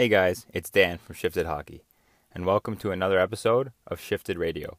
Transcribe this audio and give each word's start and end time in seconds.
Hey 0.00 0.08
guys, 0.08 0.46
it's 0.54 0.70
Dan 0.70 0.96
from 0.96 1.14
Shifted 1.14 1.44
Hockey, 1.44 1.84
and 2.34 2.46
welcome 2.46 2.74
to 2.78 2.90
another 2.90 3.18
episode 3.18 3.70
of 3.86 4.00
Shifted 4.00 4.38
Radio. 4.38 4.78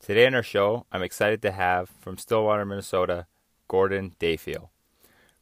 Today 0.00 0.26
on 0.26 0.34
our 0.34 0.42
show, 0.42 0.84
I'm 0.90 1.04
excited 1.04 1.40
to 1.42 1.52
have 1.52 1.90
from 2.00 2.18
Stillwater, 2.18 2.64
Minnesota, 2.64 3.26
Gordon 3.68 4.16
Defiel. 4.18 4.72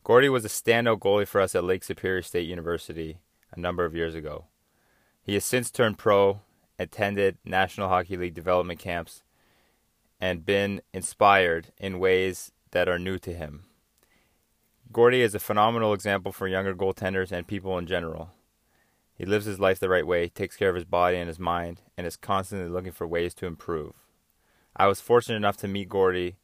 Gordy 0.04 0.28
was 0.28 0.44
a 0.44 0.48
standout 0.48 0.98
goalie 0.98 1.26
for 1.26 1.40
us 1.40 1.54
at 1.54 1.64
Lake 1.64 1.82
Superior 1.82 2.20
State 2.20 2.46
University 2.46 3.16
a 3.50 3.58
number 3.58 3.86
of 3.86 3.94
years 3.94 4.14
ago. 4.14 4.44
He 5.22 5.32
has 5.32 5.46
since 5.46 5.70
turned 5.70 5.96
pro, 5.96 6.42
attended 6.78 7.38
National 7.42 7.88
Hockey 7.88 8.18
League 8.18 8.34
development 8.34 8.80
camps, 8.80 9.22
and 10.20 10.44
been 10.44 10.82
inspired 10.92 11.72
in 11.78 11.98
ways 11.98 12.52
that 12.72 12.86
are 12.86 12.98
new 12.98 13.18
to 13.20 13.32
him. 13.32 13.64
Gordy 14.92 15.22
is 15.22 15.34
a 15.34 15.38
phenomenal 15.38 15.94
example 15.94 16.32
for 16.32 16.46
younger 16.46 16.74
goaltenders 16.74 17.32
and 17.32 17.46
people 17.46 17.78
in 17.78 17.86
general. 17.86 18.32
He 19.16 19.24
lives 19.24 19.46
his 19.46 19.58
life 19.58 19.78
the 19.78 19.88
right 19.88 20.06
way, 20.06 20.28
takes 20.28 20.56
care 20.56 20.68
of 20.68 20.74
his 20.74 20.84
body 20.84 21.16
and 21.16 21.26
his 21.26 21.38
mind, 21.38 21.80
and 21.96 22.06
is 22.06 22.16
constantly 22.16 22.68
looking 22.68 22.92
for 22.92 23.06
ways 23.06 23.32
to 23.34 23.46
improve. 23.46 23.94
I 24.76 24.86
was 24.86 25.00
fortunate 25.00 25.36
enough 25.36 25.56
to 25.58 25.68
meet 25.68 25.88
Gordy 25.88 26.36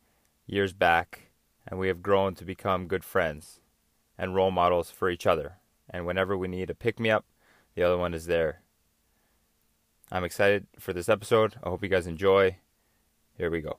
years 0.47 0.73
back, 0.73 1.31
and 1.69 1.79
we 1.79 1.89
have 1.89 2.03
grown 2.03 2.35
to 2.37 2.47
become 2.47 2.89
good 2.89 3.05
friends 3.05 3.61
and 4.17 4.35
role 4.35 4.51
models 4.51 4.91
for 4.91 5.11
each 5.11 5.27
other. 5.27 5.59
And 5.91 6.07
whenever 6.07 6.37
we 6.37 6.49
need 6.49 6.71
a 6.71 6.75
pick 6.75 6.99
me 6.99 7.11
up, 7.11 7.27
the 7.75 7.83
other 7.83 7.99
one 7.99 8.15
is 8.15 8.25
there. 8.25 8.63
I'm 10.11 10.25
excited 10.25 10.67
for 10.79 10.95
this 10.95 11.11
episode. 11.11 11.57
I 11.63 11.69
hope 11.69 11.83
you 11.83 11.91
guys 11.91 12.07
enjoy. 12.07 12.57
Here 13.37 13.51
we 13.51 13.61
go. 13.61 13.79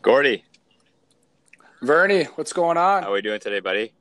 Gordy, 0.00 0.44
Vernie, 1.82 2.24
what's 2.36 2.52
going 2.52 2.78
on? 2.78 3.02
how 3.02 3.10
are 3.10 3.14
we 3.14 3.22
doing 3.22 3.40
today, 3.40 3.60
buddy? 3.60 3.92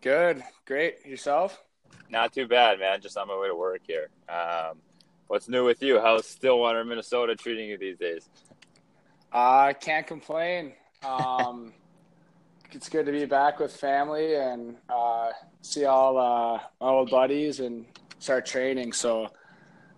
Good, 0.00 0.44
great. 0.64 1.04
Yourself? 1.04 1.60
Not 2.08 2.32
too 2.32 2.46
bad, 2.46 2.78
man. 2.78 3.00
Just 3.00 3.16
on 3.16 3.26
my 3.28 3.36
way 3.38 3.48
to 3.48 3.56
work 3.56 3.80
here. 3.86 4.10
Um, 4.28 4.78
what's 5.26 5.48
new 5.48 5.64
with 5.64 5.82
you? 5.82 6.00
How's 6.00 6.26
Stillwater, 6.26 6.84
Minnesota 6.84 7.34
treating 7.34 7.68
you 7.68 7.78
these 7.78 7.98
days? 7.98 8.28
I 9.32 9.70
uh, 9.70 9.72
can't 9.74 10.06
complain. 10.06 10.72
Um, 11.04 11.72
it's 12.72 12.88
good 12.88 13.06
to 13.06 13.12
be 13.12 13.24
back 13.24 13.58
with 13.58 13.74
family 13.74 14.36
and 14.36 14.76
uh, 14.88 15.30
see 15.62 15.84
all 15.84 16.16
uh, 16.16 16.60
my 16.80 16.88
old 16.88 17.10
buddies 17.10 17.58
and 17.58 17.84
start 18.20 18.46
training. 18.46 18.92
So 18.92 19.28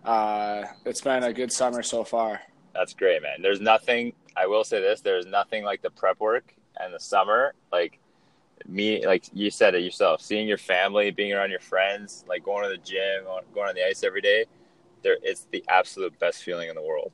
uh, 0.03 0.63
it's 0.83 1.01
been 1.01 1.23
a 1.23 1.33
good 1.33 1.51
summer 1.51 1.83
so 1.83 2.03
far. 2.03 2.41
That's 2.73 2.93
great, 2.93 3.21
man. 3.21 3.41
There's 3.41 3.61
nothing. 3.61 4.13
I 4.35 4.47
will 4.47 4.63
say 4.63 4.81
this: 4.81 5.01
there's 5.01 5.27
nothing 5.27 5.63
like 5.63 5.81
the 5.81 5.91
prep 5.91 6.19
work 6.19 6.55
and 6.79 6.93
the 6.93 6.99
summer. 6.99 7.53
Like 7.71 7.99
me, 8.67 9.05
like 9.05 9.25
you 9.33 9.49
said 9.51 9.75
it 9.75 9.83
yourself, 9.83 10.21
seeing 10.21 10.47
your 10.47 10.57
family, 10.57 11.11
being 11.11 11.33
around 11.33 11.51
your 11.51 11.59
friends, 11.59 12.25
like 12.27 12.43
going 12.43 12.63
to 12.63 12.69
the 12.69 12.83
gym, 12.83 13.25
going 13.53 13.69
on 13.69 13.75
the 13.75 13.85
ice 13.85 14.03
every 14.03 14.21
day. 14.21 14.45
There, 15.03 15.17
it's 15.23 15.47
the 15.51 15.63
absolute 15.69 16.17
best 16.19 16.43
feeling 16.43 16.69
in 16.69 16.75
the 16.75 16.81
world. 16.81 17.11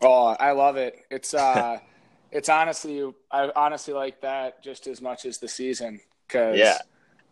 Oh, 0.00 0.36
I 0.38 0.52
love 0.52 0.76
it. 0.76 0.96
It's 1.10 1.34
uh, 1.34 1.78
it's 2.30 2.48
honestly, 2.48 3.02
I 3.30 3.50
honestly 3.54 3.94
like 3.94 4.20
that 4.22 4.62
just 4.62 4.86
as 4.86 5.00
much 5.00 5.24
as 5.26 5.38
the 5.38 5.48
season 5.48 6.00
because 6.26 6.56
Yeah, 6.56 6.78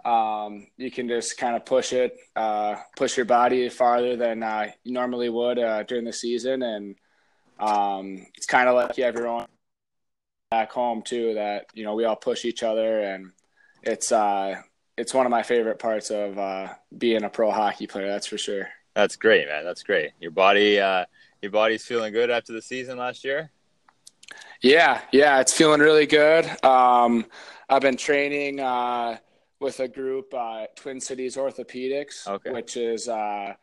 um, 0.05 0.67
you 0.77 0.91
can 0.91 1.09
just 1.09 1.37
kind 1.39 1.57
of 1.57 1.65
push 1.67 1.93
it, 1.93 2.17
uh, 2.37 2.77
push 2.97 3.17
your 3.17 3.27
body 3.27 3.69
farther 3.69 4.17
than 4.17 4.43
uh, 4.43 4.69
you 4.85 4.93
normally 4.93 5.29
would 5.29 5.59
uh, 5.59 5.83
during 5.85 6.05
the 6.05 6.13
season, 6.13 6.63
and 6.63 6.97
um, 7.59 8.27
it's 8.37 8.47
kind 8.47 8.69
of 8.69 8.75
like 8.77 8.97
you 8.99 9.05
have 9.05 9.15
your 9.15 9.29
own 9.29 9.47
back 10.51 10.73
home 10.73 11.03
too. 11.03 11.35
That 11.35 11.67
you 11.75 11.85
know 11.85 11.95
we 11.95 12.05
all 12.05 12.17
push 12.17 12.45
each 12.45 12.63
other, 12.63 13.01
and 13.01 13.33
it's 13.83 14.13
uh, 14.13 14.57
it's 14.99 15.15
one 15.15 15.27
of 15.27 15.31
my 15.31 15.43
favorite 15.43 15.79
parts 15.79 16.11
of 16.11 16.39
uh, 16.39 16.69
being 16.97 17.23
a 17.25 17.29
pro 17.31 17.51
hockey 17.51 17.87
player. 17.87 18.09
That's 18.09 18.27
for 18.27 18.39
sure. 18.39 18.69
that's 18.95 19.17
great, 19.17 19.47
man. 19.49 19.65
That's 19.65 19.83
great. 19.83 20.11
Your 20.21 20.33
body, 20.33 20.81
uh, 20.81 21.05
your 21.41 21.53
body's 21.53 21.85
feeling 21.85 22.13
good 22.13 22.31
after 22.31 22.53
the 22.53 22.63
season 22.63 22.99
last 22.99 23.25
year. 23.25 23.51
Yeah, 24.63 25.01
yeah, 25.13 25.41
it's 25.41 25.55
feeling 25.57 25.81
really 25.81 26.07
good. 26.07 26.45
Um, 26.65 27.25
I've 27.69 27.81
been 27.83 27.97
training 27.97 28.61
uh, 28.61 29.17
with 29.59 29.81
a 29.81 29.89
group, 29.89 30.35
uh, 30.35 30.67
Twin 30.77 31.01
Cities 31.01 31.37
Orthopedics, 31.37 32.27
Okay. 32.27 32.51
which 32.51 32.77
is 32.77 33.09
uh, 33.09 33.55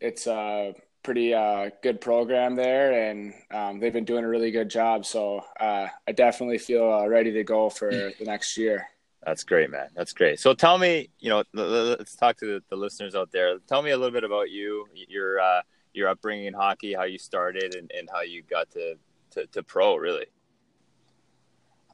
it's 0.00 0.26
a 0.26 0.74
pretty 1.06 1.32
uh, 1.32 1.70
good 1.84 2.00
program 2.00 2.56
there, 2.56 3.08
and 3.08 3.32
um, 3.52 3.78
they've 3.78 3.92
been 3.92 4.04
doing 4.04 4.24
a 4.24 4.28
really 4.28 4.50
good 4.50 4.68
job. 4.68 5.06
So 5.06 5.40
uh, 5.60 5.86
I 6.06 6.12
definitely 6.12 6.58
feel 6.58 6.92
uh, 6.92 7.06
ready 7.06 7.30
to 7.32 7.44
go 7.44 7.70
for 7.70 7.92
the 7.92 8.24
next 8.24 8.56
year. 8.56 8.88
That's 9.24 9.44
great, 9.44 9.70
man. 9.70 9.88
That's 9.94 10.12
great. 10.12 10.40
So 10.40 10.52
tell 10.52 10.78
me, 10.78 11.08
you 11.20 11.30
know, 11.30 11.44
let's 11.54 12.16
talk 12.16 12.36
to 12.38 12.46
the, 12.46 12.62
the 12.70 12.76
listeners 12.76 13.14
out 13.14 13.30
there. 13.30 13.56
Tell 13.68 13.82
me 13.82 13.92
a 13.92 13.96
little 13.96 14.12
bit 14.12 14.24
about 14.24 14.50
you, 14.50 14.86
your 15.08 15.38
uh, 15.38 15.62
your 15.94 16.08
upbringing 16.08 16.46
in 16.46 16.54
hockey, 16.54 16.92
how 16.92 17.04
you 17.04 17.18
started, 17.18 17.76
and, 17.76 17.88
and 17.96 18.08
how 18.12 18.22
you 18.22 18.42
got 18.42 18.68
to, 18.72 18.96
to, 19.30 19.46
to 19.46 19.62
pro. 19.62 19.94
Really, 19.94 20.26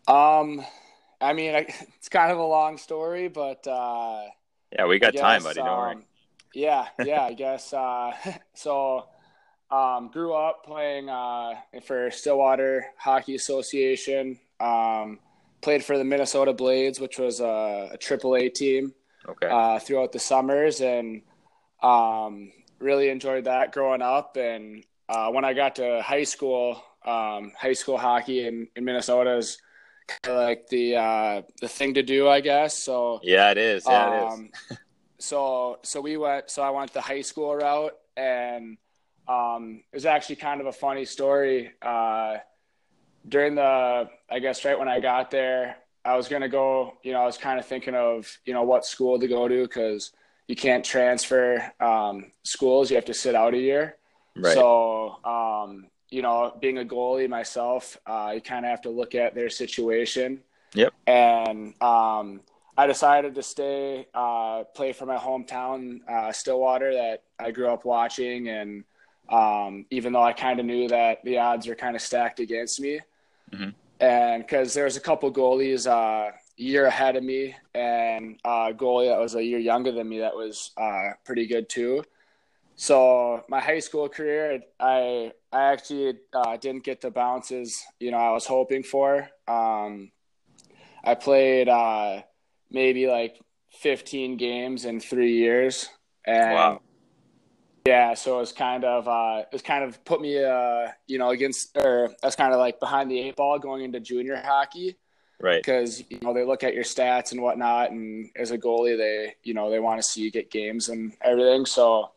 Um, 0.09 0.65
I 1.21 1.35
mean, 1.35 1.55
I, 1.55 1.59
it's 1.99 2.09
kind 2.09 2.33
of 2.33 2.39
a 2.39 2.47
long 2.47 2.79
story, 2.79 3.29
but. 3.29 3.67
Uh, 3.67 4.23
yeah, 4.73 4.87
we 4.87 4.99
got 4.99 5.15
I 5.19 5.21
time, 5.21 5.43
buddy. 5.43 5.61
Don't 5.61 5.79
worry. 5.79 5.97
Um, 6.55 6.61
Yeah, 6.63 6.89
yeah, 6.99 7.23
I 7.23 7.35
guess. 7.35 7.73
Uh, 7.73 8.13
so, 8.55 9.07
um, 9.71 10.09
grew 10.09 10.35
up 10.35 10.65
playing 10.65 11.09
uh, 11.09 11.55
for 11.85 12.11
Stillwater 12.11 12.87
Hockey 12.99 13.35
Association. 13.35 14.39
Um, 14.61 15.21
played 15.63 15.85
for 15.85 15.97
the 15.99 16.05
Minnesota 16.05 16.53
Blades, 16.53 17.01
which 17.01 17.19
was 17.19 17.41
a, 17.41 17.91
a 17.93 17.99
AAA 17.99 18.51
team 18.51 18.95
Okay. 19.29 19.49
uh, 19.49 19.79
throughout 19.79 20.13
the 20.13 20.19
summers, 20.19 20.81
and 20.81 21.23
um, 21.83 22.53
really 22.81 23.09
enjoyed 23.09 23.45
that 23.45 23.73
growing 23.73 24.03
up. 24.03 24.37
And 24.37 24.85
uh, 25.09 25.31
when 25.31 25.45
I 25.45 25.55
got 25.55 25.77
to 25.77 26.03
high 26.03 26.25
school, 26.25 26.83
um, 27.05 27.53
high 27.59 27.73
school 27.75 27.99
hockey 27.99 28.47
in, 28.47 28.69
in 28.77 28.85
Minnesota 28.85 29.37
is 29.37 29.59
kind 30.09 30.37
of 30.37 30.43
like 30.45 30.69
the 30.69 30.97
uh, 30.97 31.43
the 31.61 31.69
thing 31.69 31.95
to 31.95 32.03
do, 32.03 32.29
I 32.29 32.41
guess. 32.41 32.77
So 32.77 33.21
yeah, 33.23 33.51
it 33.51 33.59
is. 33.59 33.89
Yeah, 33.89 34.07
it 34.09 34.13
is. 34.13 34.43
so 35.23 35.79
so 35.83 36.01
we 36.01 36.17
went. 36.17 36.51
So 36.51 36.63
I 36.63 36.71
went 36.71 36.93
the 36.93 37.01
high 37.01 37.23
school 37.23 37.55
route, 37.55 37.97
and 38.17 38.77
um, 39.29 39.83
it 39.93 39.97
was 39.97 40.07
actually 40.07 40.37
kind 40.37 40.61
of 40.61 40.67
a 40.67 40.73
funny 40.73 41.05
story. 41.05 41.73
Uh, 41.81 42.39
during 43.29 43.55
the, 43.55 44.11
I 44.29 44.39
guess, 44.41 44.65
right 44.65 44.79
when 44.79 44.89
I 44.89 44.99
got 44.99 45.31
there, 45.31 45.77
I 46.05 46.17
was 46.17 46.29
gonna 46.29 46.49
go. 46.49 46.95
You 47.03 47.13
know, 47.13 47.23
I 47.23 47.27
was 47.27 47.39
kind 47.39 47.59
of 47.59 47.67
thinking 47.67 47.95
of 47.95 48.37
you 48.45 48.53
know 48.53 48.65
what 48.65 48.85
school 48.85 49.19
to 49.19 49.29
go 49.29 49.49
to 49.49 49.63
because 49.63 50.13
you 50.49 50.57
can't 50.57 50.85
transfer 50.85 51.73
um, 51.81 52.33
schools. 52.43 52.91
You 52.91 52.97
have 52.97 53.05
to 53.07 53.15
sit 53.15 53.35
out 53.35 53.55
a 53.55 53.59
year. 53.59 53.97
Right. 54.35 54.55
So, 54.55 55.19
um, 55.25 55.87
you 56.11 56.23
know, 56.23 56.57
being 56.61 56.79
a 56.79 56.85
goalie 56.85 57.29
myself, 57.29 57.97
uh, 58.07 58.33
you 58.35 58.41
kind 58.41 58.65
of 58.65 58.71
have 58.71 58.83
to 58.83 58.91
look 58.91 59.15
at 59.15 59.35
their 59.35 59.51
situation. 59.51 60.41
Yep. 60.75 60.93
And 61.07 61.81
um, 61.83 62.41
I 62.77 62.87
decided 62.87 63.35
to 63.35 63.43
stay, 63.43 64.07
uh, 64.15 64.65
play 64.75 64.93
for 64.93 65.05
my 65.05 65.17
hometown, 65.17 66.01
uh, 66.09 66.33
Stillwater, 66.33 66.93
that 66.95 67.25
I 67.39 67.51
grew 67.51 67.69
up 67.69 67.85
watching. 67.85 68.49
And 68.49 68.85
um, 69.29 69.87
even 69.91 70.13
though 70.13 70.23
I 70.23 70.33
kind 70.33 70.59
of 70.59 70.67
knew 70.67 70.89
that 70.89 71.23
the 71.25 71.39
odds 71.39 71.67
were 71.67 71.75
kind 71.75 71.97
of 71.97 72.03
stacked 72.03 72.41
against 72.41 72.81
me, 72.81 73.01
Mhm. 73.53 73.75
and 74.01 74.43
because 74.43 74.73
there 74.73 74.85
was 74.85 74.97
a 74.97 75.01
couple 75.01 75.31
goalies 75.31 75.87
uh, 75.87 76.33
a 76.33 76.63
year 76.63 76.87
ahead 76.87 77.17
of 77.17 77.23
me, 77.23 77.55
and 77.75 78.41
a 78.45 78.73
goalie 78.73 79.09
that 79.09 79.21
was 79.21 79.35
a 79.35 79.45
year 79.45 79.59
younger 79.59 79.93
than 79.93 80.09
me 80.09 80.21
that 80.21 80.35
was 80.35 80.73
uh, 80.79 81.11
pretty 81.25 81.47
good 81.47 81.69
too. 81.69 82.03
So 82.75 83.45
my 83.49 83.61
high 83.61 83.81
school 83.81 84.09
career, 84.09 84.63
I 84.81 85.33
I 85.53 85.73
actually 85.73 86.19
uh, 86.33 86.57
didn't 86.57 86.85
get 86.85 87.03
the 87.03 87.11
bounces 87.11 87.85
you 88.01 88.11
know 88.11 88.17
I 88.17 88.31
was 88.31 88.47
hoping 88.47 88.83
for. 88.83 89.29
Um, 89.47 90.11
I 91.05 91.15
played 91.15 91.69
uh, 91.69 92.23
maybe 92.73 93.07
like 93.07 93.39
15 93.81 94.37
games 94.37 94.85
in 94.85 95.01
three 95.01 95.35
years, 95.35 95.89
and 96.27 96.53
Wow. 96.53 96.81
yeah, 97.87 98.15
so 98.15 98.37
it 98.37 98.41
was 98.41 98.53
kind 98.53 98.85
of 98.85 99.09
uh, 99.09 99.41
it 99.43 99.53
was 99.53 99.63
kind 99.63 99.85
of 99.85 100.05
put 100.05 100.21
me 100.21 100.43
uh, 100.43 100.89
you 101.07 101.19
know 101.19 101.31
against 101.31 101.77
or 101.77 102.11
that's 102.23 102.37
kind 102.37 102.53
of 102.53 102.59
like 102.59 102.81
behind 102.81 103.11
the 103.11 103.19
eight 103.19 103.37
ball 103.37 103.59
going 103.59 103.83
into 103.85 104.01
junior 104.01 104.37
hockey 104.37 104.97
Right. 105.41 105.57
because 105.57 106.05
you 106.09 106.19
know 106.23 106.33
they 106.33 106.45
look 106.45 106.63
at 106.63 106.75
your 106.75 106.85
stats 106.85 107.33
and 107.33 107.43
whatnot, 107.43 107.91
and 107.91 108.31
as 108.37 108.51
a 108.53 108.59
goalie, 108.59 108.97
they 108.97 109.35
you 109.43 109.55
know 109.55 109.71
they 109.71 109.81
want 109.81 110.01
to 110.01 110.03
see 110.03 110.21
you 110.23 110.31
get 110.31 110.51
games 110.51 110.89
and 110.89 111.13
everything. 111.23 111.67
So 111.67 112.13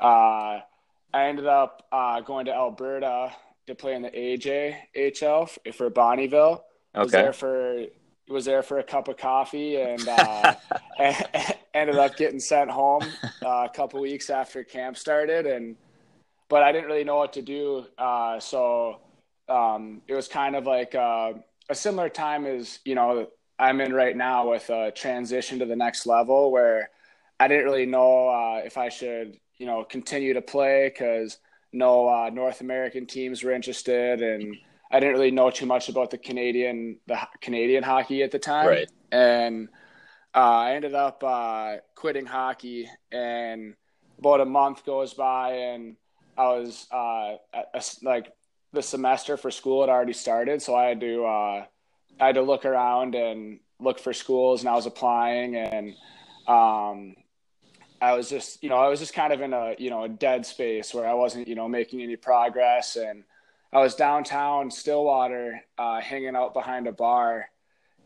uh, 0.00 0.60
I 1.12 1.24
ended 1.28 1.46
up 1.46 1.86
uh, 1.92 2.20
going 2.20 2.46
to 2.46 2.52
Alberta 2.54 3.32
to 3.66 3.74
play 3.74 3.94
in 3.94 4.02
the 4.02 4.10
AJHL 4.10 5.74
for 5.74 5.90
Bonnyville. 5.90 6.62
Was 6.94 7.12
Okay. 7.14 7.22
there 7.22 7.32
for 7.32 7.84
was 8.28 8.44
there 8.44 8.62
for 8.62 8.78
a 8.78 8.84
cup 8.84 9.08
of 9.08 9.16
coffee 9.16 9.76
and 9.76 10.06
uh, 10.08 10.54
ended 11.74 11.96
up 11.96 12.16
getting 12.16 12.40
sent 12.40 12.70
home 12.70 13.02
uh, 13.44 13.66
a 13.66 13.70
couple 13.74 14.00
weeks 14.00 14.30
after 14.30 14.62
camp 14.64 14.96
started 14.96 15.46
and 15.46 15.76
but 16.48 16.62
I 16.62 16.72
didn't 16.72 16.86
really 16.86 17.04
know 17.04 17.16
what 17.16 17.34
to 17.34 17.42
do. 17.42 17.84
Uh, 17.98 18.40
so 18.40 19.00
um, 19.48 20.02
it 20.08 20.14
was 20.14 20.28
kind 20.28 20.56
of 20.56 20.66
like 20.66 20.94
uh, 20.94 21.34
a 21.68 21.74
similar 21.74 22.08
time 22.08 22.46
as 22.46 22.78
you 22.84 22.94
know 22.94 23.28
I'm 23.58 23.80
in 23.80 23.92
right 23.92 24.16
now 24.16 24.50
with 24.50 24.70
a 24.70 24.92
transition 24.92 25.58
to 25.58 25.66
the 25.66 25.76
next 25.76 26.06
level 26.06 26.50
where 26.52 26.90
I 27.40 27.48
didn't 27.48 27.64
really 27.64 27.86
know 27.86 28.28
uh, 28.28 28.60
if 28.64 28.78
I 28.78 28.88
should, 28.88 29.36
you 29.58 29.66
know, 29.66 29.84
continue 29.84 30.34
to 30.34 30.42
play 30.42 30.88
because 30.88 31.38
no 31.72 32.08
uh, 32.08 32.30
North 32.30 32.60
American 32.60 33.06
teams 33.06 33.42
were 33.42 33.52
interested, 33.52 34.22
and 34.22 34.56
I 34.90 35.00
didn't 35.00 35.14
really 35.14 35.30
know 35.30 35.50
too 35.50 35.66
much 35.66 35.88
about 35.88 36.10
the 36.10 36.18
Canadian 36.18 36.98
the 37.06 37.18
Canadian 37.40 37.82
hockey 37.82 38.22
at 38.22 38.30
the 38.30 38.38
time. 38.38 38.68
Right. 38.68 38.90
And 39.12 39.68
uh, 40.34 40.38
I 40.38 40.74
ended 40.74 40.94
up 40.94 41.22
uh, 41.24 41.76
quitting 41.94 42.26
hockey, 42.26 42.88
and 43.10 43.74
about 44.18 44.40
a 44.40 44.44
month 44.44 44.84
goes 44.84 45.14
by, 45.14 45.52
and 45.52 45.96
I 46.36 46.48
was 46.48 46.86
uh, 46.92 47.36
a, 47.54 47.82
like 48.02 48.32
the 48.72 48.82
semester 48.82 49.36
for 49.36 49.50
school 49.50 49.82
had 49.82 49.90
already 49.90 50.12
started, 50.12 50.62
so 50.62 50.74
I 50.74 50.86
had 50.86 51.00
to 51.00 51.24
uh, 51.24 51.64
I 52.20 52.26
had 52.26 52.34
to 52.36 52.42
look 52.42 52.64
around 52.64 53.14
and 53.14 53.60
look 53.80 53.98
for 53.98 54.12
schools, 54.12 54.60
and 54.60 54.68
I 54.68 54.74
was 54.74 54.86
applying, 54.86 55.56
and 55.56 55.94
um, 56.46 57.14
I 58.00 58.12
was 58.14 58.28
just 58.28 58.62
you 58.62 58.68
know 58.68 58.76
I 58.76 58.88
was 58.88 59.00
just 59.00 59.14
kind 59.14 59.32
of 59.32 59.40
in 59.40 59.52
a 59.52 59.74
you 59.78 59.90
know 59.90 60.04
a 60.04 60.08
dead 60.08 60.46
space 60.46 60.94
where 60.94 61.06
I 61.06 61.14
wasn't 61.14 61.48
you 61.48 61.54
know 61.54 61.68
making 61.68 62.02
any 62.02 62.16
progress, 62.16 62.96
and 62.96 63.24
I 63.72 63.80
was 63.80 63.94
downtown 63.94 64.70
Stillwater, 64.70 65.60
uh, 65.76 66.00
hanging 66.00 66.36
out 66.36 66.54
behind 66.54 66.86
a 66.86 66.92
bar, 66.92 67.50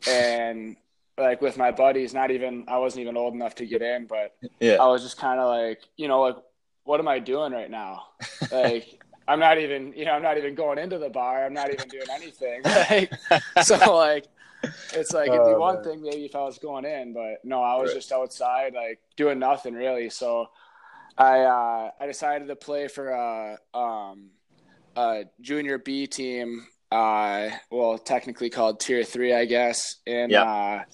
and 0.06 0.76
like 1.18 1.40
with 1.42 1.56
my 1.56 1.70
buddies. 1.70 2.14
Not 2.14 2.30
even 2.30 2.64
I 2.68 2.78
wasn't 2.78 3.02
even 3.02 3.16
old 3.16 3.34
enough 3.34 3.56
to 3.56 3.66
get 3.66 3.82
in, 3.82 4.06
but 4.06 4.34
Yeah. 4.60 4.78
I 4.78 4.88
was 4.88 5.02
just 5.02 5.18
kind 5.18 5.40
of 5.40 5.48
like 5.48 5.80
you 5.96 6.08
know 6.08 6.20
like 6.22 6.36
what 6.84 7.00
am 7.00 7.08
I 7.08 7.18
doing 7.20 7.52
right 7.52 7.70
now? 7.70 8.04
Like 8.50 9.00
I'm 9.28 9.38
not 9.40 9.58
even 9.58 9.92
you 9.94 10.04
know 10.04 10.12
I'm 10.12 10.22
not 10.22 10.38
even 10.38 10.54
going 10.54 10.78
into 10.78 10.98
the 10.98 11.08
bar. 11.10 11.44
I'm 11.44 11.54
not 11.54 11.72
even 11.72 11.88
doing 11.90 12.08
anything. 12.10 12.64
Like 12.74 13.12
so 13.58 13.96
like 13.96 14.26
it's 14.92 15.12
like 15.12 15.32
it'd 15.32 15.44
be 15.44 15.54
Oh, 15.54 15.60
one 15.60 15.76
man. 15.76 15.84
thing 15.84 16.02
maybe 16.02 16.24
if 16.26 16.34
I 16.36 16.42
was 16.44 16.58
going 16.58 16.84
in, 16.84 17.12
but 17.14 17.44
no, 17.44 17.62
I 17.62 17.76
was 17.76 17.92
Right. 17.92 17.94
just 17.94 18.12
outside 18.12 18.74
like 18.74 19.00
doing 19.16 19.38
nothing 19.38 19.74
really. 19.74 20.10
So 20.10 20.48
I 21.18 21.40
uh, 21.40 21.90
I 22.00 22.06
decided 22.06 22.48
to 22.48 22.56
play 22.56 22.88
for 22.88 23.10
a 23.10 23.58
um, 23.74 24.30
a 24.96 25.24
junior 25.40 25.78
B 25.78 26.06
team. 26.06 26.66
Uh, 26.90 27.48
well, 27.70 27.96
technically 27.98 28.50
called 28.50 28.78
Tier 28.80 29.02
Three, 29.04 29.32
I 29.34 29.44
guess, 29.46 29.96
in 30.06 30.30
Yeah. 30.30 30.42
uh, 30.42 30.84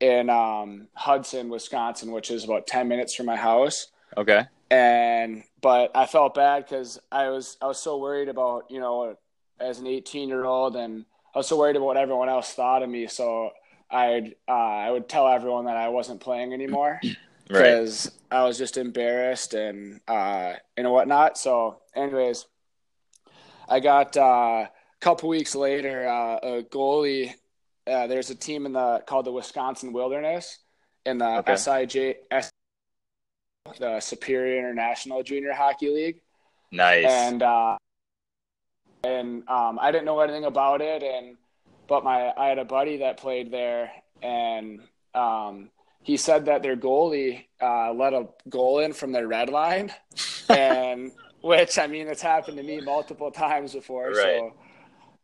in 0.00 0.28
um, 0.30 0.88
Hudson, 0.94 1.48
Wisconsin, 1.48 2.12
which 2.12 2.30
is 2.30 2.44
about 2.44 2.66
ten 2.66 2.86
minutes 2.88 3.14
from 3.14 3.26
my 3.26 3.36
house 3.36 3.88
Okay. 4.16 4.44
and 4.70 5.42
but 5.60 5.90
I 5.96 6.06
felt 6.06 6.34
bad 6.34 6.64
because 6.64 6.98
I 7.10 7.30
was 7.30 7.56
I 7.62 7.66
was 7.66 7.78
so 7.80 7.98
worried 7.98 8.28
about 8.28 8.70
you 8.70 8.80
know 8.80 9.16
as 9.60 9.78
an 9.80 9.86
18 9.86 10.28
year 10.28 10.44
old 10.44 10.76
and 10.76 11.04
I 11.34 11.38
was 11.38 11.48
so 11.48 11.58
worried 11.58 11.76
about 11.76 11.86
what 11.86 11.96
everyone 11.96 12.28
else 12.28 12.52
thought 12.52 12.82
of 12.82 12.88
me 12.90 13.06
so 13.06 13.50
I'd 13.90 14.34
uh, 14.46 14.52
I 14.52 14.90
would 14.90 15.08
tell 15.08 15.26
everyone 15.28 15.64
that 15.66 15.76
I 15.76 15.88
wasn't 15.88 16.20
playing 16.20 16.52
anymore 16.52 17.00
Right. 17.50 17.62
because 17.64 18.10
I 18.30 18.44
was 18.44 18.58
just 18.58 18.76
embarrassed 18.76 19.54
and 19.54 20.00
uh, 20.06 20.54
and 20.76 20.90
whatnot 20.90 21.38
so 21.38 21.80
anyways 21.96 22.46
I 23.68 23.80
got 23.80 24.16
uh, 24.16 24.66
a 24.66 24.70
couple 25.00 25.28
weeks 25.28 25.54
later 25.54 26.08
uh, 26.08 26.36
a 26.42 26.62
goalie 26.62 27.32
uh, 27.86 28.06
there's 28.06 28.30
a 28.30 28.34
team 28.34 28.66
in 28.66 28.72
the 28.72 29.02
called 29.06 29.24
the 29.26 29.32
Wisconsin 29.32 29.92
Wilderness 29.92 30.58
in 31.06 31.18
the 31.18 31.38
Okay. 31.38 31.52
SIJ 31.54 32.16
the 33.78 34.00
Superior 34.00 34.58
International 34.58 35.22
Junior 35.22 35.52
Hockey 35.52 35.90
League, 35.90 36.20
Nice. 36.72 37.04
and 37.06 37.42
uh, 37.42 37.76
and 39.04 39.48
um, 39.48 39.78
I 39.80 39.90
didn't 39.90 40.06
know 40.06 40.20
anything 40.20 40.44
about 40.44 40.80
it, 40.80 41.02
and 41.02 41.36
but 41.86 42.04
my 42.04 42.32
I 42.36 42.48
had 42.48 42.58
a 42.58 42.64
buddy 42.64 42.98
that 42.98 43.18
played 43.18 43.50
there, 43.50 43.90
and 44.22 44.80
um, 45.14 45.70
he 46.02 46.16
said 46.16 46.46
that 46.46 46.62
their 46.62 46.76
goalie 46.76 47.44
uh, 47.60 47.92
let 47.92 48.14
a 48.14 48.28
goal 48.48 48.78
in 48.80 48.92
from 48.94 49.12
their 49.12 49.28
red 49.28 49.50
line, 49.50 49.92
and 50.48 51.12
which 51.40 51.78
I 51.78 51.86
mean 51.86 52.08
it's 52.08 52.22
happened 52.22 52.56
to 52.56 52.62
me 52.62 52.80
multiple 52.80 53.30
times 53.30 53.72
before. 53.72 54.08
Right. 54.08 54.16
So, 54.16 54.54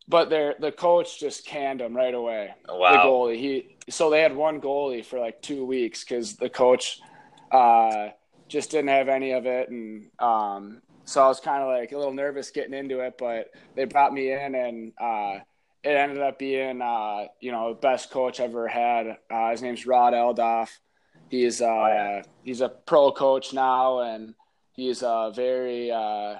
but 0.08 0.30
their 0.30 0.54
the 0.58 0.72
coach 0.72 1.18
just 1.18 1.46
canned 1.46 1.80
him 1.80 1.96
right 1.96 2.14
away 2.14 2.54
Wow. 2.68 2.92
the 2.92 2.98
goalie. 2.98 3.38
He 3.38 3.76
so 3.88 4.10
they 4.10 4.20
had 4.20 4.34
one 4.34 4.60
goalie 4.60 5.04
for 5.04 5.18
like 5.18 5.40
two 5.42 5.64
weeks 5.64 6.04
because 6.04 6.36
the 6.36 6.48
coach 6.48 7.00
uh, 7.50 8.08
just 8.48 8.70
didn't 8.70 8.88
have 8.88 9.08
any 9.08 9.32
of 9.32 9.46
it, 9.46 9.68
and 9.70 10.10
um, 10.18 10.82
so 11.04 11.22
I 11.22 11.28
was 11.28 11.40
kind 11.40 11.62
of 11.62 11.68
like 11.68 11.92
a 11.92 11.98
little 11.98 12.12
nervous 12.12 12.50
getting 12.50 12.74
into 12.74 13.00
it. 13.00 13.14
But 13.18 13.50
they 13.74 13.84
brought 13.84 14.12
me 14.12 14.32
in, 14.32 14.54
and 14.54 14.92
uh, 15.00 15.40
it 15.82 15.90
ended 15.90 16.20
up 16.20 16.38
being 16.38 16.80
uh, 16.80 17.26
you 17.40 17.52
know 17.52 17.70
the 17.74 17.80
best 17.80 18.10
coach 18.10 18.40
I've 18.40 18.50
ever 18.50 18.68
had. 18.68 19.18
Uh, 19.30 19.50
his 19.50 19.62
name's 19.62 19.86
Rod 19.86 20.12
Aldoff. 20.14 20.70
He's 21.28 21.60
uh, 21.60 21.64
yeah. 21.66 22.22
he's 22.42 22.60
a 22.60 22.68
pro 22.68 23.12
coach 23.12 23.52
now, 23.52 24.00
and 24.00 24.34
he's 24.74 25.02
a 25.02 25.32
very 25.34 25.90
uh, 25.90 26.36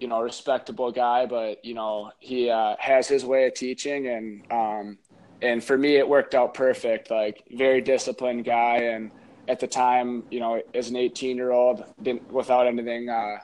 you 0.00 0.08
know 0.08 0.22
respectable 0.22 0.90
guy. 0.90 1.26
But 1.26 1.64
you 1.64 1.74
know 1.74 2.10
he 2.18 2.50
uh, 2.50 2.76
has 2.78 3.06
his 3.06 3.24
way 3.24 3.46
of 3.46 3.54
teaching, 3.54 4.08
and 4.08 4.42
um, 4.50 4.98
and 5.42 5.62
for 5.62 5.76
me 5.76 5.96
it 5.96 6.08
worked 6.08 6.34
out 6.34 6.54
perfect 6.54 7.10
like 7.10 7.42
very 7.50 7.80
disciplined 7.80 8.44
guy 8.44 8.76
and 8.76 9.10
at 9.48 9.58
the 9.60 9.66
time 9.66 10.22
you 10.30 10.40
know 10.40 10.62
as 10.72 10.88
an 10.88 10.96
18 10.96 11.36
year 11.36 11.50
old 11.50 11.84
didn't 12.00 12.30
without 12.32 12.66
anything 12.66 13.08
uh, 13.08 13.36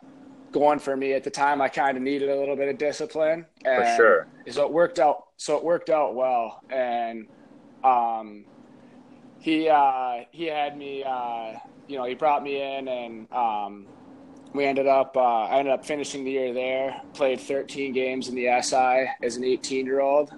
going 0.52 0.78
for 0.78 0.96
me 0.96 1.12
at 1.12 1.24
the 1.24 1.30
time 1.30 1.60
i 1.60 1.68
kind 1.68 1.96
of 1.96 2.02
needed 2.02 2.30
a 2.30 2.36
little 2.36 2.56
bit 2.56 2.68
of 2.68 2.78
discipline 2.78 3.44
For 3.64 3.82
and 3.82 3.96
sure. 3.96 4.28
so 4.48 4.64
it 4.64 4.72
worked 4.72 4.98
out 4.98 5.24
so 5.36 5.56
it 5.58 5.64
worked 5.64 5.90
out 5.90 6.14
well 6.14 6.60
and 6.70 7.26
um 7.84 8.46
he 9.40 9.68
uh 9.68 10.24
he 10.30 10.46
had 10.46 10.78
me 10.78 11.04
uh 11.04 11.52
you 11.86 11.98
know 11.98 12.04
he 12.04 12.14
brought 12.14 12.42
me 12.42 12.62
in 12.62 12.88
and 12.88 13.32
um 13.32 13.88
we 14.54 14.64
ended 14.64 14.86
up 14.86 15.16
uh, 15.16 15.44
i 15.44 15.58
ended 15.58 15.72
up 15.72 15.84
finishing 15.84 16.24
the 16.24 16.30
year 16.30 16.52
there 16.52 17.00
played 17.14 17.40
13 17.40 17.92
games 17.92 18.28
in 18.28 18.34
the 18.34 18.48
si 18.62 19.06
as 19.22 19.36
an 19.36 19.44
18 19.44 19.86
year 19.86 20.00
old 20.00 20.32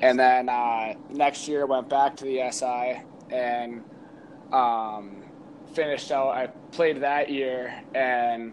and 0.00 0.18
then 0.18 0.48
uh, 0.48 0.94
next 1.10 1.48
year 1.48 1.66
went 1.66 1.88
back 1.88 2.16
to 2.16 2.24
the 2.24 2.50
SI 2.50 3.02
and 3.30 3.82
um, 4.52 5.22
finished 5.74 6.10
out. 6.10 6.30
I 6.30 6.48
played 6.72 7.00
that 7.02 7.30
year, 7.30 7.82
and 7.94 8.52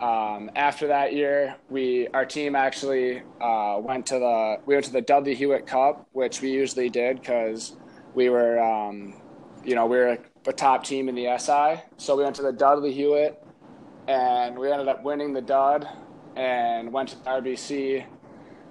um, 0.00 0.50
after 0.56 0.86
that 0.88 1.12
year, 1.12 1.56
we 1.70 2.08
our 2.08 2.24
team 2.24 2.54
actually 2.56 3.22
uh, 3.40 3.78
went 3.80 4.06
to 4.06 4.18
the 4.18 4.60
we 4.66 4.74
went 4.74 4.86
to 4.86 4.92
the 4.92 5.02
Dudley 5.02 5.34
Hewitt 5.34 5.66
Cup, 5.66 6.06
which 6.12 6.40
we 6.40 6.50
usually 6.50 6.90
did 6.90 7.20
because 7.20 7.76
we 8.14 8.28
were 8.28 8.60
um, 8.60 9.14
you 9.64 9.74
know 9.74 9.86
we 9.86 9.96
were 9.96 10.18
a 10.46 10.52
top 10.52 10.84
team 10.84 11.08
in 11.08 11.14
the 11.14 11.36
SI. 11.38 11.82
So 11.96 12.16
we 12.16 12.22
went 12.22 12.36
to 12.36 12.42
the 12.42 12.52
Dudley 12.52 12.92
Hewitt, 12.92 13.43
and 14.08 14.58
we 14.58 14.70
ended 14.70 14.88
up 14.88 15.02
winning 15.02 15.32
the 15.32 15.42
Dud, 15.42 15.88
and 16.36 16.92
went 16.92 17.10
to 17.10 17.16
the 17.16 17.24
RBC 17.30 18.04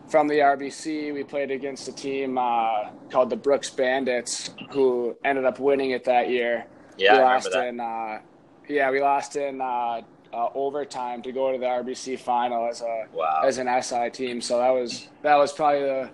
from 0.07 0.27
the 0.27 0.35
RBC, 0.35 1.13
we 1.13 1.23
played 1.23 1.51
against 1.51 1.87
a 1.87 1.91
team 1.91 2.37
uh, 2.37 2.89
called 3.09 3.29
the 3.29 3.35
Brooks 3.35 3.69
Bandits, 3.69 4.51
who 4.71 5.15
ended 5.23 5.45
up 5.45 5.59
winning 5.59 5.91
it 5.91 6.03
that 6.05 6.29
year. 6.29 6.65
Yeah, 6.97 7.17
we 7.17 7.23
lost 7.23 7.51
that. 7.51 7.67
in, 7.67 7.79
uh, 7.79 8.19
yeah, 8.67 8.91
we 8.91 9.01
lost 9.01 9.35
in 9.35 9.61
uh, 9.61 10.01
uh, 10.33 10.49
overtime 10.53 11.21
to 11.23 11.31
go 11.31 11.51
to 11.51 11.57
the 11.57 11.65
RBC 11.65 12.19
final 12.19 12.67
as 12.67 12.81
a 12.81 13.05
Wow. 13.13 13.41
as 13.45 13.57
an 13.57 13.67
SI 13.81 14.09
team. 14.09 14.41
So 14.41 14.57
that 14.57 14.69
was 14.69 15.07
that 15.21 15.35
was 15.35 15.51
probably 15.53 15.81
the 15.81 16.09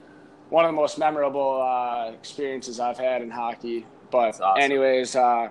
one 0.50 0.66
of 0.66 0.70
the 0.70 0.76
most 0.76 0.98
memorable 0.98 1.62
uh, 1.62 2.12
experiences 2.12 2.80
I've 2.80 2.98
had 2.98 3.22
in 3.22 3.30
hockey. 3.30 3.86
But 4.12 4.40
awesome. 4.42 4.62
anyways, 4.62 5.16
uh, 5.16 5.50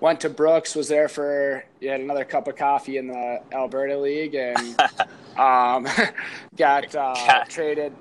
went 0.00 0.20
to 0.20 0.30
Brooks, 0.30 0.74
was 0.74 0.88
there 0.88 1.08
for 1.08 1.64
had 1.82 2.00
another 2.00 2.24
cup 2.24 2.48
of 2.48 2.56
coffee 2.56 2.98
in 2.98 3.06
the 3.06 3.40
Alberta 3.52 3.98
League, 3.98 4.34
and 4.34 4.80
um, 5.38 5.86
got 6.56 6.94
uh, 6.94 7.14
God. 7.26 7.44
traded 7.48 7.92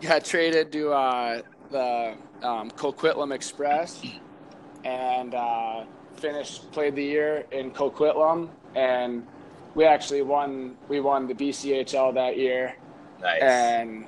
got 0.00 0.24
traded 0.24 0.72
to 0.72 0.92
uh, 0.92 1.42
the 1.70 2.14
um, 2.42 2.70
Coquitlam 2.72 3.32
Express, 3.34 4.02
and 4.84 5.34
uh, 5.34 5.84
finished 6.16 6.70
played 6.72 6.94
the 6.94 7.04
year 7.04 7.44
in 7.50 7.70
Coquitlam, 7.70 8.48
and 8.74 9.26
we 9.74 9.84
actually 9.84 10.22
won 10.22 10.76
we 10.88 11.00
won 11.00 11.26
the 11.26 11.34
BCHL 11.34 12.14
that 12.14 12.36
year. 12.36 12.76
nice. 13.20 13.42
And 13.42 14.06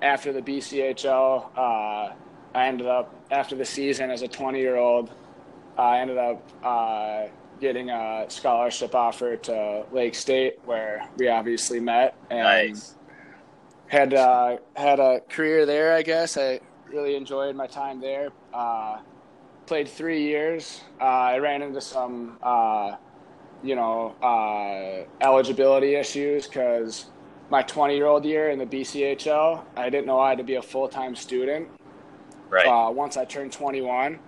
after 0.00 0.32
the 0.32 0.42
BCHL, 0.42 1.56
uh, 1.56 2.12
I 2.54 2.66
ended 2.66 2.86
up 2.86 3.14
after 3.30 3.54
the 3.54 3.64
season 3.64 4.10
as 4.10 4.22
a 4.22 4.28
20 4.28 4.58
year 4.58 4.76
old. 4.76 5.10
I 5.78 5.98
ended 6.00 6.18
up 6.18 6.42
uh, 6.64 7.26
getting 7.60 7.90
a 7.90 8.26
scholarship 8.28 8.94
offer 8.94 9.36
to 9.36 9.86
Lake 9.92 10.14
State, 10.14 10.58
where 10.64 11.08
we 11.16 11.28
obviously 11.28 11.80
met, 11.80 12.16
and 12.30 12.42
nice. 12.42 12.96
had 13.86 14.14
uh, 14.14 14.58
had 14.76 15.00
a 15.00 15.20
career 15.28 15.64
there. 15.64 15.94
I 15.94 16.02
guess 16.02 16.36
I 16.36 16.60
really 16.88 17.16
enjoyed 17.16 17.56
my 17.56 17.66
time 17.66 18.00
there. 18.00 18.30
Uh, 18.52 18.98
played 19.66 19.88
three 19.88 20.22
years. 20.22 20.82
Uh, 21.00 21.04
I 21.04 21.38
ran 21.38 21.62
into 21.62 21.80
some, 21.80 22.38
uh, 22.42 22.96
you 23.62 23.74
know, 23.74 24.14
uh, 24.22 25.24
eligibility 25.24 25.94
issues 25.94 26.46
because 26.46 27.06
my 27.50 27.62
20 27.62 27.94
year 27.94 28.06
old 28.06 28.24
year 28.24 28.50
in 28.50 28.58
the 28.58 28.66
BCHL, 28.66 29.64
I 29.76 29.88
didn't 29.90 30.06
know 30.06 30.18
I 30.18 30.30
had 30.30 30.38
to 30.38 30.44
be 30.44 30.56
a 30.56 30.62
full 30.62 30.88
time 30.88 31.14
student. 31.14 31.68
right. 32.50 32.66
uh, 32.66 32.90
once 32.90 33.16
I 33.16 33.24
turned 33.24 33.52
21, 33.52 34.18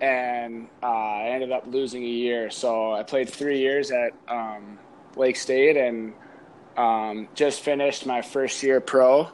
and 0.00 0.68
uh, 0.82 0.86
I 0.86 1.28
ended 1.28 1.52
up 1.52 1.66
losing 1.66 2.02
a 2.02 2.08
year. 2.08 2.50
So 2.50 2.92
I 2.92 3.02
played 3.02 3.28
three 3.28 3.58
years 3.58 3.90
at 3.90 4.12
um, 4.28 4.78
Lake 5.16 5.36
State 5.36 5.76
and 5.76 6.12
um, 6.76 7.28
just 7.34 7.60
finished 7.60 8.06
my 8.06 8.22
first 8.22 8.62
year 8.62 8.80
pro. 8.80 9.28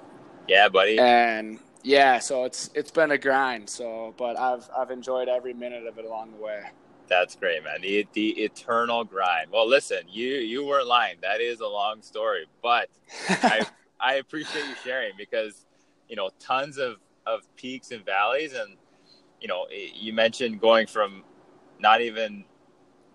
Yeah, 0.48 0.68
buddy. 0.68 0.98
And 0.98 1.58
yeah, 1.82 2.18
so 2.18 2.44
it's 2.44 2.70
it's 2.74 2.90
been 2.90 3.10
a 3.10 3.18
grind. 3.18 3.68
So, 3.68 4.14
but 4.16 4.38
I've 4.38 4.68
I've 4.76 4.90
enjoyed 4.90 5.28
every 5.28 5.52
minute 5.52 5.86
of 5.86 5.98
it 5.98 6.04
along 6.04 6.32
the 6.32 6.38
way. 6.38 6.62
That's 7.08 7.34
great, 7.34 7.64
man. 7.64 7.80
The 7.82 8.06
the 8.12 8.30
eternal 8.42 9.04
grind. 9.04 9.50
Well, 9.52 9.68
listen, 9.68 10.02
you 10.08 10.34
you 10.34 10.64
weren't 10.64 10.86
lying. 10.86 11.16
That 11.22 11.40
is 11.40 11.60
a 11.60 11.66
long 11.66 12.02
story, 12.02 12.46
but 12.62 12.88
I 13.28 13.66
I 14.00 14.14
appreciate 14.14 14.66
you 14.66 14.74
sharing 14.84 15.12
because 15.16 15.66
you 16.08 16.16
know 16.16 16.30
tons 16.38 16.78
of 16.78 16.96
of 17.26 17.42
peaks 17.56 17.90
and 17.90 18.04
valleys, 18.04 18.52
and 18.54 18.76
you 19.42 19.48
know 19.48 19.66
you 19.70 20.14
mentioned 20.14 20.60
going 20.60 20.86
from 20.86 21.24
not 21.80 22.00
even 22.00 22.44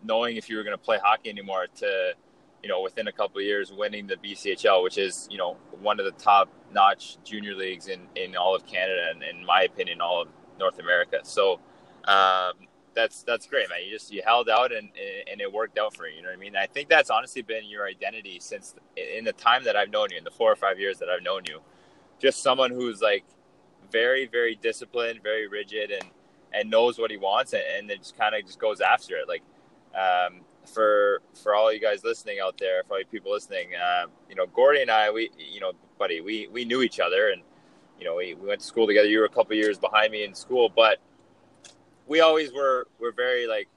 knowing 0.03 0.37
if 0.37 0.49
you 0.49 0.57
were 0.57 0.63
going 0.63 0.77
to 0.77 0.83
play 0.83 0.99
hockey 1.03 1.29
anymore 1.29 1.65
to 1.75 2.13
you 2.61 2.69
know 2.69 2.81
within 2.81 3.07
a 3.07 3.11
couple 3.11 3.39
of 3.39 3.45
years 3.45 3.71
winning 3.71 4.05
the 4.05 4.17
BCHL, 4.17 4.83
which 4.83 4.99
is 4.99 5.27
you 5.31 5.37
know 5.39 5.57
one 5.81 5.99
of 5.99 6.05
the 6.05 6.11
top 6.11 6.49
notch 6.71 7.17
junior 7.23 7.55
leagues 7.55 7.87
in 7.87 8.01
in 8.15 8.35
all 8.35 8.53
of 8.53 8.67
Canada 8.67 9.07
and 9.09 9.23
in 9.23 9.45
my 9.45 9.63
opinion 9.63 10.01
all 10.01 10.21
of 10.21 10.27
North 10.59 10.77
America. 10.79 11.19
So. 11.23 11.59
Um, 12.05 12.67
that's 12.97 13.21
that's 13.23 13.45
great, 13.45 13.69
man. 13.69 13.79
You 13.85 13.91
just 13.91 14.11
you 14.11 14.23
held 14.25 14.49
out 14.49 14.71
and 14.71 14.89
and 15.31 15.39
it 15.39 15.53
worked 15.53 15.77
out 15.77 15.95
for 15.95 16.07
you. 16.07 16.15
You 16.15 16.23
know 16.23 16.29
what 16.29 16.37
I 16.37 16.39
mean? 16.39 16.55
I 16.55 16.65
think 16.65 16.89
that's 16.89 17.11
honestly 17.11 17.43
been 17.43 17.65
your 17.65 17.85
identity 17.85 18.39
since 18.41 18.75
in 18.97 19.23
the 19.23 19.33
time 19.33 19.63
that 19.65 19.75
I've 19.75 19.91
known 19.91 20.07
you, 20.11 20.17
in 20.17 20.23
the 20.23 20.31
four 20.31 20.51
or 20.51 20.55
five 20.55 20.79
years 20.79 20.97
that 20.97 21.07
I've 21.07 21.23
known 21.23 21.43
you. 21.47 21.61
Just 22.19 22.41
someone 22.41 22.71
who's 22.71 22.99
like 22.99 23.23
very 23.91 24.25
very 24.25 24.55
disciplined, 24.55 25.21
very 25.21 25.47
rigid, 25.47 25.91
and 25.91 26.05
and 26.53 26.69
knows 26.69 26.97
what 26.97 27.11
he 27.11 27.17
wants, 27.17 27.53
and, 27.53 27.63
and 27.77 27.89
then 27.89 27.97
just 27.97 28.17
kind 28.17 28.35
of 28.35 28.45
just 28.45 28.59
goes 28.59 28.81
after 28.81 29.15
it. 29.15 29.27
Like 29.27 29.43
um, 29.95 30.41
for 30.65 31.21
for 31.41 31.55
all 31.55 31.71
you 31.71 31.79
guys 31.79 32.03
listening 32.03 32.39
out 32.43 32.57
there, 32.57 32.83
for 32.87 32.93
all 32.93 32.99
you 32.99 33.05
people 33.05 33.31
listening, 33.31 33.69
uh, 33.75 34.05
you 34.29 34.35
know, 34.35 34.45
Gordy 34.47 34.81
and 34.81 34.91
I, 34.91 35.11
we 35.11 35.29
you 35.37 35.59
know, 35.59 35.73
buddy, 35.97 36.21
we 36.21 36.47
we 36.47 36.65
knew 36.65 36.81
each 36.81 36.99
other, 36.99 37.29
and 37.29 37.41
you 37.99 38.05
know, 38.05 38.15
we, 38.15 38.35
we 38.35 38.47
went 38.47 38.61
to 38.61 38.65
school 38.65 38.87
together. 38.87 39.07
You 39.07 39.19
were 39.19 39.25
a 39.25 39.29
couple 39.29 39.55
years 39.55 39.77
behind 39.77 40.11
me 40.11 40.23
in 40.23 40.33
school, 40.33 40.71
but 40.73 40.99
we 42.05 42.21
always 42.21 42.53
were 42.53 42.87
were 42.99 43.11
very 43.11 43.47
like, 43.47 43.67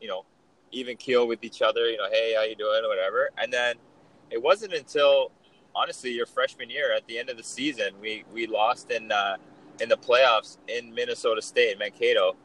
you 0.00 0.08
know, 0.08 0.24
even 0.72 0.96
keel 0.96 1.26
with 1.26 1.42
each 1.42 1.62
other. 1.62 1.88
You 1.88 1.96
know, 1.98 2.08
hey, 2.10 2.34
how 2.36 2.42
you 2.42 2.56
doing, 2.56 2.84
or 2.84 2.88
whatever. 2.88 3.30
And 3.38 3.52
then 3.52 3.76
it 4.30 4.40
wasn't 4.42 4.72
until 4.72 5.32
honestly 5.74 6.10
your 6.10 6.26
freshman 6.26 6.68
year 6.68 6.92
at 6.94 7.06
the 7.06 7.18
end 7.18 7.30
of 7.30 7.36
the 7.36 7.42
season 7.42 7.94
we 8.00 8.24
we 8.32 8.46
lost 8.46 8.90
in 8.90 9.10
uh, 9.12 9.36
in 9.80 9.88
the 9.88 9.96
playoffs 9.96 10.58
in 10.68 10.94
Minnesota 10.94 11.42
State, 11.42 11.78
Mankato. 11.78 12.36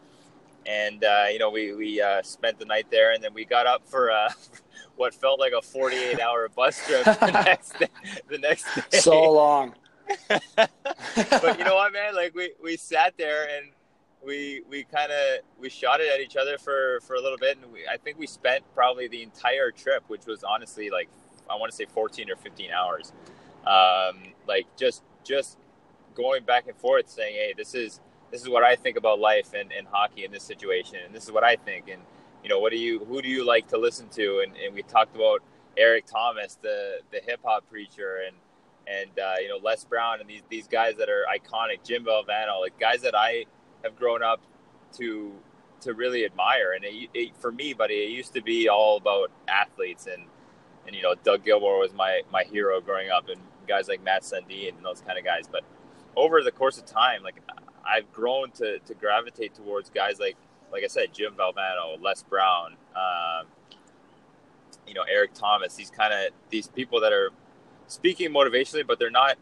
And 0.66 1.04
uh, 1.04 1.26
you 1.32 1.38
know 1.38 1.52
we 1.52 1.74
we 1.74 2.02
uh, 2.02 2.24
spent 2.24 2.58
the 2.58 2.66
night 2.66 2.88
there, 2.90 3.14
and 3.14 3.24
then 3.24 3.34
we 3.34 3.46
got 3.46 3.68
up 3.68 3.88
for 3.88 4.12
uh, 4.12 4.30
what 4.96 5.14
felt 5.14 5.40
like 5.40 5.54
a 5.54 5.62
48 5.62 6.20
hour 6.20 6.50
bus 6.50 6.84
trip 6.88 7.04
the 7.04 7.32
next 7.46 7.78
day, 7.78 7.88
the 8.30 8.38
next 8.40 8.66
day. 8.76 8.98
So 8.98 9.32
long. 9.32 9.76
but 10.28 11.60
you 11.60 11.66
know 11.66 11.76
what, 11.76 11.94
man? 11.94 12.16
Like 12.16 12.34
we 12.34 12.54
we 12.64 12.78
sat 12.78 13.14
there 13.18 13.48
and 13.56 13.72
we 14.26 14.64
we 14.70 14.84
kind 14.84 15.12
of 15.12 15.40
we 15.60 15.70
shot 15.70 16.02
it 16.02 16.12
at 16.12 16.20
each 16.20 16.36
other 16.36 16.58
for 16.58 17.00
for 17.02 17.16
a 17.16 17.22
little 17.22 17.38
bit, 17.38 17.58
and 17.62 17.72
we, 17.72 17.88
I 17.88 17.98
think 17.98 18.18
we 18.18 18.28
spent 18.28 18.64
probably 18.74 19.08
the 19.08 19.22
entire 19.22 19.72
trip, 19.72 20.04
which 20.08 20.26
was 20.26 20.44
honestly 20.44 20.90
like 20.90 21.10
I 21.50 21.56
want 21.56 21.72
to 21.72 21.76
say 21.76 21.86
14 21.86 22.30
or 22.32 22.36
15 22.36 22.72
hours, 22.72 23.14
um, 23.68 24.34
like 24.48 24.66
just 24.78 25.04
just 25.24 25.58
going 26.16 26.44
back 26.44 26.68
and 26.68 26.78
forth, 26.78 27.10
saying, 27.10 27.36
"Hey, 27.36 27.54
this 27.56 27.76
is 27.76 28.02
this 28.32 28.42
is 28.42 28.50
what 28.50 28.64
I 28.64 28.76
think 28.76 28.98
about 28.98 29.20
life 29.20 29.54
and, 29.54 29.72
and 29.72 29.88
hockey 29.88 30.26
in 30.26 30.32
this 30.32 30.44
situation, 30.44 30.98
and 31.06 31.14
this 31.14 31.24
is 31.24 31.32
what 31.32 31.44
I 31.44 31.56
think, 31.56 31.88
and 31.90 32.02
you 32.44 32.50
know, 32.50 32.60
what 32.60 32.72
do 32.72 32.78
you 32.78 33.06
who 33.06 33.22
do 33.22 33.30
you 33.30 33.46
like 33.46 33.68
to 33.70 33.78
listen 33.78 34.10
to?" 34.10 34.44
And, 34.46 34.56
and 34.58 34.74
we 34.74 34.84
talked 34.84 35.16
about 35.16 35.42
Eric 35.78 36.06
Thomas, 36.06 36.58
the 36.62 37.00
the 37.12 37.20
hip 37.26 37.42
hop 37.44 37.70
preacher, 37.70 38.22
and 38.28 38.36
and 38.88 39.20
uh, 39.20 39.36
you 39.42 39.50
know 39.50 39.58
Les 39.64 39.84
Brown, 39.86 40.20
and 40.22 40.30
these 40.30 40.44
these 40.50 40.68
guys 40.68 40.96
that 40.98 41.10
are 41.10 41.26
iconic, 41.34 41.84
Jim 41.84 42.06
Valvano, 42.06 42.62
like 42.62 42.80
guys 42.80 43.02
that 43.02 43.16
I 43.16 43.46
have 43.84 43.96
grown 43.96 44.24
up 44.24 44.42
to 44.98 45.34
to 45.82 45.94
really 45.94 46.26
admire. 46.26 46.74
And 46.74 46.84
it, 46.84 47.10
it, 47.14 47.38
for 47.38 47.52
me, 47.52 47.74
buddy, 47.74 47.96
it 47.96 48.10
used 48.10 48.34
to 48.34 48.42
be 48.42 48.70
all 48.70 48.98
about 48.98 49.32
athletes 49.48 50.08
and 50.08 50.24
and 50.86 50.96
you 50.96 51.02
know 51.02 51.16
Doug 51.24 51.44
Gilmour 51.44 51.80
was 51.80 51.94
my 51.94 52.22
my 52.32 52.44
hero 52.44 52.80
growing 52.82 53.10
up, 53.10 53.30
and 53.30 53.40
guys 53.68 53.88
like 53.88 54.04
Mats 54.04 54.32
Sundin 54.32 54.76
and 54.76 54.86
those 54.86 55.02
kind 55.02 55.18
of 55.18 55.26
guys. 55.26 55.48
But 55.52 55.64
over 56.16 56.42
the 56.44 56.52
course 56.52 56.78
of 56.78 56.86
time, 56.86 57.24
like 57.24 57.42
I've 57.86 58.12
grown 58.14 58.52
to 58.52 58.80
to 58.80 58.94
gravitate 58.94 59.54
towards 59.54 59.90
guys 59.90 60.20
like 60.20 60.38
like 60.72 60.84
I 60.84 60.88
said, 60.88 61.14
Jim 61.14 61.34
Valvano, 61.34 62.02
Les 62.02 62.24
Brown, 62.24 62.76
um, 62.96 63.48
you 64.88 64.94
know 64.94 65.04
Eric 65.10 65.34
Thomas. 65.34 65.76
These 65.76 65.92
kind 65.92 66.14
of 66.14 66.34
these 66.50 66.68
people 66.68 67.00
that 67.02 67.14
are 67.14 67.30
speaking 67.88 68.32
motivationally, 68.32 68.86
but 68.86 69.00
they're 69.00 69.10
not 69.10 69.38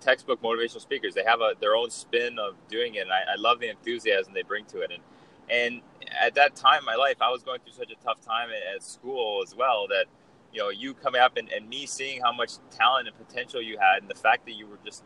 textbook 0.00 0.42
motivational 0.42 0.80
speakers. 0.80 1.14
They 1.14 1.24
have 1.24 1.40
a 1.40 1.54
their 1.60 1.76
own 1.76 1.90
spin 1.90 2.38
of 2.38 2.54
doing 2.68 2.94
it, 2.96 3.00
and 3.00 3.12
I, 3.12 3.32
I 3.32 3.36
love 3.38 3.60
the 3.60 3.68
enthusiasm 3.70 4.34
they 4.34 4.42
bring 4.42 4.64
to 4.66 4.80
it. 4.80 4.90
And 4.92 5.02
and 5.50 5.82
at 6.20 6.34
that 6.34 6.56
time 6.56 6.80
in 6.80 6.84
my 6.84 6.94
life, 6.94 7.16
I 7.20 7.30
was 7.30 7.42
going 7.42 7.60
through 7.60 7.74
such 7.74 7.90
a 7.90 8.04
tough 8.04 8.20
time 8.20 8.48
at, 8.50 8.76
at 8.76 8.82
school 8.82 9.42
as 9.44 9.54
well 9.54 9.86
that 9.88 10.06
you 10.52 10.60
know 10.60 10.70
you 10.70 10.94
coming 10.94 11.20
up 11.20 11.36
and, 11.36 11.50
and 11.52 11.68
me 11.68 11.86
seeing 11.86 12.20
how 12.20 12.32
much 12.32 12.52
talent 12.70 13.08
and 13.08 13.16
potential 13.16 13.62
you 13.62 13.78
had, 13.78 14.02
and 14.02 14.10
the 14.10 14.14
fact 14.18 14.46
that 14.46 14.52
you 14.52 14.66
were 14.66 14.78
just 14.84 15.04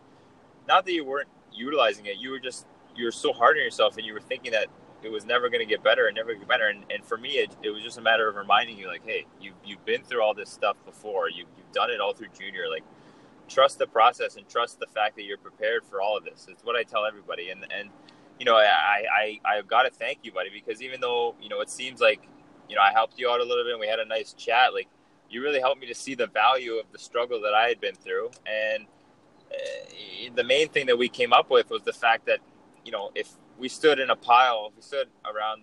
not 0.69 0.85
that 0.85 0.93
you 0.93 1.05
weren't 1.05 1.29
utilizing 1.53 2.07
it, 2.07 2.17
you 2.19 2.31
were 2.31 2.41
just 2.41 2.67
you 2.95 3.05
were 3.05 3.13
so 3.13 3.33
hard 3.33 3.57
on 3.57 3.63
yourself, 3.63 3.97
and 3.97 4.07
you 4.07 4.13
were 4.13 4.21
thinking 4.21 4.53
that 4.53 4.69
it 5.03 5.11
was 5.11 5.25
never 5.25 5.49
going 5.49 5.61
to 5.61 5.67
get 5.67 5.83
better 5.83 6.07
and 6.07 6.17
never 6.17 6.35
get 6.35 6.49
better. 6.49 6.69
And, 6.69 6.85
and 6.91 7.05
for 7.05 7.17
me, 7.17 7.31
it, 7.31 7.55
it, 7.63 7.71
was 7.71 7.83
just 7.83 7.99
a 7.99 8.01
matter 8.01 8.29
of 8.29 8.35
reminding 8.35 8.79
you, 8.79 8.89
like, 8.89 9.05
hey, 9.05 9.27
you 9.41 9.53
you've 9.65 9.85
been 9.85 10.03
through 10.03 10.23
all 10.23 10.35
this 10.35 10.51
stuff 10.51 10.77
before. 10.85 11.29
You 11.29 11.45
you've 11.57 11.73
done 11.73 11.91
it 11.91 12.01
all 12.01 12.13
through 12.13 12.29
junior. 12.39 12.69
Like, 12.71 12.85
trust 13.49 13.79
the 13.79 13.87
process 13.87 14.37
and 14.37 14.49
trust 14.49 14.81
the 14.81 14.87
fact 14.87 15.17
that 15.17 15.25
you're 15.25 15.39
prepared 15.39 15.85
for 15.85 16.01
all 16.01 16.17
of 16.17 16.25
this. 16.25 16.47
It's 16.51 16.65
what 16.65 16.77
I 16.77 16.83
tell 16.83 17.05
everybody. 17.05 17.51
And 17.51 17.67
and 17.71 17.91
you 18.39 18.45
know, 18.45 18.57
I 18.57 19.05
I 19.13 19.41
I've 19.45 19.69
got 19.69 19.83
to 19.83 19.91
thank 19.91 20.19
you, 20.23 20.33
buddy, 20.33 20.51
because 20.51 20.83
even 20.83 21.01
though 21.01 21.35
you 21.41 21.49
know 21.49 21.61
it 21.61 21.71
seems 21.71 22.01
like 22.01 22.27
you 22.69 22.77
know 22.77 22.83
I 22.83 22.93
helped 22.93 23.19
you 23.19 23.31
out 23.31 23.41
a 23.41 23.45
little 23.45 23.65
bit 23.65 23.73
and 23.73 23.81
we 23.81 23.89
had 23.89 24.01
a 24.01 24.07
nice 24.07 24.33
chat, 24.33 24.75
like 24.75 24.89
you 25.29 25.43
really 25.43 25.61
helped 25.61 25.81
me 25.81 25.87
to 25.89 25.95
see 25.95 26.15
the 26.15 26.29
value 26.29 26.75
of 26.75 26.87
the 26.93 26.99
struggle 26.99 27.41
that 27.43 27.55
I 27.55 27.69
had 27.69 27.81
been 27.81 27.95
through. 27.95 28.31
And 28.47 28.87
the 30.35 30.45
main 30.45 30.69
thing 30.69 30.87
that 30.87 30.99
we 30.99 31.09
came 31.09 31.33
up 31.33 31.51
with 31.51 31.71
was 31.71 31.83
the 31.83 31.93
fact 31.93 32.27
that 32.27 32.41
you 32.85 32.93
know 32.93 33.11
if 33.15 33.31
we 33.59 33.69
stood 33.69 33.99
in 33.99 34.11
a 34.11 34.17
pile, 34.17 34.69
if 34.71 34.77
we 34.77 34.83
stood 34.83 35.09
around 35.25 35.63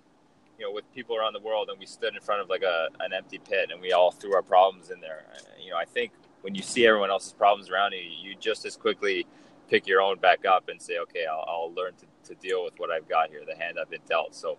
you 0.58 0.66
know, 0.66 0.72
with 0.72 0.92
people 0.94 1.16
around 1.18 1.34
the 1.34 1.40
world, 1.40 1.70
and 1.70 1.80
we 1.80 1.86
stood 1.86 2.14
in 2.14 2.22
front 2.22 2.42
of 2.42 2.50
like 2.50 2.64
a 2.64 2.88
an 3.00 3.14
empty 3.14 3.40
pit, 3.40 3.70
and 3.72 3.82
we 3.82 3.92
all 3.92 4.12
threw 4.12 4.34
our 4.34 4.42
problems 4.42 4.90
in 4.90 5.00
there. 5.00 5.26
You 5.62 5.72
know, 5.72 5.78
I 5.78 5.86
think 5.86 6.12
when 6.42 6.56
you 6.56 6.62
see 6.62 6.86
everyone 6.86 7.10
else's 7.10 7.34
problems 7.34 7.70
around 7.70 7.94
you, 7.94 8.00
you 8.00 8.36
just 8.36 8.66
as 8.66 8.76
quickly 8.76 9.26
pick 9.70 9.88
your 9.88 10.02
own 10.02 10.20
back 10.20 10.46
up 10.46 10.70
and 10.70 10.82
say, 10.82 11.00
okay, 11.00 11.26
I'll, 11.26 11.46
I'll 11.48 11.74
learn 11.74 11.94
to, 11.96 12.30
to 12.30 12.36
deal 12.36 12.64
with 12.64 12.78
what 12.78 12.92
I've 12.92 13.08
got 13.08 13.30
here, 13.30 13.42
the 13.48 13.56
hand 13.56 13.78
I've 13.82 13.90
been 13.90 14.02
dealt. 14.08 14.36
So 14.36 14.52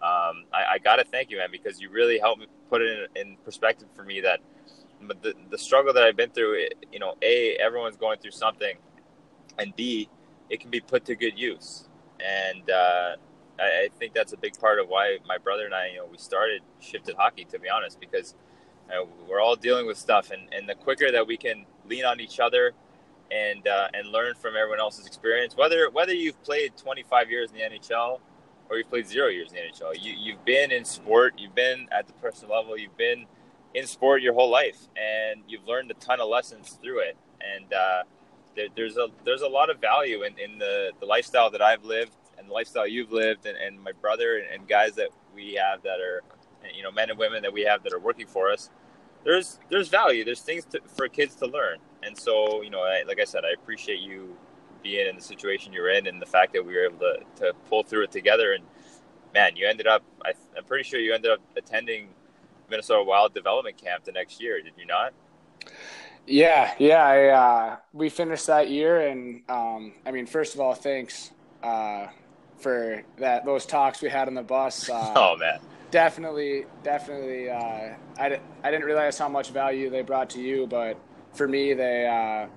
um, 0.00 0.44
I, 0.52 0.74
I 0.74 0.78
got 0.82 0.96
to 0.96 1.04
thank 1.04 1.30
you, 1.30 1.38
man, 1.38 1.48
because 1.50 1.80
you 1.80 1.90
really 1.90 2.18
helped 2.18 2.40
me 2.40 2.46
put 2.70 2.80
it 2.80 3.10
in, 3.16 3.28
in 3.28 3.36
perspective 3.44 3.88
for 3.94 4.04
me 4.04 4.20
that 4.20 4.40
the, 5.08 5.34
the 5.50 5.58
struggle 5.58 5.92
that 5.92 6.02
I've 6.02 6.16
been 6.16 6.30
through, 6.30 6.54
it, 6.54 6.86
you 6.92 6.98
know, 6.98 7.14
A, 7.22 7.56
everyone's 7.56 7.96
going 7.96 8.18
through 8.18 8.32
something, 8.32 8.76
and 9.58 9.74
B, 9.76 10.08
it 10.50 10.60
can 10.60 10.70
be 10.70 10.80
put 10.80 11.04
to 11.06 11.16
good 11.16 11.38
use. 11.38 11.88
And 12.20 12.70
uh, 12.70 13.16
I, 13.58 13.62
I 13.62 13.88
think 13.98 14.14
that's 14.14 14.32
a 14.32 14.36
big 14.36 14.58
part 14.58 14.78
of 14.78 14.88
why 14.88 15.18
my 15.26 15.38
brother 15.38 15.64
and 15.64 15.74
I, 15.74 15.88
you 15.88 15.96
know, 15.98 16.06
we 16.10 16.18
started 16.18 16.62
Shifted 16.80 17.16
Hockey, 17.16 17.44
to 17.46 17.58
be 17.58 17.68
honest, 17.68 18.00
because– 18.00 18.34
uh, 18.90 19.04
we're 19.28 19.40
all 19.40 19.56
dealing 19.56 19.86
with 19.86 19.96
stuff, 19.96 20.30
and, 20.30 20.42
and 20.52 20.68
the 20.68 20.74
quicker 20.74 21.10
that 21.10 21.26
we 21.26 21.36
can 21.36 21.64
lean 21.88 22.04
on 22.04 22.20
each 22.20 22.40
other 22.40 22.72
and 23.30 23.66
uh, 23.66 23.88
and 23.94 24.08
learn 24.08 24.34
from 24.34 24.56
everyone 24.56 24.80
else's 24.80 25.06
experience, 25.06 25.56
whether 25.56 25.90
whether 25.90 26.12
you've 26.12 26.40
played 26.42 26.76
25 26.76 27.30
years 27.30 27.50
in 27.50 27.56
the 27.56 27.78
NHL 27.78 28.20
or 28.68 28.76
you've 28.76 28.88
played 28.88 29.06
zero 29.06 29.28
years 29.28 29.50
in 29.50 29.56
the 29.56 29.60
NHL, 29.60 30.02
you 30.02 30.14
you've 30.16 30.44
been 30.44 30.70
in 30.70 30.84
sport, 30.84 31.34
you've 31.38 31.54
been 31.54 31.88
at 31.90 32.06
the 32.06 32.12
personal 32.14 32.54
level, 32.56 32.76
you've 32.76 32.96
been 32.96 33.24
in 33.74 33.86
sport 33.86 34.22
your 34.22 34.34
whole 34.34 34.50
life, 34.50 34.78
and 34.96 35.42
you've 35.48 35.66
learned 35.66 35.90
a 35.90 35.94
ton 35.94 36.20
of 36.20 36.28
lessons 36.28 36.78
through 36.82 37.00
it. 37.00 37.16
And 37.40 37.72
uh, 37.72 38.02
there, 38.56 38.68
there's 38.74 38.96
a 38.96 39.08
there's 39.24 39.42
a 39.42 39.48
lot 39.48 39.70
of 39.70 39.80
value 39.80 40.22
in, 40.22 40.38
in 40.38 40.58
the, 40.58 40.92
the 41.00 41.06
lifestyle 41.06 41.50
that 41.50 41.62
I've 41.62 41.84
lived 41.84 42.12
and 42.38 42.48
the 42.48 42.52
lifestyle 42.52 42.86
you've 42.86 43.12
lived, 43.12 43.46
and, 43.46 43.56
and 43.56 43.80
my 43.82 43.92
brother 43.92 44.38
and, 44.38 44.46
and 44.52 44.68
guys 44.68 44.94
that 44.94 45.08
we 45.34 45.54
have 45.54 45.82
that 45.82 46.00
are 46.00 46.22
you 46.74 46.82
know 46.82 46.92
men 46.92 47.10
and 47.10 47.18
women 47.18 47.42
that 47.42 47.52
we 47.52 47.62
have 47.62 47.82
that 47.82 47.92
are 47.92 47.98
working 47.98 48.26
for 48.26 48.50
us. 48.50 48.70
There's 49.24 49.58
there's 49.70 49.88
value. 49.88 50.24
There's 50.24 50.42
things 50.42 50.64
to, 50.66 50.80
for 50.96 51.08
kids 51.08 51.34
to 51.36 51.46
learn. 51.46 51.78
And 52.02 52.16
so 52.16 52.62
you 52.62 52.70
know 52.70 52.80
I, 52.80 53.02
like 53.06 53.18
i 53.20 53.24
said 53.24 53.44
i 53.44 53.52
appreciate 53.52 54.00
you 54.00 54.36
being 54.82 55.08
in 55.08 55.16
the 55.16 55.22
situation 55.22 55.72
you're 55.72 55.88
in 55.90 56.06
and 56.06 56.20
the 56.20 56.26
fact 56.26 56.52
that 56.52 56.64
we 56.64 56.74
were 56.74 56.84
able 56.84 56.98
to, 56.98 57.20
to 57.36 57.54
pull 57.68 57.82
through 57.82 58.04
it 58.04 58.12
together. 58.12 58.52
And 58.52 58.64
man 59.32 59.56
you 59.56 59.66
ended 59.66 59.86
up 59.86 60.04
I, 60.24 60.32
i'm 60.56 60.64
pretty 60.64 60.84
sure 60.84 61.00
you 61.00 61.14
ended 61.14 61.30
up 61.32 61.40
attending 61.56 62.08
minnesota 62.70 63.02
wild 63.02 63.34
development 63.34 63.76
camp 63.76 64.04
the 64.04 64.12
next 64.12 64.40
year 64.40 64.60
did 64.62 64.72
you 64.78 64.86
not 64.86 65.12
yeah 66.26 66.74
yeah 66.78 67.04
I, 67.04 67.26
uh, 67.26 67.76
we 67.92 68.08
finished 68.08 68.46
that 68.46 68.70
year 68.70 69.08
and 69.08 69.42
um, 69.48 69.92
i 70.06 70.10
mean 70.10 70.26
first 70.26 70.54
of 70.54 70.60
all 70.60 70.74
thanks 70.74 71.30
uh, 71.62 72.06
for 72.58 73.02
that 73.18 73.44
those 73.44 73.66
talks 73.66 74.00
we 74.02 74.08
had 74.08 74.28
on 74.28 74.34
the 74.34 74.42
bus. 74.42 74.88
Uh, 74.88 75.12
oh 75.16 75.36
man, 75.36 75.60
definitely, 75.90 76.66
definitely. 76.82 77.50
Uh, 77.50 77.94
I 78.18 78.40
I 78.62 78.70
didn't 78.70 78.84
realize 78.84 79.18
how 79.18 79.28
much 79.28 79.50
value 79.50 79.90
they 79.90 80.02
brought 80.02 80.30
to 80.30 80.40
you, 80.40 80.66
but 80.66 80.98
for 81.32 81.48
me, 81.48 81.74
they 81.74 82.06
uh, 82.06 82.48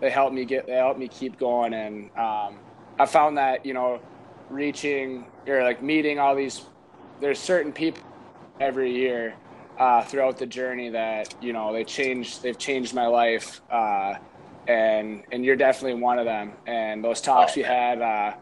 they 0.00 0.10
helped 0.10 0.34
me 0.34 0.44
get 0.44 0.66
they 0.66 0.74
helped 0.74 0.98
me 0.98 1.08
keep 1.08 1.38
going, 1.38 1.74
and 1.74 2.10
um, 2.16 2.58
I 2.98 3.06
found 3.06 3.38
that 3.38 3.66
you 3.66 3.74
know 3.74 4.00
reaching 4.48 5.26
or 5.46 5.62
like 5.62 5.82
meeting 5.82 6.18
all 6.18 6.34
these 6.34 6.62
there's 7.20 7.38
certain 7.38 7.72
people 7.72 8.02
every 8.60 8.92
year 8.92 9.34
uh, 9.78 10.02
throughout 10.02 10.38
the 10.38 10.46
journey 10.46 10.90
that 10.90 11.34
you 11.40 11.52
know 11.52 11.72
they 11.72 11.84
changed 11.84 12.42
they've 12.42 12.58
changed 12.58 12.94
my 12.94 13.06
life 13.06 13.60
uh, 13.70 14.14
and 14.68 15.24
and 15.32 15.44
you're 15.44 15.56
definitely 15.56 16.00
one 16.00 16.18
of 16.18 16.24
them. 16.24 16.52
And 16.66 17.04
those 17.04 17.20
talks 17.20 17.52
oh, 17.52 17.54
we 17.56 17.62
had 17.62 18.00
uh, 18.00 18.34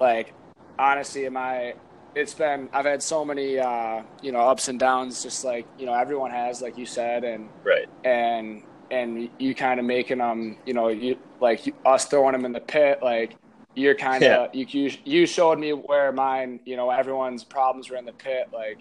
like 0.00 0.34
honestly 0.78 1.28
my 1.28 1.74
it's 2.14 2.34
been 2.34 2.68
I've 2.72 2.84
had 2.84 3.02
so 3.02 3.24
many 3.24 3.58
uh, 3.58 4.02
you 4.22 4.32
know 4.32 4.40
ups 4.40 4.68
and 4.68 4.78
downs 4.78 5.22
just 5.22 5.44
like 5.44 5.66
you 5.78 5.86
know 5.86 5.94
everyone 5.94 6.30
has 6.30 6.60
like 6.60 6.76
you 6.76 6.86
said 6.86 7.24
and 7.24 7.48
right. 7.64 7.88
and 8.04 8.62
and 8.90 9.30
you 9.38 9.54
kind 9.54 9.80
of 9.80 9.86
making 9.86 10.18
them 10.18 10.58
you 10.66 10.74
know 10.74 10.88
you 10.88 11.16
like 11.40 11.66
you, 11.66 11.72
us 11.86 12.06
throwing 12.06 12.32
them 12.32 12.44
in 12.44 12.52
the 12.52 12.60
pit 12.60 12.98
like 13.02 13.36
you're 13.74 13.94
kind 13.94 14.22
of 14.22 14.54
yeah. 14.54 14.64
you 14.66 14.90
you 15.04 15.26
showed 15.26 15.58
me 15.58 15.72
where 15.72 16.12
mine 16.12 16.60
you 16.66 16.76
know 16.76 16.90
everyone's 16.90 17.42
problems 17.42 17.88
were 17.88 17.96
in 17.96 18.04
the 18.04 18.12
pit 18.12 18.48
like 18.52 18.78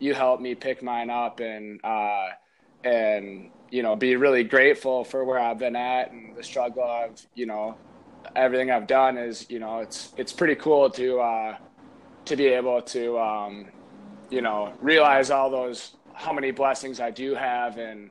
you 0.00 0.14
helped 0.14 0.42
me 0.42 0.54
pick 0.54 0.82
mine 0.82 1.10
up 1.10 1.40
and 1.40 1.80
uh 1.84 2.28
and 2.84 3.50
you 3.70 3.82
know 3.82 3.94
be 3.94 4.16
really 4.16 4.42
grateful 4.42 5.04
for 5.04 5.24
where 5.24 5.38
I've 5.38 5.58
been 5.58 5.76
at 5.76 6.10
and 6.10 6.36
the 6.36 6.42
struggle 6.42 6.82
I've 6.82 7.24
you 7.34 7.46
know 7.46 7.76
everything 8.34 8.70
I've 8.70 8.86
done 8.86 9.16
is 9.18 9.48
you 9.50 9.60
know 9.60 9.78
it's 9.80 10.12
it's 10.16 10.32
pretty 10.32 10.56
cool 10.56 10.90
to 10.90 11.20
uh 11.20 11.56
to 12.24 12.36
be 12.36 12.46
able 12.46 12.82
to 12.82 13.18
um 13.18 13.66
you 14.30 14.42
know 14.42 14.72
realize 14.80 15.30
all 15.30 15.50
those 15.50 15.96
how 16.14 16.32
many 16.32 16.50
blessings 16.50 17.00
I 17.00 17.10
do 17.10 17.34
have 17.34 17.78
and 17.78 18.10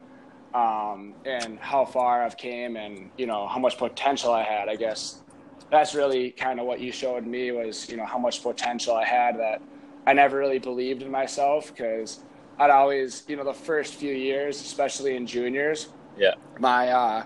um 0.53 1.15
and 1.25 1.59
how 1.59 1.85
far 1.85 2.23
I've 2.23 2.37
came 2.37 2.75
and 2.75 3.11
you 3.17 3.25
know 3.25 3.47
how 3.47 3.59
much 3.59 3.77
potential 3.77 4.31
I 4.31 4.43
had 4.43 4.69
I 4.69 4.75
guess. 4.75 5.23
That's 5.71 5.93
really 5.93 6.31
kind 6.31 6.59
of 6.59 6.65
what 6.65 6.79
you 6.79 6.91
showed 6.91 7.27
me 7.27 7.51
was 7.51 7.87
you 7.89 7.97
know 7.97 8.05
how 8.05 8.17
much 8.17 8.41
potential 8.41 8.95
I 8.95 9.05
had 9.05 9.37
that 9.39 9.61
I 10.05 10.13
never 10.13 10.37
really 10.37 10.59
believed 10.59 11.01
in 11.01 11.11
myself 11.11 11.73
because 11.75 12.19
I'd 12.57 12.69
always 12.69 13.23
you 13.27 13.35
know 13.35 13.43
the 13.43 13.53
first 13.53 13.95
few 13.95 14.13
years, 14.13 14.59
especially 14.61 15.15
in 15.15 15.25
juniors, 15.25 15.89
yeah, 16.17 16.33
my 16.59 16.89
uh, 16.89 17.23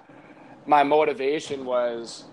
my 0.66 0.84
motivation 0.84 1.66
was 1.66 2.26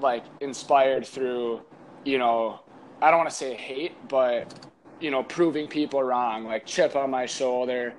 like 0.00 0.24
inspired 0.40 1.06
through 1.06 1.62
you 2.04 2.18
know 2.18 2.60
I 3.00 3.10
don't 3.10 3.18
want 3.18 3.30
to 3.30 3.36
say 3.36 3.54
hate, 3.54 3.94
but 4.08 4.68
you 5.00 5.10
know 5.10 5.22
proving 5.22 5.68
people 5.68 6.02
wrong, 6.02 6.44
like 6.44 6.66
chip 6.66 6.96
on 6.96 7.10
my 7.10 7.26
shoulder. 7.26 7.94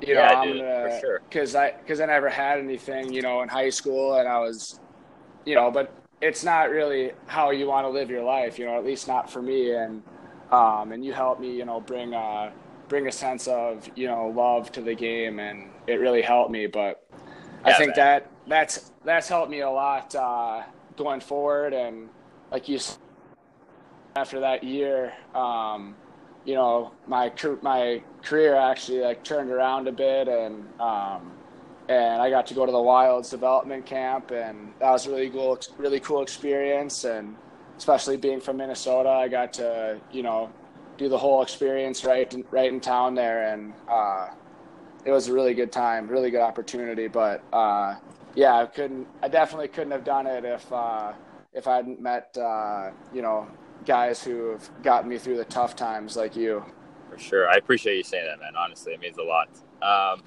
You 0.00 0.14
know, 0.14 0.20
yeah, 0.20 0.40
I'm 0.40 0.48
gonna 0.56 1.00
because 1.28 1.50
sure. 1.52 1.60
I 1.60 1.72
because 1.72 2.00
I 2.00 2.06
never 2.06 2.30
had 2.30 2.58
anything, 2.58 3.12
you 3.12 3.20
know, 3.20 3.42
in 3.42 3.48
high 3.48 3.68
school, 3.68 4.14
and 4.14 4.26
I 4.26 4.38
was, 4.38 4.80
you 5.44 5.54
know, 5.54 5.70
but 5.70 5.92
it's 6.22 6.42
not 6.42 6.70
really 6.70 7.12
how 7.26 7.50
you 7.50 7.66
want 7.66 7.84
to 7.84 7.90
live 7.90 8.10
your 8.10 8.22
life, 8.22 8.58
you 8.58 8.66
know, 8.66 8.76
at 8.76 8.84
least 8.84 9.08
not 9.08 9.30
for 9.30 9.42
me. 9.42 9.74
And 9.74 10.02
um, 10.50 10.92
and 10.92 11.04
you 11.04 11.12
helped 11.12 11.40
me, 11.40 11.54
you 11.56 11.64
know, 11.64 11.80
bring 11.80 12.14
a 12.14 12.52
bring 12.88 13.06
a 13.06 13.12
sense 13.12 13.46
of 13.46 13.88
you 13.94 14.06
know 14.06 14.28
love 14.28 14.72
to 14.72 14.82
the 14.82 14.94
game, 14.94 15.38
and 15.38 15.70
it 15.86 15.94
really 15.94 16.22
helped 16.22 16.50
me. 16.50 16.66
But 16.66 17.06
yeah, 17.64 17.70
I 17.70 17.72
think 17.74 17.96
man. 17.96 18.06
that 18.06 18.30
that's 18.46 18.92
that's 19.04 19.28
helped 19.28 19.50
me 19.50 19.60
a 19.60 19.70
lot 19.70 20.14
uh, 20.14 20.62
going 20.96 21.20
forward. 21.20 21.72
And 21.72 22.08
like 22.50 22.68
you, 22.68 22.78
said, 22.78 22.98
after 24.16 24.40
that 24.40 24.64
year, 24.64 25.12
um, 25.34 25.94
you 26.44 26.54
know, 26.54 26.92
my 27.06 27.32
my 27.62 28.02
career 28.22 28.56
actually 28.56 29.00
like 29.00 29.22
turned 29.22 29.50
around 29.50 29.88
a 29.88 29.92
bit, 29.92 30.28
and 30.28 30.64
um, 30.80 31.32
and 31.88 32.20
I 32.20 32.28
got 32.30 32.46
to 32.48 32.54
go 32.54 32.66
to 32.66 32.72
the 32.72 32.80
Wilds 32.80 33.30
development 33.30 33.86
camp, 33.86 34.30
and 34.32 34.72
that 34.80 34.90
was 34.90 35.06
really 35.06 35.30
cool, 35.30 35.58
really 35.78 36.00
cool 36.00 36.22
experience. 36.22 37.04
And 37.04 37.36
especially 37.80 38.18
being 38.18 38.42
from 38.42 38.58
Minnesota, 38.58 39.08
I 39.08 39.28
got 39.28 39.54
to 39.54 39.98
you 40.12 40.22
know 40.22 40.50
do 40.98 41.08
the 41.08 41.16
whole 41.16 41.40
experience 41.40 42.04
right 42.04 42.30
in, 42.34 42.44
right 42.50 42.70
in 42.70 42.78
town 42.78 43.14
there, 43.14 43.54
and 43.54 43.72
uh, 43.88 44.28
it 45.06 45.10
was 45.10 45.28
a 45.28 45.32
really 45.32 45.54
good 45.54 45.72
time, 45.72 46.06
really 46.06 46.30
good 46.30 46.42
opportunity. 46.42 47.08
But 47.08 47.42
uh, 47.54 47.96
yeah, 48.34 48.54
I 48.58 48.66
couldn't, 48.66 49.08
I 49.22 49.28
definitely 49.28 49.68
couldn't 49.68 49.92
have 49.92 50.04
done 50.04 50.26
it 50.26 50.44
if 50.44 50.70
uh, 50.70 51.14
if 51.54 51.66
I 51.66 51.76
hadn't 51.76 52.02
met 52.02 52.36
uh, 52.36 52.90
you 53.14 53.22
know 53.22 53.48
guys 53.86 54.22
who 54.22 54.50
have 54.50 54.82
gotten 54.82 55.08
me 55.08 55.16
through 55.16 55.38
the 55.38 55.46
tough 55.46 55.74
times 55.74 56.16
like 56.16 56.36
you. 56.36 56.62
For 57.08 57.18
sure, 57.18 57.48
I 57.48 57.54
appreciate 57.54 57.96
you 57.96 58.04
saying 58.04 58.26
that, 58.26 58.40
man. 58.40 58.56
Honestly, 58.56 58.92
it 58.92 59.00
means 59.00 59.16
a 59.16 59.22
lot. 59.22 59.48
Um, 59.80 60.22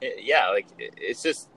it, 0.00 0.24
yeah, 0.24 0.48
like 0.48 0.66
it, 0.76 0.92
it's 0.96 1.22
just 1.22 1.50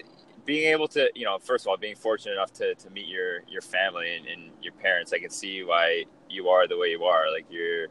being 0.49 0.71
able 0.71 0.88
to, 0.88 1.12
you 1.13 1.25
know, 1.25 1.38
first 1.38 1.63
of 1.63 1.69
all, 1.69 1.77
being 1.77 1.95
fortunate 1.95 2.33
enough 2.33 2.51
to, 2.51 2.73
to 2.73 2.89
meet 2.89 3.07
your, 3.07 3.43
your 3.47 3.62
family 3.62 4.15
and, 4.15 4.25
and 4.25 4.51
your 4.63 4.73
parents, 4.73 5.13
I 5.13 5.19
can 5.19 5.29
see 5.29 5.63
why 5.63 6.05
you 6.27 6.49
are 6.49 6.67
the 6.67 6.75
way 6.75 6.88
you 6.88 7.03
are. 7.03 7.31
Like 7.31 7.45
you're, 7.51 7.83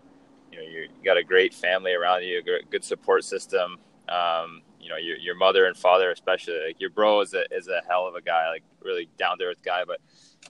you 0.50 0.56
know, 0.56 0.62
you 0.62 0.88
got 1.04 1.16
a 1.16 1.22
great 1.22 1.54
family 1.54 1.92
around 1.92 2.24
you, 2.24 2.40
a 2.40 2.64
good 2.68 2.82
support 2.82 3.22
system. 3.22 3.78
Um, 4.08 4.62
you 4.80 4.88
know, 4.88 4.96
your, 4.96 5.16
your 5.18 5.36
mother 5.36 5.66
and 5.66 5.76
father, 5.76 6.10
especially 6.10 6.58
like 6.66 6.80
your 6.80 6.90
bro 6.90 7.20
is 7.20 7.32
a, 7.32 7.44
is 7.54 7.68
a 7.68 7.80
hell 7.88 8.08
of 8.08 8.16
a 8.16 8.20
guy, 8.20 8.48
like 8.48 8.64
really 8.82 9.08
down 9.16 9.38
to 9.38 9.44
earth 9.44 9.62
guy. 9.62 9.84
But, 9.86 10.00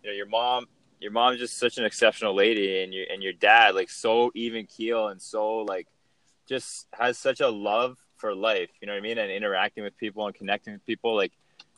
you 0.03 0.09
know, 0.09 0.17
your 0.17 0.29
mom, 0.29 0.65
your 1.01 1.13
mom's 1.13 1.41
just 1.41 1.59
such 1.59 1.77
an 1.77 1.85
exceptional 1.85 2.35
lady 2.35 2.83
and 2.83 2.95
your, 2.95 3.05
and 3.13 3.23
your 3.23 3.35
dad, 3.35 3.75
like 3.75 3.91
so 3.91 4.33
even 4.35 4.65
keel 4.65 5.09
and 5.09 5.21
so 5.21 5.59
like, 5.59 5.87
just 6.49 6.87
has 6.95 7.19
such 7.19 7.41
a 7.41 7.49
love 7.49 7.99
for 8.17 8.35
life. 8.35 8.71
You 8.81 8.87
know 8.87 8.95
what 8.95 9.01
I 9.01 9.03
mean? 9.03 9.19
And 9.19 9.31
interacting 9.31 9.85
with 9.85 9.95
people 9.99 10.25
and 10.27 10.35
connecting 10.35 10.73
with 10.73 10.87
people. 10.87 11.15
Like, 11.15 11.33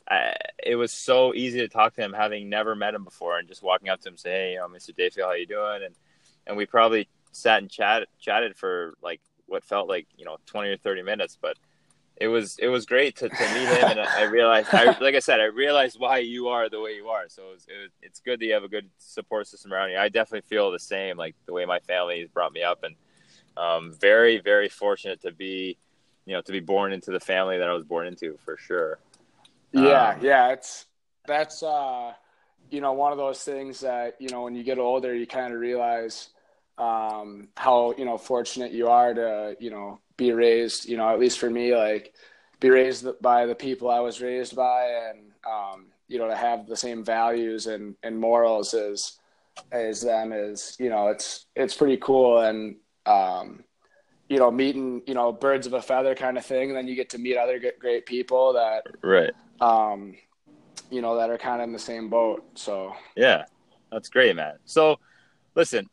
I, 0.09 0.33
it 0.63 0.75
was 0.75 0.91
so 0.91 1.33
easy 1.33 1.59
to 1.59 1.67
talk 1.67 1.93
to 1.95 2.01
him, 2.01 2.13
having 2.13 2.49
never 2.49 2.75
met 2.75 2.93
him 2.93 3.03
before, 3.03 3.37
and 3.39 3.47
just 3.47 3.63
walking 3.63 3.89
up 3.89 4.01
to 4.01 4.09
him, 4.09 4.17
say, 4.17 4.31
"Hey, 4.31 4.51
you 4.53 4.57
know, 4.57 4.67
Mr. 4.67 4.95
Defiel, 4.95 5.27
how 5.27 5.33
you 5.33 5.45
doing?" 5.45 5.83
And 5.83 5.95
and 6.47 6.57
we 6.57 6.65
probably 6.65 7.07
sat 7.31 7.61
and 7.61 7.69
chat 7.69 8.07
chatted 8.19 8.57
for 8.57 8.93
like 9.01 9.21
what 9.45 9.63
felt 9.63 9.87
like 9.87 10.07
you 10.17 10.25
know 10.25 10.37
twenty 10.45 10.69
or 10.69 10.77
thirty 10.77 11.01
minutes, 11.01 11.37
but 11.41 11.57
it 12.21 12.27
was 12.27 12.57
it 12.59 12.67
was 12.67 12.85
great 12.85 13.15
to, 13.17 13.29
to 13.29 13.53
meet 13.53 13.67
him, 13.67 13.89
and 13.89 13.99
I 13.99 14.23
realized, 14.23 14.69
I, 14.71 14.95
like 14.99 15.15
I 15.15 15.19
said, 15.19 15.39
I 15.39 15.45
realized 15.45 15.99
why 15.99 16.19
you 16.19 16.49
are 16.49 16.69
the 16.69 16.79
way 16.79 16.91
you 16.91 17.07
are. 17.07 17.27
So 17.27 17.49
it 17.49 17.53
was, 17.53 17.65
it 17.67 17.81
was, 17.81 17.91
it's 18.03 18.19
good 18.19 18.39
that 18.39 18.45
you 18.45 18.53
have 18.53 18.63
a 18.63 18.69
good 18.69 18.89
support 18.99 19.47
system 19.47 19.73
around 19.73 19.89
you. 19.89 19.97
I 19.97 20.07
definitely 20.07 20.47
feel 20.47 20.71
the 20.71 20.79
same, 20.79 21.17
like 21.17 21.35
the 21.47 21.53
way 21.53 21.65
my 21.65 21.79
family 21.79 22.19
has 22.19 22.29
brought 22.29 22.53
me 22.53 22.61
up, 22.61 22.83
and 22.83 22.95
um, 23.57 23.93
very 23.99 24.39
very 24.39 24.69
fortunate 24.69 25.19
to 25.21 25.31
be 25.31 25.77
you 26.25 26.33
know 26.33 26.41
to 26.41 26.51
be 26.51 26.59
born 26.59 26.93
into 26.93 27.11
the 27.11 27.19
family 27.19 27.57
that 27.57 27.67
I 27.67 27.73
was 27.73 27.83
born 27.83 28.05
into 28.05 28.37
for 28.45 28.55
sure. 28.55 28.99
Yeah, 29.73 30.09
um, 30.09 30.19
yeah, 30.21 30.49
it's 30.49 30.85
that's 31.27 31.63
uh, 31.63 32.13
you 32.69 32.81
know 32.81 32.93
one 32.93 33.11
of 33.11 33.17
those 33.17 33.43
things 33.43 33.81
that 33.81 34.15
you 34.19 34.29
know 34.29 34.43
when 34.43 34.55
you 34.55 34.63
get 34.63 34.79
older 34.79 35.13
you 35.13 35.27
kind 35.27 35.53
of 35.53 35.59
realize 35.59 36.29
um, 36.77 37.49
how 37.57 37.93
you 37.97 38.05
know 38.05 38.17
fortunate 38.17 38.71
you 38.71 38.87
are 38.87 39.13
to 39.13 39.55
you 39.59 39.69
know 39.69 39.99
be 40.17 40.31
raised 40.31 40.87
you 40.87 40.97
know 40.97 41.09
at 41.09 41.19
least 41.19 41.39
for 41.39 41.49
me 41.49 41.75
like 41.75 42.13
be 42.59 42.69
raised 42.69 43.05
by 43.21 43.45
the 43.45 43.55
people 43.55 43.89
I 43.89 43.99
was 43.99 44.21
raised 44.21 44.55
by 44.55 45.09
and 45.09 45.31
um, 45.45 45.87
you 46.07 46.17
know 46.17 46.27
to 46.27 46.35
have 46.35 46.67
the 46.67 46.77
same 46.77 47.03
values 47.03 47.67
and, 47.67 47.95
and 48.03 48.19
morals 48.19 48.73
as 48.73 49.17
as 49.71 50.01
them 50.01 50.31
is 50.31 50.75
you 50.79 50.89
know 50.89 51.09
it's 51.09 51.45
it's 51.55 51.75
pretty 51.75 51.97
cool 51.97 52.39
and 52.39 52.77
um, 53.05 53.63
you 54.31 54.39
know, 54.39 54.49
meeting, 54.49 55.01
you 55.05 55.13
know, 55.13 55.33
birds 55.33 55.67
of 55.67 55.73
a 55.73 55.81
feather 55.81 56.15
kind 56.15 56.37
of 56.37 56.45
thing. 56.45 56.69
And 56.69 56.77
then 56.77 56.87
you 56.87 56.95
get 56.95 57.09
to 57.09 57.17
meet 57.17 57.35
other 57.35 57.61
great 57.77 58.05
people 58.05 58.53
that, 58.53 58.85
right. 59.01 59.33
Um, 59.59 60.15
you 60.89 61.01
know, 61.01 61.17
that 61.17 61.29
are 61.29 61.37
kind 61.37 61.61
of 61.61 61.67
in 61.67 61.73
the 61.73 61.79
same 61.79 62.07
boat. 62.07 62.41
So, 62.55 62.95
yeah, 63.17 63.43
that's 63.91 64.07
great, 64.07 64.37
man. 64.37 64.53
So 64.63 64.99
listen, 65.53 65.89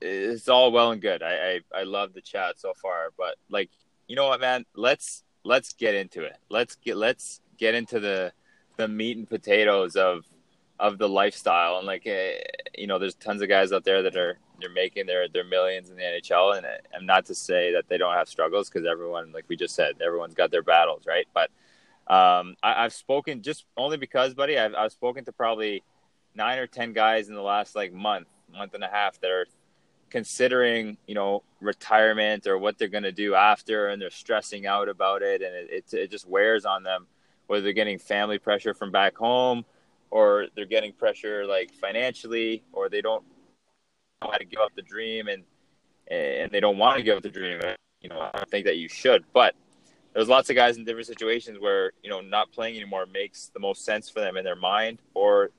it's 0.00 0.48
all 0.48 0.70
well 0.70 0.92
and 0.92 1.02
good. 1.02 1.20
I, 1.20 1.34
I, 1.74 1.80
I 1.80 1.82
love 1.82 2.12
the 2.14 2.20
chat 2.20 2.60
so 2.60 2.74
far, 2.80 3.08
but 3.18 3.34
like, 3.50 3.70
you 4.06 4.14
know 4.14 4.28
what, 4.28 4.40
man, 4.40 4.64
let's, 4.76 5.24
let's 5.42 5.72
get 5.72 5.96
into 5.96 6.22
it. 6.22 6.36
Let's 6.48 6.76
get, 6.76 6.96
let's 6.96 7.40
get 7.58 7.74
into 7.74 7.98
the, 7.98 8.32
the 8.76 8.86
meat 8.86 9.16
and 9.16 9.28
potatoes 9.28 9.96
of, 9.96 10.24
of 10.78 10.98
the 10.98 11.08
lifestyle. 11.08 11.78
And 11.78 11.88
like, 11.88 12.06
uh, 12.06 12.38
you 12.78 12.86
know, 12.86 13.00
there's 13.00 13.16
tons 13.16 13.42
of 13.42 13.48
guys 13.48 13.72
out 13.72 13.82
there 13.82 14.02
that 14.02 14.16
are, 14.16 14.38
they're 14.60 14.70
making 14.70 15.06
their 15.06 15.28
their 15.28 15.44
millions 15.44 15.90
in 15.90 15.96
the 15.96 16.02
NHL, 16.02 16.56
and 16.56 16.66
I'm 16.94 17.06
not 17.06 17.26
to 17.26 17.34
say 17.34 17.72
that 17.72 17.88
they 17.88 17.98
don't 17.98 18.14
have 18.14 18.28
struggles 18.28 18.68
because 18.68 18.86
everyone, 18.86 19.32
like 19.32 19.44
we 19.48 19.56
just 19.56 19.74
said, 19.74 19.94
everyone's 20.04 20.34
got 20.34 20.50
their 20.50 20.62
battles, 20.62 21.04
right? 21.06 21.26
But 21.34 21.50
um, 22.12 22.56
I, 22.62 22.82
have 22.82 22.92
spoken 22.92 23.42
just 23.42 23.66
only 23.76 23.96
because, 23.96 24.34
buddy, 24.34 24.58
I've, 24.58 24.74
I've 24.74 24.92
spoken 24.92 25.24
to 25.24 25.32
probably 25.32 25.82
nine 26.34 26.58
or 26.58 26.66
ten 26.66 26.92
guys 26.92 27.28
in 27.28 27.34
the 27.34 27.42
last 27.42 27.76
like 27.76 27.92
month, 27.92 28.28
month 28.52 28.74
and 28.74 28.84
a 28.84 28.88
half 28.88 29.20
that 29.20 29.30
are 29.30 29.46
considering, 30.10 30.96
you 31.06 31.14
know, 31.14 31.42
retirement 31.60 32.46
or 32.46 32.58
what 32.58 32.78
they're 32.78 32.88
going 32.88 33.04
to 33.04 33.12
do 33.12 33.34
after, 33.34 33.88
and 33.88 34.00
they're 34.00 34.10
stressing 34.10 34.66
out 34.66 34.88
about 34.88 35.22
it, 35.22 35.42
and 35.42 35.54
it, 35.54 35.70
it 35.70 35.94
it 35.94 36.10
just 36.10 36.28
wears 36.28 36.64
on 36.64 36.82
them, 36.82 37.06
whether 37.46 37.62
they're 37.62 37.72
getting 37.72 37.98
family 37.98 38.38
pressure 38.38 38.74
from 38.74 38.90
back 38.90 39.16
home 39.16 39.64
or 40.10 40.46
they're 40.54 40.66
getting 40.66 40.92
pressure 40.92 41.46
like 41.46 41.72
financially 41.72 42.62
or 42.72 42.88
they 42.88 43.00
don't 43.00 43.24
how 44.22 44.30
to 44.30 44.44
give 44.44 44.60
up 44.60 44.72
the 44.74 44.82
dream 44.82 45.28
and 45.28 45.44
and 46.10 46.50
they 46.50 46.60
don't 46.60 46.76
want 46.76 46.96
to 46.96 47.02
give 47.02 47.16
up 47.16 47.22
the 47.22 47.30
dream. 47.30 47.60
You 48.00 48.08
know, 48.08 48.20
I 48.20 48.38
don't 48.38 48.50
think 48.50 48.66
that 48.66 48.78
you 48.78 48.88
should, 48.88 49.24
but 49.32 49.54
there's 50.12 50.28
lots 50.28 50.50
of 50.50 50.56
guys 50.56 50.76
in 50.76 50.84
different 50.84 51.06
situations 51.06 51.58
where 51.60 51.92
you 52.02 52.10
know 52.10 52.20
not 52.20 52.50
playing 52.52 52.76
anymore 52.76 53.06
makes 53.06 53.50
the 53.54 53.60
most 53.60 53.84
sense 53.84 54.10
for 54.10 54.20
them 54.20 54.36
in 54.36 54.44
their 54.44 54.56
mind, 54.56 55.00
or 55.14 55.50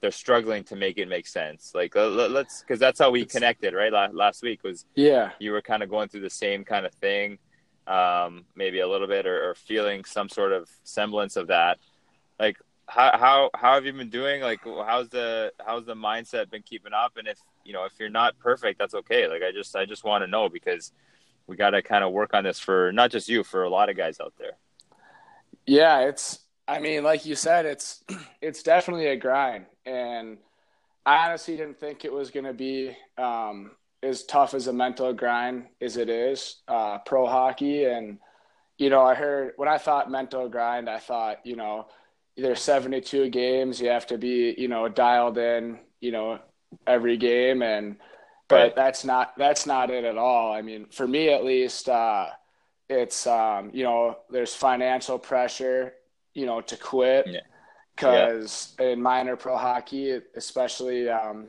they're 0.00 0.10
struggling 0.10 0.62
to 0.64 0.76
make 0.76 0.98
it 0.98 1.08
make 1.08 1.26
sense. 1.26 1.72
Like 1.74 1.94
let's 1.94 2.60
because 2.60 2.78
that's 2.78 2.98
how 2.98 3.10
we 3.10 3.24
connected, 3.24 3.74
right? 3.74 3.92
Last 4.12 4.42
week 4.42 4.62
was 4.62 4.84
yeah, 4.94 5.30
you 5.38 5.52
were 5.52 5.62
kind 5.62 5.82
of 5.82 5.88
going 5.88 6.08
through 6.08 6.20
the 6.20 6.30
same 6.30 6.64
kind 6.64 6.84
of 6.84 6.92
thing, 6.94 7.38
um, 7.86 8.44
maybe 8.54 8.80
a 8.80 8.88
little 8.88 9.08
bit, 9.08 9.26
or, 9.26 9.50
or 9.50 9.54
feeling 9.54 10.04
some 10.04 10.28
sort 10.28 10.52
of 10.52 10.68
semblance 10.84 11.36
of 11.36 11.46
that. 11.46 11.78
Like 12.38 12.58
how 12.86 13.16
how 13.16 13.50
how 13.54 13.74
have 13.74 13.86
you 13.86 13.92
been 13.94 14.10
doing? 14.10 14.42
Like 14.42 14.60
how's 14.64 15.08
the 15.08 15.52
how's 15.64 15.86
the 15.86 15.94
mindset 15.94 16.50
been 16.50 16.62
keeping 16.62 16.92
up? 16.92 17.16
And 17.16 17.26
if 17.26 17.38
you 17.66 17.72
know 17.72 17.84
if 17.84 17.92
you're 17.98 18.08
not 18.08 18.38
perfect, 18.38 18.78
that's 18.78 18.94
okay. 18.94 19.28
Like 19.28 19.42
I 19.42 19.52
just 19.52 19.74
I 19.76 19.84
just 19.84 20.04
want 20.04 20.22
to 20.22 20.28
know 20.28 20.48
because 20.48 20.92
we 21.46 21.56
got 21.56 21.70
to 21.70 21.82
kind 21.82 22.04
of 22.04 22.12
work 22.12 22.34
on 22.34 22.44
this 22.44 22.58
for 22.58 22.92
not 22.92 23.10
just 23.10 23.28
you, 23.28 23.44
for 23.44 23.62
a 23.62 23.68
lot 23.68 23.88
of 23.88 23.96
guys 23.96 24.20
out 24.20 24.34
there. 24.38 24.52
Yeah, 25.66 26.00
it's. 26.00 26.40
I 26.68 26.80
mean, 26.80 27.04
like 27.04 27.24
you 27.24 27.36
said, 27.36 27.64
it's 27.66 28.02
it's 28.40 28.62
definitely 28.62 29.06
a 29.06 29.16
grind, 29.16 29.66
and 29.84 30.38
I 31.04 31.26
honestly 31.26 31.56
didn't 31.56 31.78
think 31.78 32.04
it 32.04 32.12
was 32.12 32.30
going 32.30 32.46
to 32.46 32.52
be 32.52 32.96
um, 33.16 33.70
as 34.02 34.24
tough 34.24 34.54
as 34.54 34.66
a 34.66 34.72
mental 34.72 35.12
grind 35.12 35.66
as 35.80 35.96
it 35.96 36.08
is 36.08 36.56
uh, 36.66 36.98
pro 36.98 37.26
hockey. 37.26 37.84
And 37.84 38.18
you 38.78 38.90
know, 38.90 39.02
I 39.02 39.14
heard 39.14 39.52
when 39.56 39.68
I 39.68 39.78
thought 39.78 40.10
mental 40.10 40.48
grind, 40.48 40.90
I 40.90 40.98
thought 40.98 41.44
you 41.44 41.56
know, 41.56 41.86
there's 42.36 42.60
72 42.60 43.30
games, 43.30 43.80
you 43.80 43.88
have 43.88 44.06
to 44.08 44.18
be 44.18 44.54
you 44.58 44.68
know 44.68 44.88
dialed 44.88 45.38
in, 45.38 45.78
you 46.00 46.10
know, 46.10 46.40
every 46.86 47.16
game, 47.16 47.62
and 47.62 47.96
but 48.48 48.56
right. 48.56 48.76
that's 48.76 49.04
not 49.04 49.36
that's 49.36 49.66
not 49.66 49.90
it 49.90 50.04
at 50.04 50.18
all. 50.18 50.52
I 50.52 50.62
mean, 50.62 50.86
for 50.86 51.06
me 51.06 51.30
at 51.30 51.44
least, 51.44 51.88
uh, 51.88 52.26
it's 52.88 53.26
um, 53.26 53.70
you 53.72 53.84
know 53.84 54.18
there's 54.30 54.54
financial 54.54 55.18
pressure, 55.18 55.94
you 56.34 56.46
know, 56.46 56.60
to 56.60 56.76
quit 56.76 57.26
because 57.94 58.74
yeah. 58.78 58.86
yeah. 58.86 58.92
in 58.92 59.02
minor 59.02 59.36
pro 59.36 59.56
hockey, 59.56 60.20
especially 60.36 61.08
um, 61.08 61.48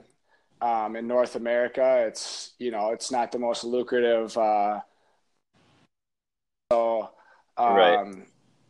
um, 0.61 0.95
in 0.95 1.07
North 1.07 1.35
America, 1.35 2.05
it's 2.07 2.53
you 2.57 2.71
know 2.71 2.91
it's 2.91 3.11
not 3.11 3.31
the 3.31 3.39
most 3.39 3.63
lucrative. 3.63 4.35
Uh, 4.37 4.79
so 6.71 7.09
um, 7.57 7.75
right. 7.75 8.15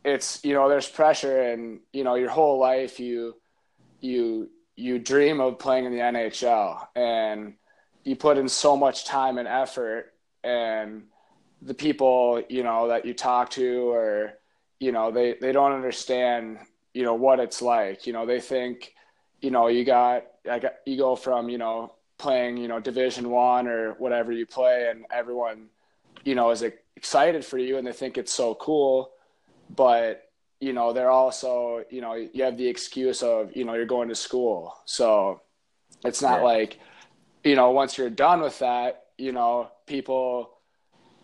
it's 0.04 0.44
you 0.44 0.54
know 0.54 0.68
there's 0.68 0.88
pressure, 0.88 1.42
and 1.42 1.80
you 1.92 2.04
know 2.04 2.16
your 2.16 2.30
whole 2.30 2.58
life 2.58 3.00
you 3.00 3.34
you 4.00 4.50
you 4.78 5.00
dream 5.00 5.40
of 5.40 5.58
playing 5.58 5.86
in 5.86 5.92
the 5.92 5.98
NHL 5.98 6.86
and 6.94 7.54
you 8.04 8.14
put 8.14 8.38
in 8.38 8.48
so 8.48 8.76
much 8.76 9.04
time 9.04 9.36
and 9.36 9.48
effort 9.48 10.14
and 10.44 11.02
the 11.60 11.74
people 11.74 12.40
you 12.48 12.62
know 12.62 12.86
that 12.86 13.04
you 13.04 13.12
talk 13.12 13.50
to 13.50 13.90
or 13.90 14.34
you 14.78 14.92
know 14.92 15.10
they 15.10 15.34
they 15.40 15.50
don't 15.50 15.72
understand 15.72 16.58
you 16.94 17.02
know 17.02 17.14
what 17.14 17.40
it's 17.40 17.60
like. 17.60 18.06
You 18.06 18.12
know 18.12 18.24
they 18.24 18.40
think 18.40 18.94
you 19.40 19.50
know 19.50 19.66
you 19.66 19.84
got 19.84 20.26
I 20.48 20.60
got 20.60 20.74
you 20.86 20.96
go 20.96 21.16
from 21.16 21.48
you 21.48 21.58
know 21.58 21.94
playing 22.16 22.56
you 22.56 22.68
know 22.68 22.78
division 22.78 23.30
1 23.30 23.66
or 23.66 23.94
whatever 23.94 24.30
you 24.30 24.46
play 24.46 24.88
and 24.90 25.06
everyone 25.10 25.66
you 26.24 26.36
know 26.36 26.50
is 26.50 26.64
excited 26.96 27.44
for 27.44 27.58
you 27.58 27.78
and 27.78 27.86
they 27.86 27.92
think 27.92 28.16
it's 28.16 28.32
so 28.32 28.54
cool. 28.54 29.10
But 29.74 30.27
you 30.60 30.72
know 30.72 30.92
they're 30.92 31.10
also 31.10 31.84
you 31.90 32.00
know 32.00 32.14
you 32.14 32.42
have 32.42 32.56
the 32.56 32.66
excuse 32.66 33.22
of 33.22 33.54
you 33.56 33.64
know 33.64 33.74
you're 33.74 33.86
going 33.86 34.08
to 34.08 34.14
school 34.14 34.74
so 34.84 35.40
it's 36.04 36.22
not 36.22 36.38
yeah. 36.38 36.44
like 36.44 36.80
you 37.44 37.54
know, 37.54 37.70
once 37.70 37.96
you're 37.96 38.10
done 38.10 38.40
with 38.40 38.58
that, 38.58 39.04
you 39.16 39.32
know, 39.32 39.70
people 39.86 40.50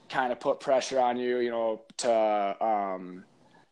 kind 0.08 0.32
of 0.32 0.40
put 0.40 0.60
pressure 0.60 1.00
on 1.00 1.16
you, 1.16 1.38
you 1.38 1.50
know, 1.50 1.82
to, 1.98 2.56
um, 2.64 3.24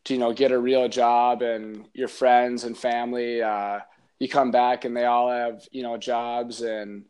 to, 0.03 0.13
you 0.13 0.19
know, 0.19 0.33
get 0.33 0.51
a 0.51 0.59
real 0.59 0.89
job 0.89 1.41
and 1.41 1.85
your 1.93 2.07
friends 2.07 2.63
and 2.63 2.77
family, 2.77 3.41
uh, 3.41 3.79
you 4.19 4.27
come 4.27 4.51
back 4.51 4.85
and 4.85 4.95
they 4.95 5.05
all 5.05 5.31
have, 5.31 5.67
you 5.71 5.83
know, 5.83 5.97
jobs 5.97 6.61
and, 6.61 7.05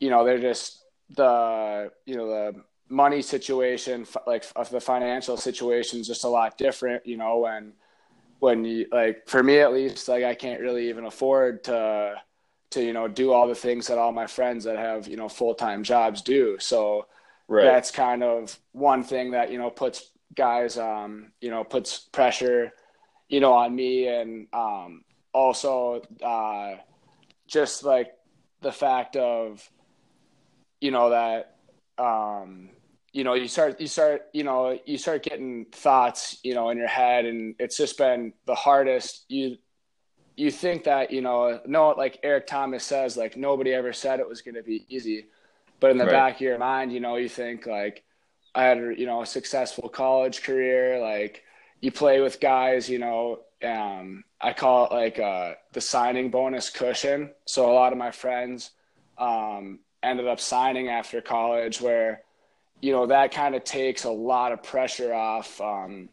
you 0.00 0.10
know, 0.10 0.24
they're 0.24 0.40
just 0.40 0.84
the, 1.10 1.90
you 2.06 2.16
know, 2.16 2.26
the 2.26 2.62
money 2.88 3.20
situation, 3.20 4.06
like 4.26 4.44
of 4.56 4.70
the 4.70 4.80
financial 4.80 5.36
situation 5.36 6.00
is 6.00 6.06
just 6.06 6.24
a 6.24 6.28
lot 6.28 6.56
different, 6.56 7.06
you 7.06 7.16
know, 7.16 7.38
when, 7.38 7.72
when 8.38 8.64
you 8.64 8.86
like, 8.92 9.26
for 9.26 9.42
me 9.42 9.58
at 9.60 9.72
least, 9.72 10.08
like 10.08 10.24
I 10.24 10.34
can't 10.34 10.60
really 10.60 10.88
even 10.88 11.04
afford 11.04 11.64
to, 11.64 12.14
to 12.70 12.82
you 12.82 12.92
know 12.92 13.08
do 13.08 13.32
all 13.32 13.48
the 13.48 13.54
things 13.54 13.86
that 13.86 13.98
all 13.98 14.12
my 14.12 14.26
friends 14.26 14.64
that 14.64 14.76
have 14.76 15.08
you 15.08 15.16
know 15.16 15.28
full-time 15.28 15.82
jobs 15.82 16.22
do 16.22 16.56
so 16.58 17.06
right. 17.48 17.64
that's 17.64 17.90
kind 17.90 18.22
of 18.22 18.58
one 18.72 19.02
thing 19.02 19.30
that 19.30 19.50
you 19.50 19.58
know 19.58 19.70
puts 19.70 20.10
guys 20.34 20.76
um 20.78 21.32
you 21.40 21.50
know 21.50 21.64
puts 21.64 21.98
pressure 21.98 22.72
you 23.28 23.40
know 23.40 23.52
on 23.52 23.74
me 23.74 24.06
and 24.08 24.46
um 24.52 25.02
also 25.32 26.02
uh 26.22 26.74
just 27.46 27.84
like 27.84 28.12
the 28.60 28.72
fact 28.72 29.16
of 29.16 29.68
you 30.80 30.90
know 30.90 31.10
that 31.10 31.56
um 31.98 32.70
you 33.12 33.24
know 33.24 33.34
you 33.34 33.48
start 33.48 33.80
you 33.80 33.86
start 33.86 34.26
you 34.32 34.44
know 34.44 34.78
you 34.84 34.98
start 34.98 35.22
getting 35.22 35.66
thoughts 35.72 36.38
you 36.42 36.54
know 36.54 36.70
in 36.70 36.78
your 36.78 36.88
head 36.88 37.24
and 37.24 37.54
it's 37.58 37.76
just 37.76 37.98
been 37.98 38.32
the 38.46 38.54
hardest. 38.54 39.24
You 39.28 39.56
you 40.36 40.50
think 40.50 40.84
that 40.84 41.10
you 41.10 41.20
know 41.20 41.60
no 41.66 41.90
like 41.90 42.20
eric 42.22 42.46
thomas 42.46 42.84
says 42.84 43.16
like 43.16 43.36
nobody 43.36 43.72
ever 43.72 43.92
said 43.92 44.20
it 44.20 44.28
was 44.28 44.42
going 44.42 44.54
to 44.54 44.62
be 44.62 44.86
easy. 44.88 45.26
But 45.80 45.92
in 45.92 45.98
the 45.98 46.04
right. 46.04 46.12
back 46.12 46.34
of 46.36 46.40
your 46.40 46.58
mind 46.58 46.92
you 46.92 47.00
know 47.00 47.16
you 47.16 47.28
think 47.28 47.66
like 47.66 48.04
i 48.54 48.64
had 48.64 48.78
you 48.96 49.06
know 49.06 49.22
a 49.22 49.26
successful 49.26 49.88
college 49.88 50.42
career 50.42 51.00
like 51.00 51.44
you 51.80 51.92
play 51.92 52.20
with 52.20 52.40
guys 52.40 52.88
you 52.88 52.98
know 52.98 53.40
um, 53.64 54.24
i 54.40 54.52
call 54.52 54.86
it 54.86 54.92
like 54.92 55.18
uh, 55.18 55.54
the 55.72 55.80
signing 55.80 56.30
bonus 56.30 56.70
cushion. 56.70 57.30
So 57.44 57.70
a 57.70 57.74
lot 57.74 57.92
of 57.92 57.98
my 57.98 58.10
friends 58.10 58.70
um, 59.16 59.80
ended 60.02 60.26
up 60.26 60.40
signing 60.40 60.88
after 60.88 61.20
college 61.20 61.80
where 61.80 62.22
you 62.80 62.92
know 62.92 63.06
that 63.06 63.32
kind 63.32 63.54
of 63.54 63.64
takes 63.64 64.04
a 64.04 64.10
lot 64.10 64.52
of 64.52 64.62
pressure 64.62 65.12
off 65.12 65.60
um, 65.60 66.08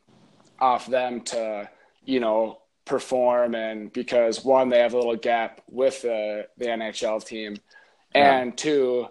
off 0.60 0.88
them 0.88 1.22
to 1.22 1.70
you 2.06 2.20
know 2.20 2.60
perform 2.86 3.56
and 3.56 3.92
because 3.94 4.46
one 4.46 4.70
they 4.70 4.80
have 4.80 4.94
a 4.94 4.98
little 4.98 5.16
gap 5.16 5.62
with 5.70 6.02
the 6.02 6.48
the 6.58 6.66
NHL 6.66 7.24
team. 7.26 7.58
And 8.14 8.52
yeah. 8.52 8.56
two 8.56 9.08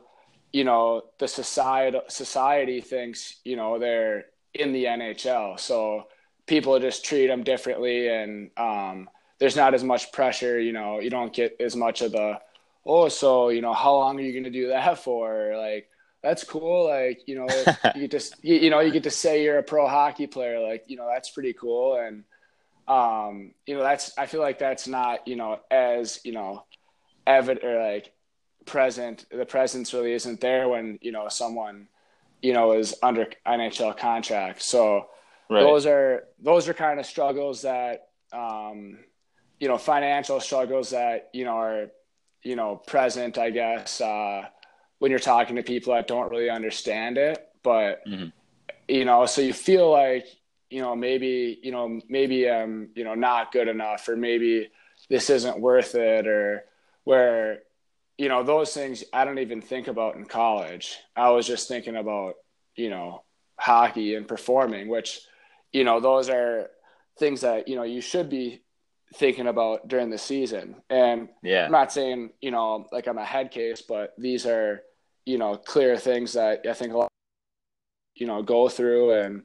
you 0.52 0.64
know 0.64 1.02
the 1.18 1.28
society 1.28 1.98
society 2.08 2.80
thinks 2.80 3.36
you 3.44 3.56
know 3.56 3.78
they're 3.78 4.26
in 4.54 4.72
the 4.72 4.84
NHL 4.84 5.58
so 5.58 6.06
people 6.46 6.78
just 6.78 7.04
treat 7.04 7.26
them 7.26 7.42
differently 7.42 8.08
and 8.08 8.50
um, 8.56 9.10
there's 9.40 9.56
not 9.56 9.74
as 9.74 9.82
much 9.82 10.12
pressure 10.12 10.58
you 10.60 10.72
know 10.72 11.00
you 11.00 11.10
don't 11.10 11.32
get 11.32 11.56
as 11.60 11.74
much 11.74 12.02
of 12.02 12.12
the 12.12 12.38
oh 12.86 13.08
so 13.08 13.48
you 13.48 13.60
know 13.60 13.74
how 13.74 13.94
long 13.94 14.16
are 14.16 14.22
you 14.22 14.32
going 14.32 14.44
to 14.44 14.50
do 14.50 14.68
that 14.68 14.98
for? 14.98 15.54
Like 15.56 15.90
that's 16.24 16.42
cool 16.42 16.88
like 16.88 17.20
you 17.26 17.36
know 17.36 17.46
you 17.94 18.08
just 18.08 18.34
you, 18.42 18.56
you 18.56 18.70
know 18.70 18.80
you 18.80 18.90
get 18.90 19.04
to 19.04 19.10
say 19.10 19.44
you're 19.44 19.58
a 19.58 19.62
pro 19.62 19.86
hockey 19.86 20.26
player 20.26 20.58
like 20.58 20.84
you 20.88 20.96
know 20.96 21.06
that's 21.12 21.30
pretty 21.30 21.52
cool 21.52 21.96
and 21.96 22.24
um, 22.86 23.52
you 23.66 23.76
know, 23.76 23.82
that's 23.82 24.16
I 24.18 24.26
feel 24.26 24.40
like 24.40 24.58
that's 24.58 24.86
not 24.86 25.26
you 25.26 25.36
know 25.36 25.60
as 25.70 26.20
you 26.24 26.32
know 26.32 26.64
evident 27.26 27.64
or 27.64 27.82
like 27.82 28.12
present. 28.66 29.26
The 29.30 29.46
presence 29.46 29.94
really 29.94 30.12
isn't 30.12 30.40
there 30.40 30.68
when 30.68 30.98
you 31.00 31.12
know 31.12 31.28
someone 31.28 31.88
you 32.42 32.52
know 32.52 32.72
is 32.72 32.94
under 33.02 33.26
NHL 33.46 33.96
contract. 33.96 34.62
So 34.62 35.06
right. 35.48 35.60
those 35.60 35.86
are 35.86 36.24
those 36.42 36.68
are 36.68 36.74
kind 36.74 37.00
of 37.00 37.06
struggles 37.06 37.62
that 37.62 38.08
um, 38.32 38.98
you 39.58 39.68
know 39.68 39.78
financial 39.78 40.40
struggles 40.40 40.90
that 40.90 41.30
you 41.32 41.44
know 41.46 41.56
are 41.56 41.86
you 42.42 42.56
know 42.56 42.76
present. 42.76 43.38
I 43.38 43.48
guess 43.48 44.02
uh, 44.02 44.44
when 45.04 45.10
you're 45.10 45.20
talking 45.20 45.56
to 45.56 45.62
people 45.62 45.92
that 45.94 46.08
don't 46.08 46.30
really 46.30 46.50
understand 46.50 47.18
it, 47.18 47.46
but. 47.62 48.06
Mm-hmm. 48.08 48.30
You 48.86 49.06
know, 49.06 49.24
so 49.24 49.40
you 49.40 49.54
feel 49.54 49.90
like 49.90 50.26
you 50.74 50.80
know, 50.80 50.96
maybe, 50.96 51.60
you 51.62 51.70
know, 51.70 52.00
maybe 52.08 52.50
I'm, 52.50 52.88
you 52.96 53.04
know, 53.04 53.14
not 53.14 53.52
good 53.52 53.68
enough 53.68 54.08
or 54.08 54.16
maybe 54.16 54.70
this 55.08 55.30
isn't 55.30 55.60
worth 55.60 55.94
it 55.94 56.26
or 56.26 56.64
where, 57.04 57.60
you 58.18 58.28
know, 58.28 58.42
those 58.42 58.74
things 58.74 59.04
I 59.12 59.24
don't 59.24 59.38
even 59.38 59.62
think 59.62 59.86
about 59.86 60.16
in 60.16 60.24
college. 60.24 60.96
I 61.14 61.30
was 61.30 61.46
just 61.46 61.68
thinking 61.68 61.94
about, 61.94 62.34
you 62.74 62.90
know, 62.90 63.22
hockey 63.56 64.16
and 64.16 64.26
performing, 64.26 64.88
which, 64.88 65.20
you 65.72 65.84
know, 65.84 66.00
those 66.00 66.28
are 66.28 66.70
things 67.20 67.42
that, 67.42 67.68
you 67.68 67.76
know, 67.76 67.84
you 67.84 68.00
should 68.00 68.28
be 68.28 68.62
thinking 69.14 69.46
about 69.46 69.86
during 69.86 70.10
the 70.10 70.18
season. 70.18 70.74
And 70.90 71.28
yeah. 71.40 71.66
I'm 71.66 71.72
not 71.72 71.92
saying, 71.92 72.30
you 72.40 72.50
know, 72.50 72.88
like 72.90 73.06
I'm 73.06 73.18
a 73.18 73.24
head 73.24 73.52
case, 73.52 73.80
but 73.80 74.12
these 74.18 74.44
are, 74.44 74.82
you 75.26 75.38
know, 75.38 75.56
clear 75.56 75.96
things 75.96 76.34
that 76.34 76.66
I 76.68 76.72
think 76.72 76.92
a 76.92 76.98
lot, 76.98 77.08
you 78.14 78.26
know, 78.26 78.42
go 78.42 78.68
through 78.68 79.12
and, 79.12 79.42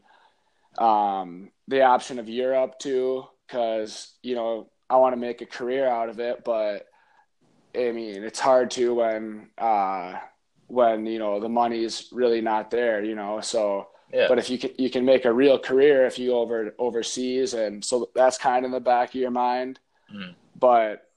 um, 0.77 1.51
the 1.67 1.83
option 1.83 2.19
of 2.19 2.29
Europe 2.29 2.79
too, 2.79 3.25
because 3.47 4.13
you 4.23 4.35
know 4.35 4.69
I 4.89 4.97
want 4.97 5.13
to 5.13 5.19
make 5.19 5.41
a 5.41 5.45
career 5.45 5.87
out 5.87 6.09
of 6.09 6.19
it. 6.19 6.43
But 6.43 6.87
I 7.75 7.91
mean, 7.91 8.23
it's 8.23 8.39
hard 8.39 8.71
to 8.71 8.93
when 8.95 9.49
uh, 9.57 10.15
when 10.67 11.05
you 11.05 11.19
know 11.19 11.39
the 11.39 11.49
money's 11.49 12.09
really 12.11 12.41
not 12.41 12.71
there. 12.71 13.03
You 13.03 13.15
know, 13.15 13.41
so. 13.41 13.87
Yeah. 14.11 14.25
But 14.27 14.39
if 14.39 14.49
you 14.49 14.57
can, 14.57 14.71
you 14.79 14.89
can 14.89 15.05
make 15.05 15.25
a 15.25 15.31
real 15.31 15.59
career 15.59 16.07
if 16.07 16.17
you 16.17 16.31
go 16.31 16.39
over 16.39 16.73
overseas, 16.79 17.53
and 17.53 17.85
so 17.85 18.09
that's 18.15 18.39
kind 18.39 18.65
of 18.65 18.69
in 18.69 18.71
the 18.71 18.79
back 18.79 19.09
of 19.09 19.15
your 19.21 19.29
mind. 19.29 19.79
Mm. 20.11 20.33
But 20.59 21.07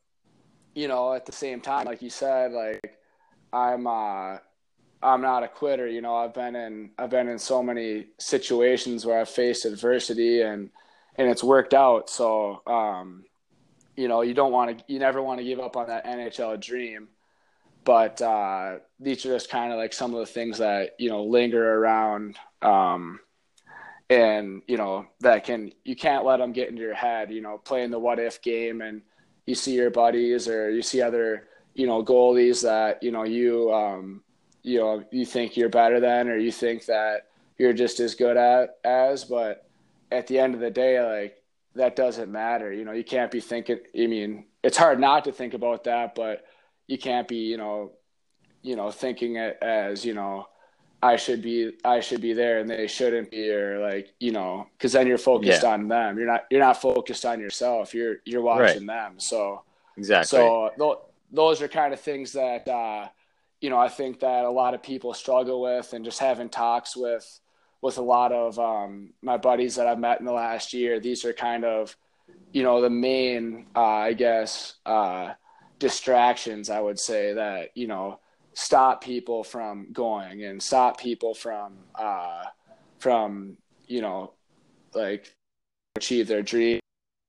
you 0.74 0.88
know, 0.88 1.14
at 1.14 1.24
the 1.24 1.32
same 1.32 1.62
time, 1.62 1.86
like 1.86 2.02
you 2.02 2.10
said, 2.10 2.52
like 2.52 2.98
I'm 3.50 3.86
uh, 3.86 4.36
I'm 5.02 5.20
not 5.20 5.42
a 5.42 5.48
quitter. 5.48 5.86
You 5.86 6.00
know, 6.00 6.14
I've 6.14 6.34
been 6.34 6.54
in 6.54 6.90
I've 6.98 7.10
been 7.10 7.28
in 7.28 7.38
so 7.38 7.62
many 7.62 8.06
situations 8.18 9.04
where 9.04 9.20
I've 9.20 9.28
faced 9.28 9.64
adversity 9.64 10.42
and 10.42 10.70
and 11.16 11.28
it's 11.28 11.44
worked 11.44 11.74
out. 11.74 12.08
So 12.08 12.62
um, 12.66 13.24
you 13.96 14.08
know, 14.08 14.22
you 14.22 14.34
don't 14.34 14.52
want 14.52 14.78
to 14.78 14.84
you 14.86 14.98
never 14.98 15.22
want 15.22 15.38
to 15.38 15.44
give 15.44 15.60
up 15.60 15.76
on 15.76 15.88
that 15.88 16.06
NHL 16.06 16.60
dream. 16.60 17.08
But 17.84 18.22
uh, 18.22 18.78
these 19.00 19.26
are 19.26 19.30
just 19.30 19.50
kind 19.50 19.72
of 19.72 19.78
like 19.78 19.92
some 19.92 20.14
of 20.14 20.20
the 20.20 20.32
things 20.32 20.58
that 20.58 20.90
you 20.98 21.10
know 21.10 21.24
linger 21.24 21.78
around, 21.78 22.36
um, 22.62 23.18
and 24.08 24.62
you 24.68 24.76
know 24.76 25.06
that 25.20 25.44
can 25.44 25.72
you 25.84 25.96
can't 25.96 26.24
let 26.24 26.36
them 26.36 26.52
get 26.52 26.68
into 26.68 26.80
your 26.80 26.94
head. 26.94 27.32
You 27.32 27.40
know, 27.40 27.58
playing 27.58 27.90
the 27.90 27.98
what 27.98 28.20
if 28.20 28.40
game, 28.40 28.82
and 28.82 29.02
you 29.46 29.56
see 29.56 29.74
your 29.74 29.90
buddies 29.90 30.48
or 30.48 30.70
you 30.70 30.80
see 30.82 31.02
other 31.02 31.48
you 31.74 31.88
know 31.88 32.04
goalies 32.04 32.62
that 32.62 33.02
you 33.02 33.10
know 33.10 33.24
you 33.24 33.72
um, 33.72 34.22
you 34.62 34.78
know 34.78 35.04
you 35.10 35.24
think 35.26 35.56
you're 35.56 35.68
better 35.68 36.00
than, 36.00 36.28
or 36.28 36.36
you 36.36 36.52
think 36.52 36.86
that 36.86 37.28
you're 37.58 37.72
just 37.72 38.00
as 38.00 38.14
good 38.14 38.36
at 38.36 38.76
as. 38.84 39.24
But 39.24 39.68
at 40.10 40.26
the 40.26 40.38
end 40.38 40.54
of 40.54 40.60
the 40.60 40.70
day, 40.70 41.00
like 41.02 41.42
that 41.74 41.96
doesn't 41.96 42.30
matter. 42.30 42.72
You 42.72 42.84
know, 42.84 42.92
you 42.92 43.04
can't 43.04 43.30
be 43.30 43.40
thinking. 43.40 43.78
I 43.96 44.06
mean, 44.06 44.44
it's 44.62 44.76
hard 44.76 45.00
not 45.00 45.24
to 45.24 45.32
think 45.32 45.54
about 45.54 45.84
that, 45.84 46.14
but 46.14 46.44
you 46.86 46.98
can't 46.98 47.26
be, 47.26 47.36
you 47.36 47.56
know, 47.56 47.92
you 48.62 48.76
know, 48.76 48.90
thinking 48.90 49.36
it 49.36 49.58
as, 49.62 50.04
you 50.04 50.14
know, 50.14 50.46
I 51.02 51.16
should 51.16 51.42
be, 51.42 51.72
I 51.84 52.00
should 52.00 52.20
be 52.20 52.32
there 52.32 52.58
and 52.60 52.68
they 52.68 52.86
shouldn't 52.86 53.30
be, 53.30 53.50
or 53.50 53.80
like, 53.80 54.12
you 54.20 54.30
know, 54.32 54.68
cause 54.78 54.92
then 54.92 55.06
you're 55.06 55.18
focused 55.18 55.62
Yeah. 55.62 55.70
on 55.70 55.88
them. 55.88 56.18
You're 56.18 56.26
not, 56.26 56.44
you're 56.50 56.60
not 56.60 56.80
focused 56.80 57.24
on 57.24 57.40
yourself. 57.40 57.94
You're, 57.94 58.16
you're 58.24 58.42
watching 58.42 58.86
them. 58.86 59.14
So, 59.18 59.62
Exactly. 59.96 60.26
so 60.38 60.70
th- 60.78 60.98
those 61.32 61.62
are 61.62 61.68
kind 61.68 61.92
of 61.92 62.00
things 62.00 62.32
that, 62.32 62.68
uh, 62.68 63.08
you 63.62 63.70
know, 63.70 63.78
I 63.78 63.88
think 63.88 64.20
that 64.20 64.44
a 64.44 64.50
lot 64.50 64.74
of 64.74 64.82
people 64.82 65.14
struggle 65.14 65.62
with 65.62 65.94
and 65.94 66.04
just 66.04 66.18
having 66.18 66.50
talks 66.50 66.94
with, 66.94 67.40
with 67.80 67.96
a 67.96 68.02
lot 68.02 68.32
of 68.32 68.58
um, 68.58 69.14
my 69.22 69.38
buddies 69.38 69.76
that 69.76 69.86
I've 69.86 69.98
met 69.98 70.20
in 70.20 70.26
the 70.26 70.32
last 70.32 70.74
year. 70.74 71.00
These 71.00 71.24
are 71.24 71.32
kind 71.32 71.64
of, 71.64 71.96
you 72.52 72.62
know, 72.62 72.82
the 72.82 72.90
main, 72.90 73.66
uh, 73.74 73.80
I 73.80 74.12
guess, 74.12 74.74
uh, 74.84 75.32
distractions 75.82 76.70
I 76.70 76.78
would 76.78 77.00
say 77.00 77.32
that 77.32 77.70
you 77.74 77.88
know 77.88 78.20
stop 78.54 79.02
people 79.02 79.42
from 79.42 79.88
going 79.92 80.44
and 80.44 80.62
stop 80.62 81.00
people 81.00 81.34
from 81.34 81.72
uh, 81.96 82.44
from 83.00 83.56
you 83.88 84.00
know 84.00 84.32
like 84.94 85.34
achieve 85.96 86.28
their 86.28 86.42
dream. 86.42 86.78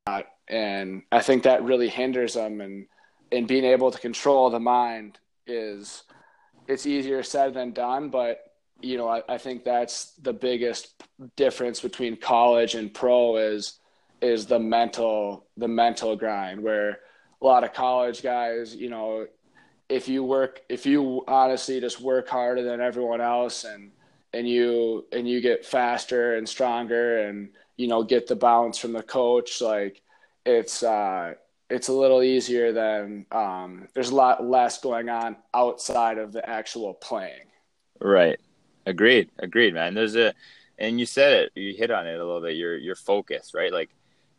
Uh, 0.06 0.22
and 0.48 1.02
I 1.12 1.22
think 1.22 1.44
that 1.44 1.64
really 1.64 1.90
hinders 1.90 2.36
them 2.36 2.62
and 2.62 2.86
and 3.32 3.48
being 3.48 3.66
able 3.66 3.90
to 3.90 3.98
control 3.98 4.52
the 4.52 4.60
mind 4.60 5.18
is 5.48 6.04
it's 6.68 6.86
easier 6.86 7.24
said 7.24 7.54
than 7.54 7.72
done, 7.72 8.10
but 8.10 8.40
you 8.82 8.98
know, 8.98 9.08
I, 9.08 9.22
I 9.30 9.38
think 9.38 9.64
that's 9.64 10.12
the 10.22 10.34
biggest 10.34 11.02
difference 11.36 11.80
between 11.80 12.18
college 12.18 12.76
and 12.76 12.94
pro 12.94 13.38
is 13.38 13.80
is 14.22 14.46
the 14.46 14.60
mental 14.60 15.46
the 15.58 15.68
mental 15.68 16.16
grind 16.16 16.62
where 16.62 17.00
a 17.42 17.46
lot 17.46 17.64
of 17.64 17.74
college 17.74 18.22
guys, 18.24 18.76
you 18.76 18.90
know, 18.90 19.28
if 19.90 20.08
you 20.08 20.24
work 20.24 20.62
if 20.70 20.86
you 20.86 21.24
honestly 21.28 21.80
just 21.80 22.02
work 22.02 22.28
harder 22.28 22.64
than 22.64 22.82
everyone 22.82 23.22
else 23.22 23.64
and 23.64 23.92
and 24.34 24.48
you 24.48 25.06
and 25.12 25.28
you 25.28 25.42
get 25.42 25.66
faster 25.66 26.36
and 26.36 26.48
stronger 26.48 27.20
and 27.20 27.50
you 27.78 27.88
know 27.88 28.04
get 28.04 28.28
the 28.28 28.36
bounce 28.36 28.78
from 28.78 28.94
the 28.94 29.04
coach 29.04 29.62
like 29.62 30.02
it's 30.46 30.84
uh 30.84 31.34
it's 31.70 31.88
a 31.88 31.94
little 31.94 32.22
easier 32.22 32.72
than 32.72 33.26
um 33.32 33.88
there's 33.94 34.10
a 34.10 34.16
lot 34.16 34.44
less 34.46 34.80
going 34.80 35.10
on 35.10 35.36
outside 35.54 36.18
of 36.18 36.32
the 36.32 36.48
actual 36.48 36.94
playing 36.94 37.48
Right. 38.00 38.40
Agreed. 38.86 39.30
Agreed, 39.40 39.74
man. 39.74 39.94
There's 39.94 40.16
a, 40.16 40.34
and 40.78 41.00
you 41.00 41.06
said 41.06 41.34
it, 41.34 41.52
you 41.56 41.74
hit 41.74 41.92
on 41.92 42.06
it 42.06 42.20
a 42.20 42.26
little 42.26 42.42
bit. 42.42 42.58
Your 42.58 42.76
your 42.78 42.96
focus, 42.96 43.54
right? 43.54 43.72
Like, 43.72 43.90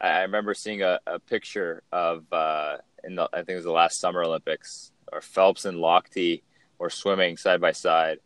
I 0.00 0.22
remember 0.22 0.52
seeing 0.52 0.82
a, 0.82 0.98
a 1.06 1.18
picture 1.18 1.82
of 1.90 2.30
uh, 2.32 2.76
in 3.04 3.14
the 3.14 3.28
I 3.32 3.38
think 3.38 3.50
it 3.50 3.56
was 3.56 3.64
the 3.64 3.70
last 3.72 4.00
Summer 4.00 4.22
Olympics, 4.22 4.92
or 5.12 5.22
Phelps 5.22 5.64
and 5.64 5.78
Lochte 5.78 6.42
were 6.78 6.90
swimming 6.90 7.37
side 7.37 7.60
by 7.60 7.72
side. 7.72 8.18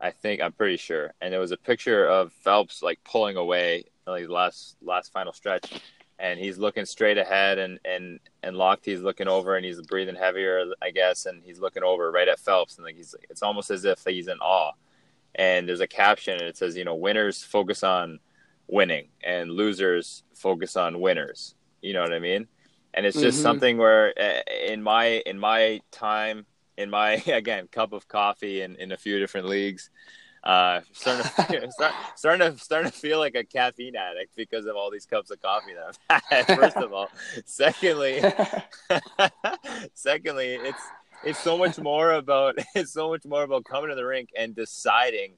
I 0.00 0.12
think 0.12 0.40
I'm 0.40 0.52
pretty 0.52 0.78
sure, 0.78 1.12
and 1.20 1.32
there 1.32 1.40
was 1.40 1.52
a 1.52 1.58
picture 1.58 2.06
of 2.06 2.32
Phelps 2.32 2.82
like 2.82 3.04
pulling 3.04 3.36
away, 3.36 3.84
like 4.06 4.28
last 4.30 4.76
last 4.80 5.12
final 5.12 5.34
stretch, 5.34 5.82
and 6.20 6.38
he's 6.38 6.58
looking 6.58 6.84
straight 6.84 7.18
ahead, 7.18 7.58
and 7.58 7.80
and 7.84 8.20
and 8.42 8.56
Lochte's 8.56 9.00
looking 9.02 9.28
over, 9.28 9.56
and 9.56 9.64
he's 9.64 9.80
breathing 9.82 10.14
heavier, 10.16 10.66
I 10.82 10.90
guess, 10.90 11.26
and 11.26 11.42
he's 11.44 11.58
looking 11.60 11.82
over 11.82 12.10
right 12.12 12.28
at 12.28 12.38
Phelps, 12.38 12.76
and 12.76 12.84
like 12.84 12.96
he's 12.96 13.14
it's 13.30 13.42
almost 13.42 13.70
as 13.70 13.84
if 13.84 14.04
he's 14.06 14.28
in 14.28 14.38
awe. 14.38 14.72
And 15.36 15.68
there's 15.68 15.80
a 15.80 15.86
caption 15.86 16.34
and 16.34 16.42
it 16.42 16.56
says 16.56 16.76
you 16.76 16.84
know 16.84 16.96
winners 16.96 17.42
focus 17.42 17.82
on 17.84 18.18
winning 18.66 19.08
and 19.24 19.50
losers 19.50 20.22
focus 20.34 20.76
on 20.76 21.00
winners. 21.00 21.54
You 21.82 21.94
know 21.94 22.02
what 22.02 22.12
i 22.12 22.18
mean? 22.18 22.46
And 22.94 23.06
it's 23.06 23.20
just 23.20 23.38
Mhm. 23.38 23.42
something 23.42 23.78
where 23.78 24.12
uh, 24.20 24.40
in 24.66 24.82
my 24.82 25.22
in 25.26 25.38
my 25.38 25.80
time 25.92 26.46
in 26.76 26.90
my 26.90 27.12
again 27.26 27.68
cup 27.70 27.92
of 27.92 28.08
coffee 28.08 28.62
in, 28.62 28.76
in 28.76 28.92
a 28.92 28.96
few 28.96 29.18
different 29.18 29.46
leagues 29.48 29.90
uh 30.44 30.80
starting 30.92 31.24
to 31.24 31.70
start, 31.72 31.94
starting 32.16 32.52
to 32.52 32.58
starting 32.58 32.90
to 32.90 32.96
feel 32.96 33.18
like 33.18 33.34
a 33.34 33.44
caffeine 33.44 33.94
addict 33.96 34.34
because 34.36 34.64
of 34.66 34.74
all 34.76 34.90
these 34.90 35.04
cups 35.06 35.30
of 35.30 35.40
coffee 35.42 35.72
that 35.74 35.98
i've 36.08 36.22
had 36.30 36.46
first 36.58 36.76
of 36.76 36.92
all. 36.92 37.10
Secondly 37.44 38.22
secondly 39.94 40.48
it's 40.54 40.82
it's 41.24 41.38
so 41.40 41.58
much 41.58 41.78
more 41.78 42.12
about 42.12 42.54
it's 42.74 42.92
so 42.92 43.10
much 43.10 43.24
more 43.26 43.42
about 43.42 43.64
coming 43.64 43.90
to 43.90 43.94
the 43.96 44.04
rink 44.04 44.30
and 44.36 44.54
deciding 44.54 45.32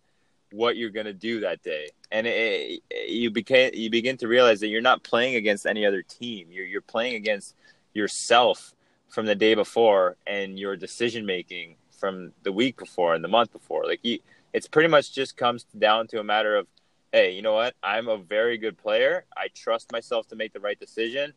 what 0.53 0.77
you're 0.77 0.91
going 0.91 1.07
to 1.07 1.15
do 1.15 1.41
that 1.41 1.63
day. 1.63 1.89
And 2.11 2.27
it, 2.27 2.81
it- 2.91 3.09
you 3.11 3.31
became 3.31 3.71
you 3.75 3.91
begin 3.91 4.17
to 4.19 4.29
realize 4.29 4.61
that 4.61 4.69
you're 4.69 4.81
not 4.83 5.03
playing 5.03 5.35
against 5.37 5.67
any 5.67 5.85
other 5.87 6.03
team. 6.03 6.49
You're 6.51 6.67
you're 6.67 6.81
playing 6.83 7.15
against 7.17 7.55
yourself 7.95 8.75
from 9.09 9.27
the 9.27 9.35
day 9.35 9.55
before 9.55 10.17
and 10.27 10.59
your 10.59 10.77
decision 10.77 11.27
making 11.27 11.77
from 11.99 12.33
the 12.43 12.53
week 12.53 12.77
before 12.79 13.15
and 13.15 13.25
the 13.25 13.29
month 13.29 13.53
before. 13.53 13.85
Like 13.87 14.01
you 14.03 14.19
it's 14.53 14.69
pretty 14.69 14.89
much 14.89 15.13
just 15.13 15.37
comes 15.37 15.65
down 15.79 16.07
to 16.07 16.21
a 16.21 16.25
matter 16.25 16.57
of 16.57 16.67
hey 17.13 17.33
you 17.33 17.43
know 17.43 17.55
what 17.55 17.75
i'm 17.83 18.09
a 18.09 18.17
very 18.17 18.59
good 18.59 18.77
player 18.77 19.25
i 19.37 19.49
trust 19.55 19.91
myself 19.93 20.27
to 20.27 20.37
make 20.37 20.53
the 20.53 20.61
right 20.61 20.79
decision 20.79 21.33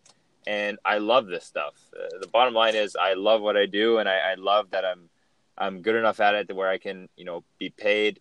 and 0.47 0.77
I 0.85 0.99
love 0.99 1.27
this 1.27 1.45
stuff. 1.45 1.73
Uh, 1.95 2.19
the 2.21 2.27
bottom 2.27 2.53
line 2.53 2.75
is 2.75 2.95
I 2.95 3.13
love 3.13 3.41
what 3.41 3.57
I 3.57 3.65
do, 3.65 3.97
and 3.97 4.07
I, 4.07 4.17
I 4.17 4.35
love 4.35 4.71
that 4.71 4.85
I'm 4.85 5.09
I'm 5.57 5.81
good 5.81 5.95
enough 5.95 6.19
at 6.19 6.35
it 6.35 6.47
to 6.49 6.55
where 6.55 6.69
I 6.69 6.77
can 6.77 7.09
you 7.15 7.25
know 7.25 7.43
be 7.57 7.69
paid 7.69 8.19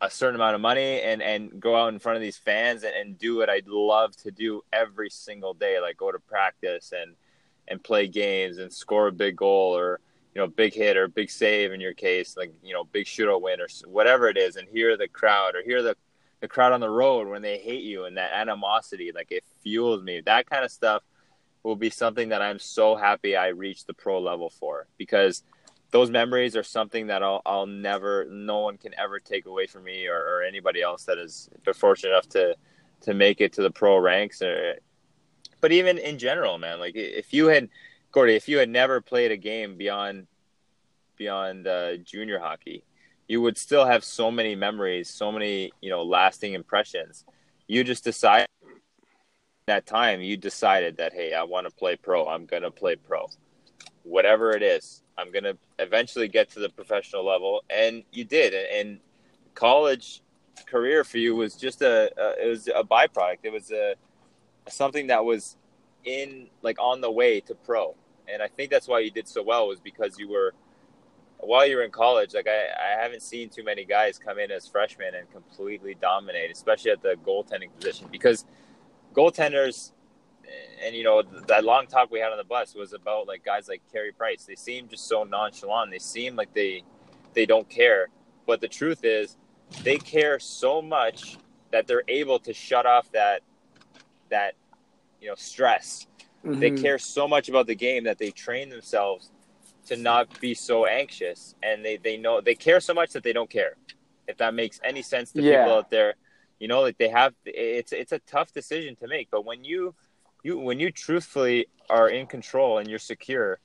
a 0.00 0.10
certain 0.10 0.36
amount 0.36 0.54
of 0.54 0.60
money 0.60 1.00
and 1.02 1.22
and 1.22 1.60
go 1.60 1.76
out 1.76 1.92
in 1.92 1.98
front 1.98 2.16
of 2.16 2.22
these 2.22 2.36
fans 2.36 2.82
and, 2.82 2.94
and 2.94 3.18
do 3.18 3.36
what 3.36 3.50
I'd 3.50 3.68
love 3.68 4.16
to 4.18 4.30
do 4.30 4.62
every 4.72 5.10
single 5.10 5.54
day, 5.54 5.80
like 5.80 5.96
go 5.96 6.10
to 6.10 6.18
practice 6.18 6.92
and 6.92 7.14
and 7.68 7.82
play 7.82 8.08
games 8.08 8.58
and 8.58 8.72
score 8.72 9.06
a 9.06 9.12
big 9.12 9.36
goal 9.36 9.76
or 9.76 10.00
you 10.34 10.40
know 10.40 10.46
big 10.46 10.74
hit 10.74 10.96
or 10.96 11.08
big 11.08 11.30
save 11.30 11.72
in 11.72 11.80
your 11.80 11.94
case, 11.94 12.36
like 12.36 12.52
you 12.62 12.72
know 12.72 12.84
big 12.84 13.06
shootout 13.06 13.42
win 13.42 13.60
or 13.60 13.68
whatever 13.86 14.28
it 14.28 14.36
is, 14.36 14.56
and 14.56 14.68
hear 14.68 14.96
the 14.96 15.08
crowd 15.08 15.54
or 15.54 15.62
hear 15.62 15.82
the 15.82 15.96
the 16.40 16.48
crowd 16.48 16.72
on 16.72 16.80
the 16.80 16.88
road 16.88 17.28
when 17.28 17.42
they 17.42 17.58
hate 17.58 17.82
you 17.82 18.06
and 18.06 18.16
that 18.16 18.32
animosity 18.32 19.12
like 19.14 19.30
it 19.30 19.44
fuels 19.62 20.02
me. 20.02 20.22
That 20.24 20.48
kind 20.48 20.64
of 20.64 20.70
stuff 20.70 21.02
will 21.62 21.76
be 21.76 21.90
something 21.90 22.30
that 22.30 22.42
i'm 22.42 22.58
so 22.58 22.96
happy 22.96 23.36
i 23.36 23.48
reached 23.48 23.86
the 23.86 23.94
pro 23.94 24.20
level 24.20 24.50
for 24.50 24.86
because 24.96 25.42
those 25.90 26.10
memories 26.10 26.56
are 26.56 26.62
something 26.62 27.08
that 27.08 27.22
i'll, 27.22 27.42
I'll 27.44 27.66
never 27.66 28.26
no 28.30 28.60
one 28.60 28.76
can 28.76 28.98
ever 28.98 29.18
take 29.18 29.46
away 29.46 29.66
from 29.66 29.84
me 29.84 30.06
or, 30.06 30.16
or 30.16 30.42
anybody 30.42 30.82
else 30.82 31.04
that 31.04 31.18
been 31.64 31.74
fortunate 31.74 32.10
enough 32.10 32.28
to 32.30 32.56
to 33.02 33.14
make 33.14 33.40
it 33.40 33.54
to 33.54 33.62
the 33.62 33.70
pro 33.70 33.96
ranks 33.96 34.42
or, 34.42 34.76
but 35.60 35.72
even 35.72 35.98
in 35.98 36.18
general 36.18 36.58
man 36.58 36.78
like 36.78 36.94
if 36.96 37.32
you 37.32 37.46
had 37.46 37.68
gordy 38.12 38.34
if 38.34 38.48
you 38.48 38.58
had 38.58 38.68
never 38.68 39.00
played 39.00 39.30
a 39.30 39.36
game 39.36 39.76
beyond 39.76 40.26
beyond 41.16 41.66
uh, 41.66 41.96
junior 41.98 42.38
hockey 42.38 42.84
you 43.30 43.40
would 43.40 43.56
still 43.56 43.86
have 43.86 44.02
so 44.02 44.28
many 44.28 44.56
memories, 44.56 45.08
so 45.08 45.30
many, 45.30 45.70
you 45.80 45.88
know, 45.88 46.02
lasting 46.02 46.54
impressions. 46.54 47.24
You 47.68 47.84
just 47.84 48.02
decide 48.02 48.48
that 49.68 49.86
time 49.86 50.20
you 50.20 50.36
decided 50.36 50.96
that 50.96 51.12
hey, 51.12 51.32
I 51.32 51.44
want 51.44 51.68
to 51.68 51.72
play 51.72 51.94
pro. 51.94 52.26
I'm 52.26 52.44
going 52.44 52.64
to 52.64 52.72
play 52.72 52.96
pro. 52.96 53.28
Whatever 54.02 54.50
it 54.56 54.64
is, 54.64 55.04
I'm 55.16 55.30
going 55.30 55.44
to 55.44 55.56
eventually 55.78 56.26
get 56.26 56.50
to 56.50 56.58
the 56.58 56.70
professional 56.70 57.24
level 57.24 57.62
and 57.70 58.02
you 58.10 58.24
did. 58.24 58.52
And 58.52 58.98
college 59.54 60.22
career 60.66 61.04
for 61.04 61.18
you 61.18 61.36
was 61.36 61.54
just 61.54 61.82
a, 61.82 62.10
a 62.20 62.44
it 62.44 62.48
was 62.48 62.66
a 62.66 62.82
byproduct. 62.82 63.38
It 63.44 63.52
was 63.52 63.70
a 63.70 63.94
something 64.68 65.06
that 65.06 65.24
was 65.24 65.56
in 66.04 66.48
like 66.62 66.78
on 66.80 67.00
the 67.00 67.10
way 67.10 67.40
to 67.40 67.54
pro. 67.54 67.94
And 68.32 68.42
I 68.42 68.48
think 68.48 68.70
that's 68.70 68.88
why 68.88 69.00
you 69.00 69.10
did 69.10 69.28
so 69.28 69.42
well 69.42 69.68
was 69.68 69.80
because 69.80 70.18
you 70.18 70.28
were 70.28 70.54
while 71.42 71.66
you 71.66 71.76
were 71.76 71.82
in 71.82 71.90
college, 71.90 72.34
like 72.34 72.46
I, 72.46 72.98
I 72.98 73.02
haven't 73.02 73.22
seen 73.22 73.48
too 73.48 73.64
many 73.64 73.84
guys 73.84 74.18
come 74.18 74.38
in 74.38 74.50
as 74.50 74.66
freshmen 74.68 75.14
and 75.14 75.30
completely 75.30 75.96
dominate, 76.00 76.50
especially 76.50 76.90
at 76.90 77.02
the 77.02 77.14
goaltending 77.26 77.74
position, 77.74 78.08
because 78.10 78.44
goaltenders, 79.14 79.92
and 80.84 80.94
you 80.94 81.04
know 81.04 81.22
that 81.48 81.64
long 81.64 81.86
talk 81.86 82.10
we 82.10 82.20
had 82.20 82.30
on 82.32 82.38
the 82.38 82.44
bus 82.44 82.74
was 82.74 82.92
about 82.92 83.26
like 83.26 83.44
guys 83.44 83.68
like 83.68 83.82
Carey 83.92 84.12
Price. 84.12 84.44
They 84.44 84.54
seem 84.54 84.88
just 84.88 85.08
so 85.08 85.24
nonchalant. 85.24 85.90
They 85.90 85.98
seem 85.98 86.36
like 86.36 86.52
they 86.54 86.82
they 87.34 87.46
don't 87.46 87.68
care, 87.68 88.08
but 88.46 88.60
the 88.60 88.68
truth 88.68 89.04
is, 89.04 89.36
they 89.82 89.96
care 89.96 90.38
so 90.38 90.82
much 90.82 91.38
that 91.70 91.86
they're 91.86 92.02
able 92.08 92.38
to 92.40 92.52
shut 92.52 92.86
off 92.86 93.10
that 93.12 93.42
that 94.30 94.54
you 95.20 95.28
know 95.28 95.34
stress. 95.36 96.06
Mm-hmm. 96.44 96.60
They 96.60 96.70
care 96.70 96.98
so 96.98 97.28
much 97.28 97.48
about 97.48 97.66
the 97.66 97.74
game 97.74 98.04
that 98.04 98.18
they 98.18 98.30
train 98.30 98.70
themselves 98.70 99.30
to 99.86 99.96
not 99.96 100.40
be 100.40 100.54
so 100.54 100.86
anxious 100.86 101.54
and 101.62 101.84
they, 101.84 101.96
they 101.96 102.16
know 102.16 102.40
they 102.40 102.54
care 102.54 102.80
so 102.80 102.94
much 102.94 103.10
that 103.10 103.22
they 103.22 103.32
don't 103.32 103.50
care 103.50 103.74
if 104.28 104.36
that 104.38 104.54
makes 104.54 104.80
any 104.84 105.02
sense 105.02 105.32
to 105.32 105.42
yeah. 105.42 105.64
people 105.64 105.78
out 105.78 105.90
there 105.90 106.14
you 106.58 106.68
know 106.68 106.80
like 106.80 106.96
they 106.98 107.08
have 107.08 107.34
it's 107.44 107.92
it's 107.92 108.12
a 108.12 108.20
tough 108.20 108.52
decision 108.52 108.94
to 108.96 109.08
make 109.08 109.28
but 109.30 109.44
when 109.44 109.64
you 109.64 109.94
you 110.42 110.58
when 110.58 110.78
you 110.78 110.92
truthfully 110.92 111.66
are 111.88 112.08
in 112.08 112.26
control 112.26 112.78
and 112.78 112.88
you're 112.88 112.98
secure 112.98 113.58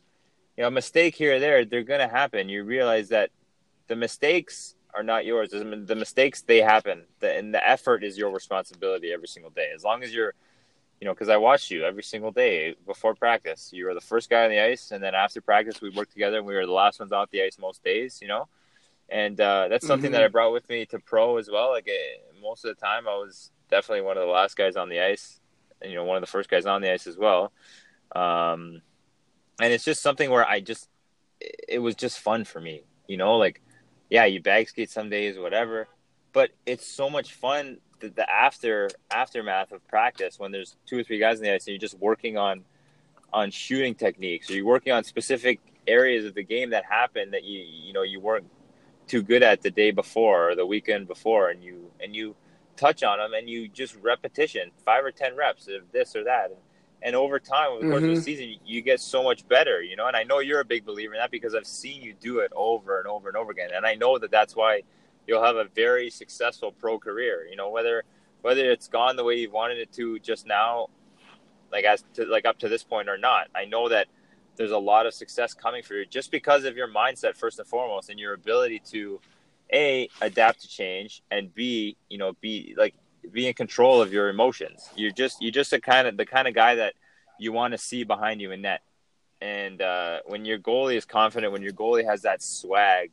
you 0.58 0.62
know 0.62 0.68
a 0.68 0.72
mistake 0.72 1.16
here 1.16 1.36
or 1.36 1.40
there 1.40 1.66
they're 1.66 1.84
going 1.84 2.00
to 2.00 2.08
happen 2.08 2.50
you 2.50 2.64
realize 2.64 3.10
that 3.10 3.30
the 3.88 3.96
mistakes 3.96 4.76
are 4.96 5.04
not 5.04 5.26
yours 5.26 5.52
the 5.52 5.96
mistakes 5.96 6.42
they 6.42 6.62
happen 6.62 7.04
the, 7.20 7.38
and 7.38 7.54
the 7.54 7.70
effort 7.70 8.04
is 8.04 8.18
your 8.18 8.32
responsibility 8.32 9.12
every 9.12 9.28
single 9.28 9.52
day 9.52 9.70
as 9.76 9.84
long 9.84 10.02
as 10.02 10.14
you're 10.14 10.34
you 11.00 11.06
know, 11.06 11.14
because 11.14 11.30
I 11.30 11.38
watched 11.38 11.72
you 11.72 11.84
every 11.84 12.04
single 12.04 12.32
day 12.32 12.76
before 12.86 13.16
practice. 13.16 13.72
You 13.74 13.86
were 13.86 13.94
the 13.94 14.02
first 14.02 14.30
guy 14.30 14.46
on 14.46 14.50
the 14.50 14.60
ice, 14.60 14.92
and 14.92 15.04
then 15.04 15.14
after 15.14 15.42
practice, 15.42 15.82
we 15.82 15.90
worked 15.90 16.14
together, 16.14 16.38
and 16.38 16.46
we 16.46 16.56
were 16.56 16.66
the 16.66 16.72
last 16.72 17.00
ones 17.00 17.12
off 17.12 17.30
the 17.32 17.44
ice 17.44 17.58
most 17.60 17.84
days. 17.84 18.20
You 18.22 18.28
know, 18.28 18.48
and 19.10 19.40
uh, 19.40 19.68
that's 19.68 19.86
something 19.86 20.08
mm-hmm. 20.08 20.14
that 20.14 20.24
I 20.24 20.28
brought 20.30 20.54
with 20.54 20.68
me 20.70 20.86
to 20.88 21.00
pro 21.00 21.38
as 21.38 21.50
well. 21.50 21.72
Like 21.72 21.88
eh, 21.88 22.40
most 22.42 22.66
of 22.66 22.76
the 22.76 22.82
time, 22.82 23.08
I 23.08 23.16
was 23.16 23.52
definitely 23.70 24.02
one 24.02 24.18
of 24.18 24.24
the 24.24 24.32
last 24.32 24.56
guys 24.56 24.76
on 24.76 24.90
the 24.90 25.02
ice, 25.02 25.40
and 25.82 25.92
you 25.92 25.98
know, 25.98 26.06
one 26.06 26.18
of 26.18 26.22
the 26.22 26.28
first 26.28 26.50
guys 26.50 26.66
on 26.66 26.82
the 26.82 26.92
ice 26.92 27.08
as 27.08 27.18
well. 27.18 27.52
Um, 28.16 28.82
and 29.60 29.74
it's 29.74 29.84
just 29.84 30.02
something 30.02 30.30
where 30.30 30.48
I 30.48 30.60
just, 30.60 30.90
it 31.68 31.80
was 31.80 31.96
just 31.96 32.20
fun 32.20 32.46
for 32.46 32.60
me. 32.60 32.84
You 33.08 33.18
know, 33.18 33.38
like, 33.38 33.62
yeah, 34.10 34.26
you 34.26 34.42
bag 34.42 34.70
skate 34.70 34.90
some 34.90 35.10
days, 35.10 35.38
whatever, 35.38 35.88
but 36.34 36.52
it's 36.66 36.88
so 36.88 37.10
much 37.10 37.34
fun 37.34 37.80
the, 38.00 38.10
the 38.10 38.30
after 38.30 38.90
aftermath 39.12 39.72
of 39.72 39.86
practice 39.88 40.40
when 40.40 40.52
there's 40.52 40.76
two 40.86 41.00
or 41.00 41.04
three 41.04 41.20
guys 41.20 41.40
in 41.40 41.46
the 41.46 41.54
ice 41.54 41.66
and 41.68 41.74
you're 41.74 41.80
just 41.80 42.00
working 42.00 42.38
on 42.38 42.64
on 43.34 43.52
shooting 43.52 43.96
techniques 43.96 44.50
or 44.50 44.54
you're 44.56 44.66
working 44.66 44.94
on 44.94 45.04
specific 45.04 45.60
areas 45.88 46.26
of 46.26 46.34
the 46.34 46.44
game 46.44 46.72
that 46.72 46.84
happened 46.86 47.34
that 47.34 47.44
you 47.44 47.62
you 47.62 47.94
know 47.94 48.02
you 48.04 48.20
weren't 48.20 48.46
too 49.08 49.22
good 49.22 49.44
at 49.44 49.62
the 49.62 49.70
day 49.70 49.92
before 49.92 50.50
or 50.50 50.56
the 50.56 50.66
weekend 50.66 51.08
before 51.08 51.50
and 51.50 51.64
you 51.64 51.92
and 52.02 52.16
you 52.16 52.36
touch 52.76 53.04
on 53.04 53.20
them 53.20 53.34
and 53.34 53.50
you 53.50 53.68
just 53.68 53.96
repetition 54.02 54.72
five 54.84 55.04
or 55.04 55.12
ten 55.12 55.36
reps 55.36 55.68
of 55.68 55.82
this 55.92 56.16
or 56.16 56.24
that 56.24 56.50
and, 56.50 56.60
and 57.02 57.16
over 57.16 57.40
time 57.40 57.72
over 57.72 57.84
the 57.84 57.90
course 57.90 58.02
mm-hmm. 58.02 58.10
of 58.10 58.16
the 58.16 58.22
mm-hmm. 58.22 58.22
season 58.22 58.56
you 58.66 58.82
get 58.82 59.00
so 59.00 59.24
much 59.24 59.48
better 59.48 59.82
you 59.82 59.96
know 59.96 60.08
and 60.08 60.16
i 60.16 60.24
know 60.24 60.40
you're 60.40 60.60
a 60.60 60.66
big 60.66 60.86
believer 60.86 61.14
in 61.14 61.20
that 61.20 61.32
because 61.32 61.54
i've 61.56 61.68
seen 61.68 62.02
you 62.02 62.14
do 62.20 62.40
it 62.40 62.52
over 62.56 63.00
and 63.00 63.08
over 63.08 63.28
and 63.28 63.38
over 63.38 63.52
again 63.52 63.70
and 63.74 63.86
i 63.86 63.94
know 63.96 64.18
that 64.18 64.32
that's 64.32 64.56
why 64.56 64.82
you'll 65.28 65.44
have 65.44 65.56
a 65.56 65.66
very 65.66 66.10
successful 66.10 66.72
pro 66.72 67.00
career. 67.00 67.48
You 67.50 67.56
know, 67.56 67.70
whether 67.70 68.04
whether 68.42 68.70
it's 68.72 68.88
gone 68.88 69.16
the 69.16 69.24
way 69.24 69.36
you 69.36 69.50
wanted 69.50 69.80
it 69.80 69.92
to 69.94 70.20
just 70.20 70.46
now, 70.46 70.88
like 71.72 71.86
as 71.86 72.04
to 72.14 72.26
like 72.26 72.46
up 72.46 72.60
to 72.60 72.70
this 72.70 72.84
point 72.84 73.10
or 73.10 73.18
not. 73.18 73.48
I 73.56 73.66
know 73.66 73.90
that 73.90 74.08
there's 74.56 74.72
a 74.72 74.78
lot 74.78 75.06
of 75.06 75.14
success 75.14 75.54
coming 75.54 75.84
for 75.84 75.96
you 75.96 76.06
just 76.06 76.32
because 76.32 76.64
of 76.64 76.76
your 76.76 76.88
mindset 76.88 77.36
first 77.36 77.60
and 77.60 77.68
foremost 77.68 78.10
and 78.10 78.20
your 78.20 78.34
ability 78.34 78.82
to 78.92 79.20
a 79.74 80.08
adapt 80.22 80.62
to 80.62 80.68
change 80.68 81.24
and 81.32 81.54
b 81.54 81.98
you 82.10 82.18
know 82.18 82.34
be 82.40 82.76
like 82.78 82.94
be 83.32 83.48
in 83.48 83.54
control 83.54 84.02
of 84.02 84.14
your 84.14 84.30
emotions 84.30 84.90
you're 84.96 85.12
just 85.12 85.42
you're 85.42 85.52
just 85.52 85.74
a 85.74 85.82
kind 85.82 86.08
of 86.08 86.18
the 86.18 86.26
kind 86.26 86.48
of 86.48 86.54
guy 86.54 86.76
that 86.76 86.94
you 87.40 87.52
want 87.52 87.72
to 87.72 87.78
see 87.78 88.04
behind 88.04 88.40
you 88.40 88.52
in 88.52 88.62
net 88.62 88.82
and 89.42 89.82
uh, 89.82 90.20
when 90.28 90.46
your 90.46 90.58
goalie 90.60 90.96
is 90.96 91.06
confident 91.06 91.52
when 91.52 91.64
your 91.64 91.74
goalie 91.74 92.06
has 92.06 92.22
that 92.22 92.42
swag 92.44 93.12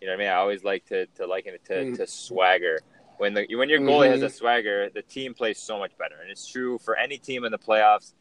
you 0.00 0.06
know 0.06 0.12
what 0.12 0.20
I 0.20 0.24
mean? 0.24 0.28
I 0.28 0.36
always 0.36 0.64
like 0.64 0.84
to, 0.86 1.06
to 1.06 1.26
liken 1.26 1.54
it 1.54 1.64
to, 1.66 1.74
mm. 1.74 1.96
to 1.96 2.06
swagger. 2.06 2.80
When 3.18 3.32
the 3.32 3.46
when 3.56 3.68
your 3.70 3.80
goalie 3.80 4.10
mm-hmm. 4.10 4.20
has 4.20 4.22
a 4.22 4.28
swagger, 4.28 4.90
the 4.90 5.02
team 5.02 5.32
plays 5.32 5.58
so 5.58 5.78
much 5.78 5.96
better, 5.96 6.16
and 6.20 6.30
it's 6.30 6.46
true 6.46 6.78
for 6.78 6.96
any 6.96 7.16
team 7.16 7.44
in 7.44 7.52
the 7.52 7.58
playoffs. 7.58 8.12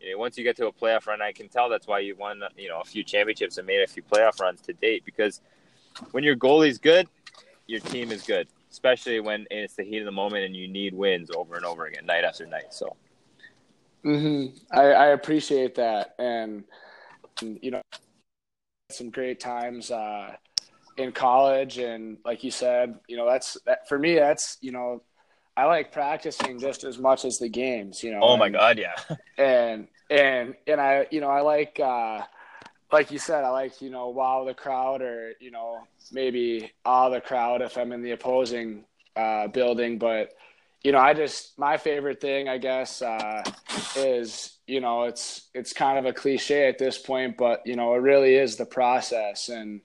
You 0.00 0.12
know, 0.12 0.18
once 0.18 0.36
you 0.36 0.44
get 0.44 0.56
to 0.56 0.66
a 0.66 0.72
playoff 0.72 1.06
run, 1.06 1.22
I 1.22 1.30
can 1.30 1.48
tell 1.48 1.68
that's 1.68 1.86
why 1.86 2.00
you 2.00 2.16
won 2.16 2.42
you 2.56 2.68
know 2.68 2.80
a 2.80 2.84
few 2.84 3.04
championships 3.04 3.58
and 3.58 3.66
made 3.66 3.82
a 3.82 3.86
few 3.86 4.02
playoff 4.02 4.40
runs 4.40 4.60
to 4.62 4.72
date. 4.72 5.04
Because 5.04 5.40
when 6.10 6.24
your 6.24 6.34
goalie's 6.34 6.78
good, 6.78 7.06
your 7.68 7.78
team 7.78 8.10
is 8.10 8.22
good, 8.22 8.48
especially 8.72 9.20
when 9.20 9.46
it's 9.52 9.74
the 9.74 9.84
heat 9.84 9.98
of 9.98 10.04
the 10.04 10.12
moment 10.12 10.44
and 10.44 10.56
you 10.56 10.66
need 10.66 10.94
wins 10.94 11.30
over 11.36 11.54
and 11.54 11.64
over 11.64 11.86
again, 11.86 12.04
night 12.04 12.24
after 12.24 12.44
night. 12.44 12.74
So, 12.74 12.96
hmm 14.02 14.46
I, 14.72 14.82
I 14.82 15.06
appreciate 15.08 15.76
that, 15.76 16.16
and 16.18 16.64
you 17.40 17.70
know, 17.70 17.82
some 18.90 19.10
great 19.10 19.38
times. 19.38 19.92
Uh, 19.92 20.34
in 21.00 21.12
college 21.12 21.78
and 21.78 22.18
like 22.24 22.44
you 22.44 22.50
said 22.50 22.98
you 23.08 23.16
know 23.16 23.26
that's 23.26 23.56
that 23.66 23.88
for 23.88 23.98
me 23.98 24.14
that's 24.14 24.56
you 24.60 24.72
know 24.72 25.02
i 25.56 25.64
like 25.64 25.92
practicing 25.92 26.58
just 26.58 26.84
as 26.84 26.98
much 26.98 27.24
as 27.24 27.38
the 27.38 27.48
games 27.48 28.02
you 28.02 28.12
know 28.12 28.20
oh 28.22 28.36
my 28.36 28.46
and, 28.46 28.54
god 28.54 28.78
yeah. 28.78 28.94
and 29.38 29.88
and 30.10 30.54
and 30.66 30.80
i 30.80 31.06
you 31.10 31.20
know 31.20 31.28
i 31.28 31.40
like 31.40 31.78
uh 31.80 32.20
like 32.92 33.10
you 33.10 33.18
said 33.18 33.44
i 33.44 33.50
like 33.50 33.80
you 33.80 33.90
know 33.90 34.08
wow 34.08 34.44
the 34.44 34.54
crowd 34.54 35.02
or 35.02 35.32
you 35.40 35.50
know 35.50 35.78
maybe 36.12 36.70
awe 36.84 37.08
the 37.08 37.20
crowd 37.20 37.62
if 37.62 37.76
i'm 37.76 37.92
in 37.92 38.02
the 38.02 38.12
opposing 38.12 38.84
uh 39.16 39.46
building 39.48 39.98
but 39.98 40.32
you 40.82 40.92
know 40.92 40.98
i 40.98 41.12
just 41.12 41.58
my 41.58 41.76
favorite 41.76 42.20
thing 42.20 42.48
i 42.48 42.58
guess 42.58 43.02
uh 43.02 43.42
is 43.96 44.58
you 44.66 44.80
know 44.80 45.04
it's 45.04 45.48
it's 45.54 45.72
kind 45.72 45.98
of 45.98 46.06
a 46.06 46.12
cliche 46.12 46.68
at 46.68 46.78
this 46.78 46.98
point 46.98 47.36
but 47.36 47.60
you 47.66 47.76
know 47.76 47.94
it 47.94 47.98
really 47.98 48.34
is 48.34 48.56
the 48.56 48.66
process 48.66 49.48
and 49.48 49.80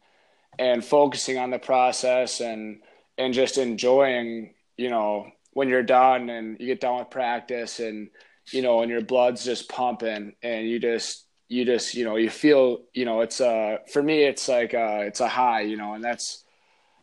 and 0.59 0.83
focusing 0.83 1.37
on 1.37 1.51
the 1.51 1.59
process 1.59 2.41
and 2.41 2.81
and 3.17 3.33
just 3.33 3.57
enjoying 3.57 4.53
you 4.77 4.89
know 4.89 5.27
when 5.53 5.69
you're 5.69 5.83
done 5.83 6.29
and 6.29 6.59
you 6.59 6.67
get 6.67 6.81
done 6.81 6.99
with 6.99 7.09
practice 7.09 7.79
and 7.79 8.09
you 8.51 8.61
know 8.61 8.81
and 8.81 8.91
your 8.91 9.01
blood's 9.01 9.43
just 9.43 9.69
pumping 9.69 10.33
and 10.43 10.67
you 10.67 10.79
just 10.79 11.25
you 11.47 11.65
just 11.65 11.93
you 11.93 12.03
know 12.03 12.15
you 12.15 12.29
feel 12.29 12.79
you 12.93 13.05
know 13.05 13.21
it's 13.21 13.39
a 13.39 13.79
for 13.91 14.01
me 14.01 14.23
it's 14.23 14.47
like 14.47 14.73
a, 14.73 15.01
it's 15.01 15.19
a 15.19 15.27
high 15.27 15.61
you 15.61 15.77
know 15.77 15.93
and 15.93 16.03
that's 16.03 16.43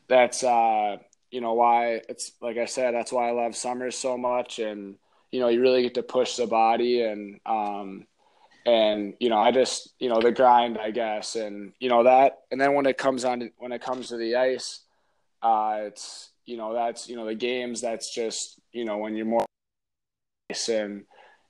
that's 0.08 0.44
uh 0.44 0.96
you 1.30 1.40
know 1.40 1.54
why 1.54 2.00
it's 2.08 2.32
like 2.40 2.58
I 2.58 2.66
said 2.66 2.94
that's 2.94 3.12
why 3.12 3.28
I 3.28 3.32
love 3.32 3.56
summers 3.56 3.96
so 3.96 4.18
much 4.18 4.58
and 4.58 4.96
you 5.30 5.40
know 5.40 5.48
you 5.48 5.60
really 5.60 5.82
get 5.82 5.94
to 5.94 6.02
push 6.02 6.36
the 6.36 6.46
body 6.46 7.02
and 7.02 7.40
um 7.46 8.06
and 8.64 9.14
you 9.18 9.28
know 9.28 9.38
i 9.38 9.50
just 9.50 9.94
you 9.98 10.08
know 10.08 10.20
the 10.20 10.30
grind 10.30 10.78
i 10.78 10.90
guess 10.90 11.34
and 11.36 11.72
you 11.80 11.88
know 11.88 12.04
that 12.04 12.42
and 12.50 12.60
then 12.60 12.74
when 12.74 12.86
it 12.86 12.96
comes 12.96 13.24
on 13.24 13.50
when 13.58 13.72
it 13.72 13.82
comes 13.82 14.08
to 14.08 14.16
the 14.16 14.36
ice 14.36 14.80
uh 15.42 15.80
it's 15.82 16.30
you 16.46 16.56
know 16.56 16.72
that's 16.72 17.08
you 17.08 17.16
know 17.16 17.26
the 17.26 17.34
games 17.34 17.80
that's 17.80 18.14
just 18.14 18.60
you 18.72 18.84
know 18.84 18.98
when 18.98 19.16
you're 19.16 19.26
more 19.26 19.44
and 20.68 21.04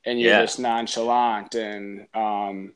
and 0.04 0.20
you're 0.20 0.32
yeah. 0.32 0.42
just 0.42 0.58
nonchalant 0.58 1.54
and 1.54 2.06
um 2.14 2.72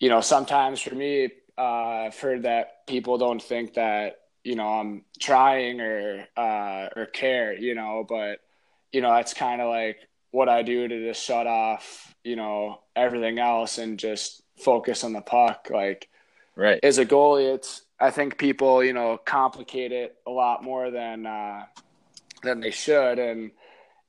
you 0.00 0.08
know 0.08 0.20
sometimes 0.20 0.80
for 0.80 0.94
me 0.94 1.30
uh 1.56 2.06
i've 2.06 2.18
heard 2.18 2.42
that 2.42 2.86
people 2.86 3.18
don't 3.18 3.42
think 3.42 3.74
that 3.74 4.16
you 4.42 4.56
know 4.56 4.68
i'm 4.68 5.04
trying 5.20 5.80
or 5.80 6.26
uh 6.36 6.88
or 6.96 7.06
care 7.06 7.56
you 7.56 7.74
know 7.74 8.04
but 8.08 8.40
you 8.92 9.00
know 9.00 9.10
that's 9.10 9.32
kind 9.32 9.60
of 9.60 9.68
like 9.68 9.98
what 10.34 10.48
i 10.48 10.62
do 10.62 10.88
to 10.88 11.08
just 11.08 11.22
shut 11.22 11.46
off 11.46 12.14
you 12.24 12.36
know 12.36 12.80
everything 12.96 13.38
else 13.38 13.78
and 13.78 13.98
just 13.98 14.42
focus 14.58 15.04
on 15.04 15.12
the 15.12 15.20
puck. 15.20 15.68
Like, 15.70 16.08
right 16.56 16.80
as 16.82 16.98
a 16.98 17.06
goalie, 17.06 17.54
it's 17.54 17.82
I 18.00 18.10
think 18.10 18.38
people 18.38 18.82
you 18.82 18.92
know 18.92 19.18
complicate 19.24 19.92
it 19.92 20.16
a 20.26 20.30
lot 20.30 20.64
more 20.64 20.90
than 20.90 21.26
uh, 21.26 21.64
than 22.42 22.60
they 22.60 22.70
should, 22.70 23.18
and 23.18 23.52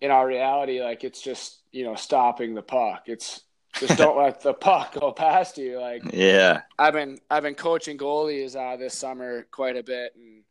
in 0.01 0.11
our 0.11 0.25
reality, 0.25 0.81
like 0.81 1.03
it's 1.03 1.21
just 1.21 1.61
you 1.71 1.83
know 1.83 1.95
stopping 1.95 2.55
the 2.55 2.61
puck. 2.61 3.03
It's 3.07 3.41
just 3.75 3.97
don't 3.97 4.17
let 4.17 4.41
the 4.41 4.53
puck 4.53 4.93
go 4.99 5.11
past 5.11 5.57
you. 5.57 5.79
Like, 5.79 6.03
yeah, 6.13 6.61
I've 6.79 6.93
been 6.93 7.19
I've 7.29 7.43
been 7.43 7.55
coaching 7.55 7.97
goalies 7.97 8.55
uh, 8.55 8.77
this 8.77 8.97
summer 8.97 9.45
quite 9.51 9.77
a 9.77 9.83
bit, 9.83 10.13
and 10.15 10.43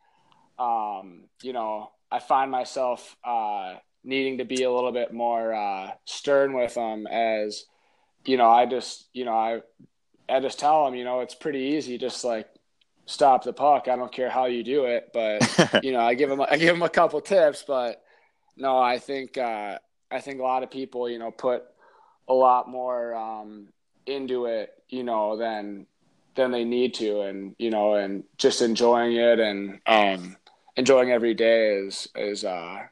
um, 0.59 1.25
you 1.43 1.53
know 1.53 1.91
I 2.11 2.19
find 2.19 2.51
myself 2.51 3.17
uh, 3.25 3.75
needing 4.05 4.39
to 4.39 4.45
be 4.45 4.63
a 4.63 4.71
little 4.71 4.93
bit 4.93 5.13
more 5.13 5.55
uh, 5.55 5.91
stern 6.05 6.53
with 6.53 6.75
them 6.75 7.07
as 7.07 7.65
you 8.25 8.37
know 8.37 8.49
i 8.49 8.65
just 8.67 9.07
you 9.13 9.25
know 9.25 9.35
i 9.35 9.61
i 10.29 10.41
just 10.41 10.59
tell 10.59 10.85
them 10.85 10.95
you 10.95 11.05
know 11.05 11.21
it's 11.21 11.35
pretty 11.35 11.59
easy. 11.59 11.99
Just 11.99 12.25
like 12.25 12.49
stop 13.07 13.45
the 13.45 13.53
puck. 13.53 13.87
I 13.89 13.97
don't 13.97 14.13
care 14.13 14.31
how 14.31 14.47
you 14.47 14.63
do 14.63 14.85
it 14.85 15.11
but 15.13 15.83
you 15.85 15.93
know 15.93 16.01
i 16.01 16.15
give 16.15 16.29
them 16.29 16.41
i 16.41 16.57
give 16.57 16.75
them 16.75 16.83
a 16.83 16.89
couple 16.89 17.21
tips 17.21 17.65
but 17.67 18.03
no 18.57 18.79
i 18.79 18.99
think 18.99 19.37
uh, 19.37 19.79
i 20.11 20.21
think 20.21 20.41
a 20.41 20.43
lot 20.43 20.63
of 20.63 20.71
people 20.71 21.09
you 21.09 21.19
know 21.19 21.31
put 21.31 21.65
a 22.29 22.33
lot 22.33 22.69
more 22.69 23.15
um, 23.15 23.69
into 24.07 24.47
it 24.47 24.71
you 24.89 25.05
know 25.05 25.37
than 25.37 25.87
than 26.35 26.51
they 26.51 26.65
need 26.65 26.95
to, 26.95 27.23
and 27.23 27.55
you 27.59 27.71
know, 27.71 27.95
and 27.95 28.25
just 28.39 28.63
enjoying 28.63 29.17
it 29.17 29.39
and 29.39 29.81
um, 29.87 30.37
enjoying 30.77 31.11
every 31.11 31.35
day 31.35 31.77
is 31.77 32.09
is 32.15 32.45
uh, 32.45 32.83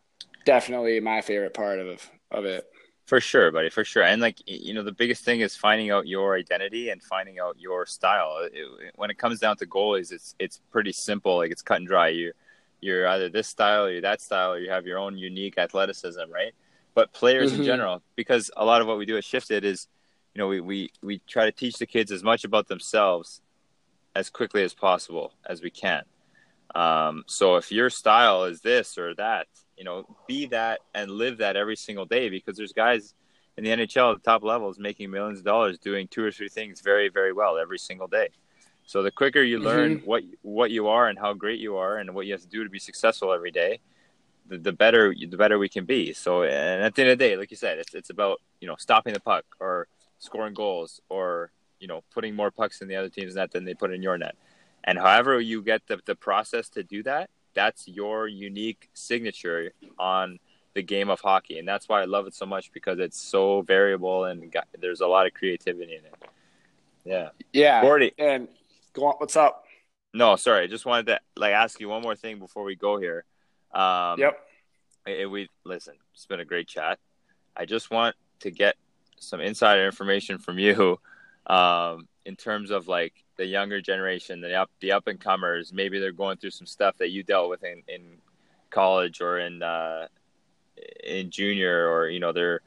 definitely 0.44 1.00
my 1.00 1.20
favorite 1.20 1.54
part 1.54 1.78
of 1.78 2.10
of 2.30 2.44
it. 2.44 2.66
For 3.06 3.20
sure, 3.20 3.50
buddy, 3.50 3.68
for 3.68 3.84
sure. 3.84 4.04
And 4.04 4.22
like 4.22 4.38
you 4.46 4.74
know, 4.74 4.82
the 4.82 4.92
biggest 4.92 5.24
thing 5.24 5.40
is 5.40 5.56
finding 5.56 5.90
out 5.90 6.06
your 6.06 6.36
identity 6.36 6.90
and 6.90 7.02
finding 7.02 7.38
out 7.40 7.56
your 7.58 7.84
style. 7.84 8.38
It, 8.42 8.52
it, 8.54 8.92
when 8.94 9.10
it 9.10 9.18
comes 9.18 9.40
down 9.40 9.56
to 9.58 9.66
goalies, 9.66 10.12
it's 10.12 10.34
it's 10.38 10.60
pretty 10.70 10.92
simple. 10.92 11.36
Like 11.36 11.50
it's 11.50 11.62
cut 11.62 11.78
and 11.78 11.86
dry. 11.86 12.08
You 12.08 12.32
you're 12.80 13.06
either 13.08 13.28
this 13.28 13.48
style 13.48 13.84
or 13.84 13.90
you're 13.90 14.02
that 14.02 14.20
style, 14.20 14.52
or 14.52 14.58
you 14.58 14.70
have 14.70 14.86
your 14.86 14.98
own 14.98 15.18
unique 15.18 15.58
athleticism, 15.58 16.30
right? 16.32 16.52
But 16.94 17.12
players 17.12 17.52
mm-hmm. 17.52 17.62
in 17.62 17.66
general, 17.66 18.02
because 18.16 18.50
a 18.56 18.64
lot 18.64 18.80
of 18.80 18.86
what 18.86 18.98
we 18.98 19.06
do 19.06 19.16
at 19.16 19.24
Shifted 19.24 19.64
is, 19.64 19.88
you 20.34 20.38
know, 20.38 20.48
we, 20.48 20.60
we 20.60 20.90
we 21.02 21.18
try 21.26 21.44
to 21.46 21.52
teach 21.52 21.78
the 21.78 21.86
kids 21.86 22.12
as 22.12 22.22
much 22.22 22.44
about 22.44 22.68
themselves 22.68 23.40
as 24.14 24.30
quickly 24.30 24.62
as 24.62 24.74
possible 24.74 25.32
as 25.46 25.62
we 25.62 25.70
can. 25.70 26.04
Um, 26.74 27.24
so 27.26 27.56
if 27.56 27.70
your 27.72 27.90
style 27.90 28.44
is 28.44 28.60
this 28.60 28.98
or 28.98 29.14
that, 29.16 29.46
you 29.82 29.84
know, 29.84 30.06
be 30.28 30.46
that 30.46 30.78
and 30.94 31.10
live 31.10 31.38
that 31.38 31.56
every 31.56 31.74
single 31.74 32.04
day 32.04 32.28
because 32.28 32.56
there's 32.56 32.72
guys 32.72 33.14
in 33.56 33.64
the 33.64 33.70
NHL 33.70 34.12
at 34.12 34.22
the 34.22 34.30
top 34.30 34.44
levels 34.44 34.78
making 34.78 35.10
millions 35.10 35.40
of 35.40 35.44
dollars 35.44 35.76
doing 35.76 36.06
two 36.06 36.22
or 36.22 36.30
three 36.30 36.48
things 36.48 36.80
very, 36.80 37.08
very 37.08 37.32
well 37.32 37.58
every 37.58 37.80
single 37.80 38.06
day. 38.06 38.28
So 38.86 39.02
the 39.02 39.10
quicker 39.10 39.42
you 39.42 39.58
learn 39.58 39.96
mm-hmm. 39.96 40.06
what 40.06 40.22
what 40.42 40.70
you 40.70 40.86
are 40.86 41.08
and 41.08 41.18
how 41.18 41.32
great 41.32 41.58
you 41.58 41.78
are 41.78 41.96
and 41.96 42.14
what 42.14 42.26
you 42.26 42.32
have 42.32 42.42
to 42.42 42.46
do 42.46 42.62
to 42.62 42.70
be 42.70 42.78
successful 42.78 43.32
every 43.32 43.50
day, 43.50 43.80
the, 44.46 44.56
the 44.56 44.72
better 44.72 45.12
the 45.18 45.36
better 45.36 45.58
we 45.58 45.68
can 45.68 45.84
be. 45.84 46.12
So 46.12 46.44
and 46.44 46.84
at 46.84 46.94
the 46.94 47.02
end 47.02 47.10
of 47.10 47.18
the 47.18 47.24
day, 47.24 47.36
like 47.36 47.50
you 47.50 47.56
said, 47.56 47.78
it's 47.80 47.92
it's 47.92 48.10
about 48.10 48.40
you 48.60 48.68
know 48.68 48.76
stopping 48.78 49.14
the 49.14 49.20
puck 49.20 49.44
or 49.58 49.88
scoring 50.20 50.54
goals 50.54 51.00
or 51.08 51.50
you 51.80 51.88
know 51.88 52.04
putting 52.14 52.36
more 52.36 52.52
pucks 52.52 52.82
in 52.82 52.86
the 52.86 52.94
other 52.94 53.08
team's 53.08 53.34
net 53.34 53.50
than 53.50 53.64
they 53.64 53.74
put 53.74 53.92
in 53.92 54.00
your 54.00 54.16
net. 54.16 54.36
And 54.84 54.96
however 54.96 55.40
you 55.40 55.60
get 55.60 55.88
the 55.88 55.98
the 56.06 56.14
process 56.14 56.68
to 56.70 56.84
do 56.84 57.02
that, 57.02 57.30
that's 57.54 57.88
your 57.88 58.28
unique 58.28 58.88
signature 58.94 59.72
on 59.98 60.38
the 60.74 60.82
game 60.82 61.10
of 61.10 61.20
hockey, 61.20 61.58
and 61.58 61.68
that's 61.68 61.88
why 61.88 62.00
I 62.00 62.04
love 62.04 62.26
it 62.26 62.34
so 62.34 62.46
much 62.46 62.72
because 62.72 62.98
it's 62.98 63.20
so 63.20 63.62
variable 63.62 64.24
and 64.24 64.50
got, 64.50 64.66
there's 64.80 65.00
a 65.00 65.06
lot 65.06 65.26
of 65.26 65.34
creativity 65.34 65.96
in 65.96 66.04
it. 66.04 66.14
Yeah, 67.04 67.28
yeah, 67.52 67.82
Gordy, 67.82 68.12
and 68.18 68.48
go 68.92 69.06
on. 69.06 69.14
What's 69.18 69.36
up? 69.36 69.64
No, 70.14 70.36
sorry. 70.36 70.64
I 70.64 70.66
just 70.66 70.86
wanted 70.86 71.06
to 71.06 71.20
like 71.36 71.52
ask 71.52 71.80
you 71.80 71.88
one 71.88 72.02
more 72.02 72.16
thing 72.16 72.38
before 72.38 72.64
we 72.64 72.76
go 72.76 72.98
here. 72.98 73.24
Um, 73.72 74.18
yep. 74.18 74.38
It, 75.06 75.30
we 75.30 75.48
listen. 75.64 75.94
It's 76.14 76.26
been 76.26 76.40
a 76.40 76.44
great 76.44 76.68
chat. 76.68 76.98
I 77.56 77.64
just 77.64 77.90
want 77.90 78.14
to 78.40 78.50
get 78.50 78.76
some 79.18 79.40
insider 79.40 79.86
information 79.86 80.38
from 80.38 80.58
you 80.58 80.98
um, 81.46 82.08
in 82.24 82.36
terms 82.36 82.70
of 82.70 82.88
like 82.88 83.14
the 83.42 83.48
younger 83.48 83.80
generation, 83.80 84.40
the 84.40 84.54
up 84.54 84.70
the 84.78 84.92
up 84.92 85.08
and 85.08 85.18
comers. 85.18 85.72
Maybe 85.72 85.98
they're 85.98 86.12
going 86.12 86.36
through 86.36 86.52
some 86.52 86.66
stuff 86.66 86.96
that 86.98 87.10
you 87.10 87.24
dealt 87.24 87.50
with 87.50 87.64
in, 87.64 87.82
in 87.88 88.18
college 88.70 89.20
or 89.20 89.40
in 89.40 89.64
uh, 89.64 90.06
in 91.02 91.28
junior, 91.28 91.88
or 91.88 92.08
you 92.08 92.20
know 92.20 92.30
they're 92.30 92.60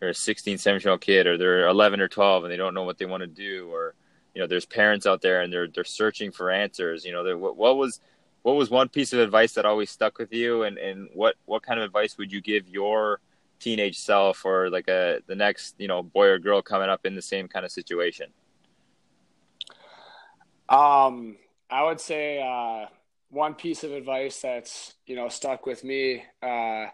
they're 0.00 0.08
a 0.08 0.14
16, 0.14 0.56
17 0.56 0.86
year 0.86 0.92
old 0.92 1.02
kid, 1.02 1.26
or 1.26 1.36
they're 1.36 1.68
11 1.68 2.00
or 2.00 2.08
12 2.08 2.44
and 2.44 2.52
they 2.52 2.56
don't 2.56 2.72
know 2.72 2.84
what 2.84 2.96
they 2.96 3.04
want 3.04 3.20
to 3.20 3.26
do, 3.26 3.68
or 3.70 3.94
you 4.34 4.40
know 4.40 4.46
there's 4.46 4.64
parents 4.64 5.06
out 5.06 5.20
there 5.20 5.42
and 5.42 5.52
they're 5.52 5.68
they're 5.68 5.84
searching 5.84 6.32
for 6.32 6.50
answers. 6.50 7.04
You 7.04 7.12
know, 7.12 7.36
what, 7.36 7.58
what 7.58 7.76
was 7.76 8.00
what 8.40 8.56
was 8.56 8.70
one 8.70 8.88
piece 8.88 9.12
of 9.12 9.18
advice 9.18 9.52
that 9.52 9.66
always 9.66 9.90
stuck 9.90 10.16
with 10.18 10.32
you, 10.32 10.62
and 10.62 10.78
and 10.78 11.10
what 11.12 11.34
what 11.44 11.62
kind 11.62 11.78
of 11.78 11.84
advice 11.84 12.16
would 12.16 12.32
you 12.32 12.40
give 12.40 12.66
your 12.66 13.20
teenage 13.60 13.98
self 13.98 14.46
or 14.46 14.70
like 14.70 14.88
a 14.88 15.20
the 15.26 15.34
next 15.34 15.74
you 15.76 15.86
know 15.86 16.02
boy 16.02 16.28
or 16.28 16.38
girl 16.38 16.62
coming 16.62 16.88
up 16.88 17.04
in 17.04 17.14
the 17.14 17.20
same 17.20 17.46
kind 17.46 17.66
of 17.66 17.70
situation? 17.70 18.28
Um, 20.74 21.36
I 21.70 21.84
would 21.84 22.00
say 22.00 22.42
uh, 22.42 22.86
one 23.30 23.54
piece 23.54 23.84
of 23.84 23.92
advice 23.92 24.40
that's 24.40 24.94
you 25.06 25.14
know 25.14 25.28
stuck 25.28 25.66
with 25.66 25.84
me, 25.84 26.24
uh, 26.42 26.86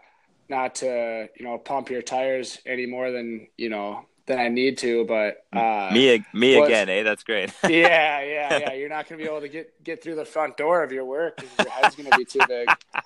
not 0.49 0.75
to 0.75 1.29
you 1.35 1.45
know 1.45 1.57
pump 1.57 1.89
your 1.89 2.03
tires 2.03 2.59
any 2.65 2.85
more 2.85 3.11
than 3.11 3.47
you 3.57 3.69
know 3.69 4.05
than 4.27 4.39
I 4.39 4.49
need 4.49 4.77
to, 4.79 5.03
but 5.05 5.45
uh, 5.51 5.89
me 5.91 6.23
me 6.31 6.59
was, 6.59 6.67
again, 6.67 6.89
eh? 6.89 7.01
That's 7.01 7.23
great. 7.23 7.51
yeah, 7.63 8.21
yeah, 8.21 8.57
yeah. 8.57 8.73
You're 8.73 8.89
not 8.89 9.09
going 9.09 9.19
to 9.19 9.25
be 9.25 9.29
able 9.29 9.41
to 9.41 9.49
get 9.49 9.83
get 9.83 10.03
through 10.03 10.15
the 10.15 10.25
front 10.25 10.57
door 10.57 10.83
of 10.83 10.91
your 10.91 11.05
work 11.05 11.37
because 11.37 11.65
your 11.65 11.69
head's 11.69 11.95
going 11.95 12.09
to 12.09 12.17
be 12.17 12.25
too 12.25 12.41
big. 12.47 12.69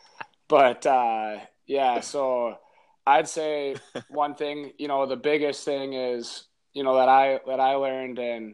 But 0.48 0.86
uh, 0.86 1.40
yeah, 1.66 2.02
so 2.02 2.60
I'd 3.08 3.28
say 3.28 3.78
one 4.10 4.36
thing, 4.36 4.74
you 4.78 4.88
know, 4.88 5.08
the 5.08 5.16
biggest 5.16 5.66
thing 5.66 5.94
is, 5.94 6.44
you 6.72 6.84
know, 6.84 6.98
that 6.98 7.10
I 7.10 7.40
that 7.48 7.60
I 7.60 7.74
learned 7.74 8.20
and 8.20 8.54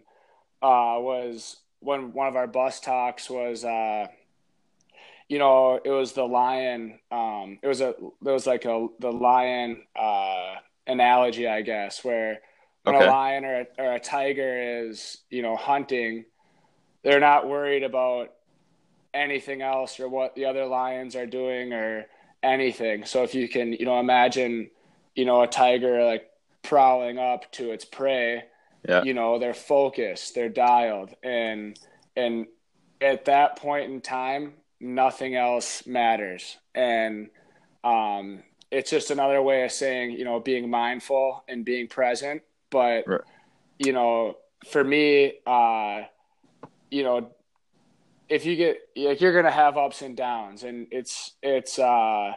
uh, 0.61 0.95
was 0.99 1.57
when 1.81 2.13
one 2.13 2.27
of 2.27 2.35
our 2.35 2.47
bus 2.47 2.79
talks 2.79 3.29
was, 3.29 3.65
uh, 3.65 4.07
you 5.27 5.39
know, 5.39 5.79
it 5.83 5.89
was 5.89 6.13
the 6.13 6.23
lion. 6.23 6.99
Um, 7.11 7.59
it 7.61 7.67
was 7.67 7.81
a 7.81 7.89
it 7.89 8.13
was 8.21 8.47
like 8.47 8.65
a 8.65 8.87
the 8.99 9.11
lion 9.11 9.83
uh, 9.95 10.55
analogy, 10.87 11.47
I 11.47 11.61
guess, 11.61 12.03
where 12.03 12.39
when 12.83 12.95
okay. 12.95 13.05
a 13.05 13.09
lion 13.09 13.45
or 13.45 13.61
a, 13.61 13.65
or 13.77 13.93
a 13.93 13.99
tiger 13.99 14.85
is, 14.87 15.17
you 15.29 15.41
know, 15.41 15.55
hunting, 15.55 16.25
they're 17.03 17.19
not 17.19 17.47
worried 17.47 17.83
about 17.83 18.33
anything 19.13 19.61
else 19.61 19.99
or 19.99 20.07
what 20.07 20.35
the 20.35 20.45
other 20.45 20.65
lions 20.65 21.15
are 21.15 21.25
doing 21.25 21.73
or 21.73 22.05
anything. 22.43 23.05
So 23.05 23.23
if 23.23 23.35
you 23.35 23.47
can, 23.47 23.73
you 23.73 23.85
know, 23.85 23.99
imagine, 23.99 24.69
you 25.15 25.25
know, 25.25 25.41
a 25.41 25.47
tiger 25.47 26.03
like 26.03 26.29
prowling 26.63 27.19
up 27.19 27.51
to 27.53 27.71
its 27.71 27.85
prey, 27.85 28.43
yeah. 28.87 29.03
you 29.03 29.13
know, 29.13 29.39
they're 29.39 29.53
focused, 29.53 30.35
they're 30.35 30.49
dialed, 30.49 31.13
and 31.23 31.79
and 32.15 32.47
at 32.99 33.25
that 33.25 33.55
point 33.55 33.91
in 33.91 34.01
time, 34.01 34.53
nothing 34.79 35.35
else 35.35 35.85
matters. 35.87 36.57
And 36.75 37.29
um, 37.83 38.43
it's 38.69 38.91
just 38.91 39.11
another 39.11 39.41
way 39.41 39.63
of 39.63 39.71
saying, 39.71 40.11
you 40.11 40.23
know, 40.23 40.39
being 40.39 40.69
mindful 40.69 41.43
and 41.47 41.65
being 41.65 41.87
present 41.87 42.43
but 42.71 43.03
right. 43.05 43.21
you 43.77 43.93
know, 43.93 44.37
for 44.71 44.83
me, 44.83 45.33
uh, 45.45 46.01
you 46.89 47.03
know, 47.03 47.31
if 48.27 48.45
you 48.45 48.55
get 48.55 48.79
like 48.95 49.21
you're 49.21 49.33
gonna 49.33 49.51
have 49.51 49.77
ups 49.77 50.01
and 50.01 50.17
downs, 50.17 50.63
and 50.63 50.87
it's 50.89 51.33
it's 51.43 51.77
uh, 51.77 52.33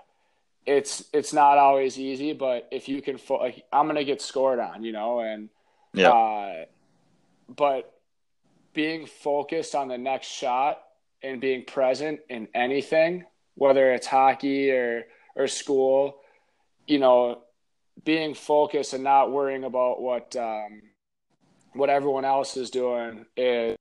it's 0.66 1.04
it's 1.14 1.32
not 1.32 1.56
always 1.56 1.98
easy. 1.98 2.34
But 2.34 2.68
if 2.70 2.88
you 2.88 3.00
can, 3.00 3.16
fo- 3.16 3.38
like, 3.38 3.64
I'm 3.72 3.86
gonna 3.86 4.04
get 4.04 4.20
scored 4.20 4.58
on, 4.58 4.82
you 4.84 4.92
know, 4.92 5.20
and 5.20 5.48
yeah. 5.94 6.10
Uh, 6.10 6.64
but 7.54 7.92
being 8.72 9.06
focused 9.06 9.74
on 9.74 9.88
the 9.88 9.98
next 9.98 10.26
shot 10.26 10.82
and 11.22 11.40
being 11.40 11.64
present 11.64 12.20
in 12.28 12.48
anything, 12.54 13.24
whether 13.54 13.92
it's 13.92 14.06
hockey 14.06 14.70
or 14.70 15.04
or 15.36 15.46
school, 15.46 16.16
you 16.86 16.98
know, 16.98 17.42
being 18.04 18.34
focused 18.34 18.92
and 18.92 19.04
not 19.04 19.32
worrying 19.32 19.64
about 19.64 20.02
what 20.02 20.34
um, 20.36 20.82
what 21.72 21.90
everyone 21.90 22.24
else 22.24 22.56
is 22.56 22.70
doing 22.70 23.24
is 23.36 23.76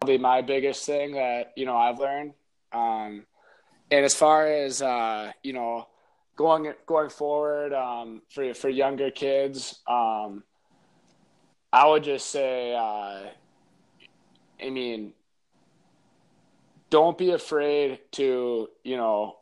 probably 0.00 0.18
my 0.18 0.42
biggest 0.42 0.86
thing 0.86 1.14
that 1.14 1.52
you 1.56 1.66
know 1.66 1.76
I've 1.76 1.98
learned. 1.98 2.32
Um, 2.72 3.26
and 3.90 4.04
as 4.04 4.14
far 4.14 4.46
as 4.46 4.82
uh, 4.82 5.32
you 5.42 5.52
know, 5.52 5.86
going 6.36 6.72
going 6.86 7.10
forward 7.10 7.72
um, 7.72 8.22
for 8.30 8.54
for 8.54 8.68
younger 8.68 9.10
kids, 9.10 9.80
um, 9.86 10.42
I 11.72 11.86
would 11.88 12.04
just 12.04 12.30
say, 12.30 12.74
uh, 12.74 13.28
I 14.64 14.70
mean, 14.70 15.12
don't 16.90 17.18
be 17.18 17.30
afraid 17.30 17.98
to 18.12 18.68
you 18.84 18.96
know 18.96 19.36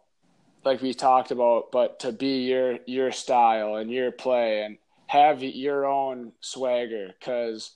like 0.64 0.81
we 0.81 0.95
talked 0.95 1.31
about, 1.31 1.70
but 1.72 2.01
to 2.01 2.12
be 2.12 2.45
your 2.45 2.79
your 2.87 3.12
style 3.12 3.77
and 3.77 3.91
your 3.91 4.11
play 4.11 4.62
and 4.62 4.79
have 5.07 5.43
your 5.43 5.85
own 5.85 6.33
swagger. 6.41 7.11
Because 7.18 7.72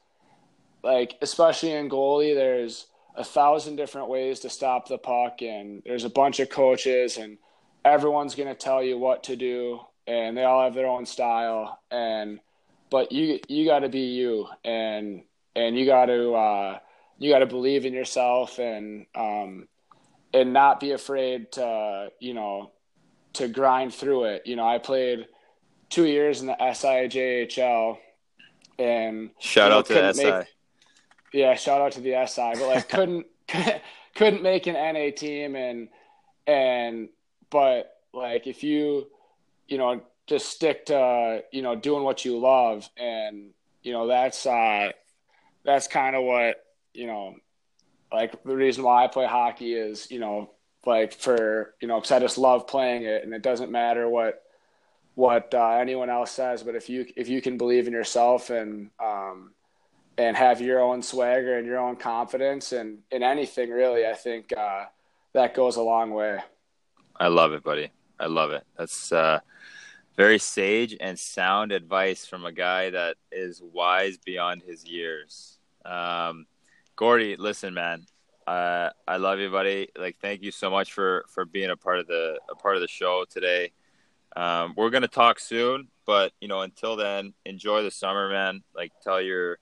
like 0.83 1.17
especially 1.21 1.73
in 1.73 1.91
goalie 1.91 2.35
there's 2.35 2.87
a 3.17 3.25
thousand 3.25 3.77
different 3.77 4.09
ways 4.09 4.41
to 4.41 4.51
stop 4.51 4.89
the 4.89 4.97
puck 4.97 5.43
and 5.43 5.83
there's 5.85 6.05
a 6.05 6.11
bunch 6.11 6.39
of 6.39 6.49
coaches 6.49 7.17
and 7.17 7.37
everyone's 7.85 8.37
to 8.37 8.55
tell 8.55 8.83
you 8.83 8.97
what 8.97 9.25
to 9.25 9.35
do 9.35 9.81
and 10.07 10.37
they 10.37 10.45
all 10.45 10.63
have 10.63 10.75
their 10.75 10.87
own 10.87 11.05
style. 11.05 11.81
And 11.91 12.41
but 12.91 13.13
you 13.13 13.41
you 13.49 13.65
got 13.67 13.81
to 13.81 13.89
be 13.89 14.01
you 14.01 14.47
and 14.65 15.23
and 15.55 15.79
you 15.79 15.87
got 15.87 16.07
to 16.07 16.35
uh, 16.35 16.79
you 17.19 17.31
got 17.31 17.41
to 17.41 17.47
believe 17.47 17.85
in 17.85 17.93
yourself 17.93 18.59
and 18.59 19.07
um, 19.15 19.69
and 20.33 20.53
not 20.53 20.81
be 20.81 20.93
afraid 20.93 21.53
to 21.53 22.09
you 22.21 22.35
know 22.35 22.73
to 23.35 23.49
grind 23.49 23.95
through 23.95 24.25
it. 24.25 24.43
You 24.47 24.57
know, 24.57 24.67
I 24.67 24.79
played 24.79 25.27
two 25.91 26.07
years 26.07 26.41
in 26.41 26.47
the 26.47 26.57
SIJHL 26.61 27.99
and 28.79 29.31
shout 29.39 29.67
you 29.67 29.71
know, 29.71 29.79
out 29.79 29.87
to 29.87 29.95
the 29.95 30.13
SI. 30.13 30.25
Make, 30.25 30.45
yeah, 31.33 31.55
shout 31.55 31.81
out 31.81 31.93
to 31.93 32.01
the 32.01 32.27
SI, 32.27 32.53
but 32.55 32.69
like 32.69 32.89
couldn't 32.89 33.27
couldn't 34.15 34.43
make 34.43 34.67
an 34.67 34.75
NA 34.75 35.11
team 35.15 35.57
and 35.57 35.89
and 36.47 37.09
but 37.51 37.95
like 38.13 38.47
if 38.47 38.63
you 38.63 39.07
you 39.67 39.79
know 39.79 40.01
just 40.29 40.49
stick 40.51 40.87
to 40.87 41.43
you 41.53 41.63
know 41.63 41.75
doing 41.75 42.05
what 42.05 42.25
you 42.25 42.39
love 42.39 42.89
and 42.97 43.51
you 43.83 43.93
know 43.93 44.07
that's 44.07 44.47
uh 44.47 44.91
that's 45.65 45.89
kind 45.89 46.15
of 46.15 46.23
what 46.23 46.65
you 46.99 47.07
know, 47.07 47.37
like 48.13 48.43
the 48.43 48.57
reason 48.57 48.83
why 48.83 49.05
I 49.05 49.07
play 49.07 49.27
hockey 49.27 49.73
is, 49.73 50.11
you 50.11 50.19
know, 50.19 50.51
like 50.85 51.13
for, 51.13 51.75
you 51.81 51.87
know, 51.87 52.01
because 52.01 52.11
I 52.11 52.19
just 52.19 52.39
love 52.39 52.67
playing 52.67 53.05
it 53.05 53.23
and 53.23 53.33
it 53.33 53.43
doesn't 53.43 53.71
matter 53.71 54.09
what, 54.09 54.43
what 55.15 55.55
uh, 55.55 55.71
anyone 55.71 56.11
else 56.11 56.33
says, 56.33 56.65
but 56.65 56.75
if 56.75 56.89
you, 56.89 57.07
if 57.17 57.29
you 57.29 57.41
can 57.41 57.57
believe 57.57 57.87
in 57.87 57.93
yourself 57.93 58.51
and, 58.51 58.91
um, 59.03 59.53
and 60.17 60.37
have 60.37 60.61
your 60.61 60.81
own 60.81 61.03
swagger 61.03 61.57
and 61.57 61.67
your 61.67 61.79
own 61.79 61.95
confidence 61.95 62.73
and 62.73 62.99
in 63.13 63.23
anything 63.23 63.71
really, 63.71 64.05
I 64.05 64.15
think, 64.15 64.53
uh, 64.53 64.87
that 65.35 65.55
goes 65.55 65.77
a 65.77 65.83
long 65.83 66.11
way. 66.11 66.41
I 67.15 67.29
love 67.29 67.53
it, 67.53 67.63
buddy. 67.63 67.91
I 68.19 68.27
love 68.27 68.51
it. 68.51 68.65
That's, 68.77 69.13
uh, 69.13 69.39
very 70.19 70.39
sage 70.41 70.97
and 71.01 71.17
sound 71.17 71.71
advice 71.71 72.27
from 72.27 72.45
a 72.45 72.51
guy 72.51 72.91
that 72.91 73.17
is 73.31 73.63
wise 73.63 74.19
beyond 74.19 74.61
his 74.67 74.85
years. 74.85 75.59
Um, 75.85 76.47
Gordy, 76.97 77.37
listen, 77.37 77.73
man, 77.73 78.05
uh, 78.45 78.91
I 79.07 79.19
love 79.19 79.39
you, 79.39 79.49
buddy. 79.49 79.91
Like, 79.97 80.17
thank 80.21 80.43
you 80.43 80.51
so 80.51 80.71
much 80.71 80.93
for 80.93 81.25
for 81.29 81.45
being 81.45 81.71
a 81.71 81.77
part 81.77 82.01
of 82.01 82.09
the 82.09 82.41
a 82.51 82.57
part 82.57 82.75
of 82.75 82.81
the 82.81 82.89
show 82.89 83.27
today. 83.31 83.71
Um, 84.35 84.75
we're 84.77 84.91
gonna 84.91 85.07
talk 85.07 85.39
soon, 85.39 85.87
but 86.05 86.33
you 86.41 86.49
know, 86.49 86.63
until 86.63 86.97
then, 86.97 87.33
enjoy 87.47 87.85
the 87.85 87.91
summer, 87.93 88.29
man. 88.29 88.65
Like, 88.75 88.91
tell 89.01 89.21
your 89.21 89.59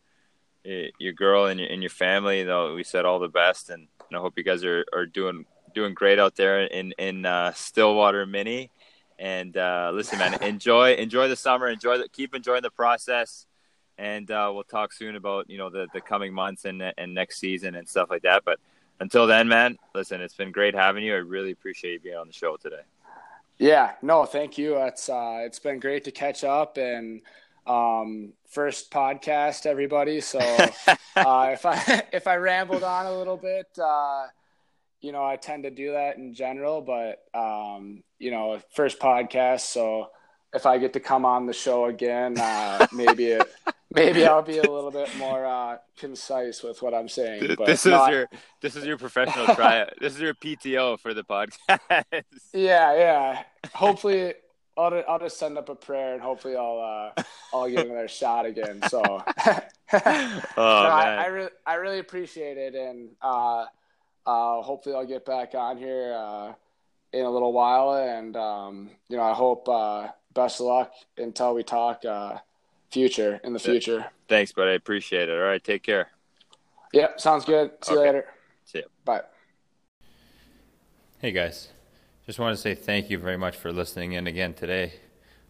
your 0.64 1.12
girl 1.12 1.46
and 1.46 1.60
your, 1.60 1.68
and 1.68 1.82
your 1.82 1.90
family, 1.90 2.38
you 2.38 2.46
know, 2.46 2.72
we 2.72 2.82
said 2.82 3.04
all 3.04 3.18
the 3.18 3.28
best, 3.28 3.68
and 3.68 3.88
I 4.10 4.16
hope 4.16 4.38
you 4.38 4.42
guys 4.42 4.64
are, 4.64 4.86
are 4.94 5.04
doing 5.04 5.44
doing 5.74 5.92
great 5.92 6.18
out 6.18 6.34
there 6.34 6.62
in 6.62 6.94
in 6.98 7.26
uh, 7.26 7.52
Stillwater 7.52 8.24
Mini. 8.24 8.70
And 9.18 9.56
uh, 9.56 9.92
listen, 9.94 10.18
man, 10.18 10.42
enjoy 10.42 10.94
enjoy 10.94 11.28
the 11.28 11.36
summer. 11.36 11.68
Enjoy 11.68 11.98
the 11.98 12.08
keep 12.08 12.34
enjoying 12.34 12.62
the 12.62 12.70
process. 12.70 13.46
And 13.98 14.30
uh, 14.30 14.50
we'll 14.52 14.64
talk 14.64 14.92
soon 14.92 15.16
about 15.16 15.48
you 15.48 15.58
know 15.58 15.70
the 15.70 15.88
the 15.92 16.00
coming 16.00 16.34
months 16.34 16.64
and 16.64 16.82
and 16.98 17.14
next 17.14 17.38
season 17.38 17.74
and 17.74 17.88
stuff 17.88 18.10
like 18.10 18.22
that. 18.22 18.42
But 18.44 18.58
until 19.00 19.26
then, 19.26 19.48
man, 19.48 19.78
listen, 19.94 20.20
it's 20.20 20.34
been 20.34 20.52
great 20.52 20.74
having 20.74 21.04
you. 21.04 21.14
I 21.14 21.18
really 21.18 21.50
appreciate 21.50 21.94
you 21.94 22.00
being 22.00 22.16
on 22.16 22.26
the 22.26 22.32
show 22.32 22.56
today. 22.56 22.82
Yeah, 23.58 23.92
no, 24.02 24.26
thank 24.26 24.58
you. 24.58 24.76
It's 24.76 25.08
uh, 25.08 25.38
it's 25.40 25.58
been 25.58 25.80
great 25.80 26.04
to 26.04 26.10
catch 26.10 26.44
up 26.44 26.76
and 26.76 27.22
um, 27.66 28.32
first 28.46 28.90
podcast, 28.90 29.66
everybody. 29.66 30.20
So 30.20 30.38
uh, 31.16 31.50
if 31.52 31.64
I 31.64 32.02
if 32.12 32.26
I 32.26 32.36
rambled 32.36 32.84
on 32.84 33.06
a 33.06 33.16
little 33.16 33.36
bit, 33.36 33.66
uh, 33.82 34.26
you 35.00 35.12
know, 35.12 35.24
I 35.24 35.36
tend 35.36 35.64
to 35.64 35.70
do 35.70 35.92
that 35.92 36.16
in 36.16 36.34
general, 36.34 36.80
but, 36.80 37.22
um, 37.38 38.02
you 38.18 38.30
know, 38.30 38.60
first 38.74 38.98
podcast. 38.98 39.60
So 39.60 40.08
if 40.54 40.66
I 40.66 40.78
get 40.78 40.94
to 40.94 41.00
come 41.00 41.24
on 41.24 41.46
the 41.46 41.52
show 41.52 41.86
again, 41.86 42.38
uh, 42.38 42.86
maybe, 42.92 43.26
it, 43.26 43.48
maybe 43.92 44.24
I'll 44.26 44.42
be 44.42 44.58
a 44.58 44.70
little 44.70 44.90
bit 44.90 45.14
more, 45.16 45.44
uh, 45.44 45.78
concise 45.98 46.62
with 46.62 46.82
what 46.82 46.94
I'm 46.94 47.08
saying. 47.08 47.54
But 47.56 47.66
this 47.66 47.84
not... 47.84 48.10
is 48.10 48.16
your, 48.16 48.28
this 48.62 48.76
is 48.76 48.84
your 48.84 48.96
professional 48.96 49.54
try. 49.54 49.86
this 50.00 50.14
is 50.14 50.20
your 50.20 50.34
PTO 50.34 50.98
for 50.98 51.12
the 51.12 51.24
podcast. 51.24 51.78
yeah. 52.52 52.94
Yeah. 52.96 53.42
Hopefully 53.74 54.34
I'll, 54.78 55.02
I'll 55.08 55.18
just 55.18 55.38
send 55.38 55.58
up 55.58 55.68
a 55.68 55.74
prayer 55.74 56.14
and 56.14 56.22
hopefully 56.22 56.56
I'll, 56.56 57.12
uh, 57.16 57.22
I'll 57.52 57.68
get 57.68 57.86
another 57.86 58.08
shot 58.08 58.46
again. 58.46 58.80
So, 58.88 59.02
oh, 59.06 59.22
no, 59.92 60.62
I, 60.62 61.24
I, 61.24 61.26
really, 61.26 61.50
I 61.66 61.74
really 61.74 61.98
appreciate 61.98 62.56
it. 62.56 62.74
And, 62.74 63.10
uh, 64.26 64.60
hopefully, 64.62 64.94
I'll 64.94 65.06
get 65.06 65.24
back 65.24 65.54
on 65.54 65.78
here 65.78 66.12
uh, 66.16 66.52
in 67.12 67.24
a 67.24 67.30
little 67.30 67.52
while, 67.52 67.94
and 67.94 68.36
um, 68.36 68.90
you 69.08 69.16
know, 69.16 69.22
I 69.22 69.32
hope 69.32 69.68
uh, 69.68 70.08
best 70.34 70.60
of 70.60 70.66
luck 70.66 70.92
until 71.16 71.54
we 71.54 71.62
talk 71.62 72.04
uh, 72.04 72.38
future 72.90 73.40
in 73.44 73.52
the 73.52 73.58
future. 73.58 74.06
Thanks, 74.28 74.52
buddy. 74.52 74.72
I 74.72 74.74
appreciate 74.74 75.28
it. 75.28 75.32
All 75.32 75.44
right, 75.44 75.62
take 75.62 75.82
care. 75.82 76.08
Yep, 76.92 77.20
sounds 77.20 77.44
good. 77.44 77.70
See 77.82 77.92
okay. 77.92 78.00
you 78.00 78.06
later. 78.06 78.24
See 78.64 78.78
you. 78.78 78.84
Bye. 79.04 79.22
Hey 81.18 81.30
guys, 81.32 81.68
just 82.26 82.38
want 82.38 82.54
to 82.56 82.60
say 82.60 82.74
thank 82.74 83.08
you 83.08 83.18
very 83.18 83.36
much 83.36 83.56
for 83.56 83.72
listening 83.72 84.12
in 84.12 84.26
again 84.26 84.54
today. 84.54 84.94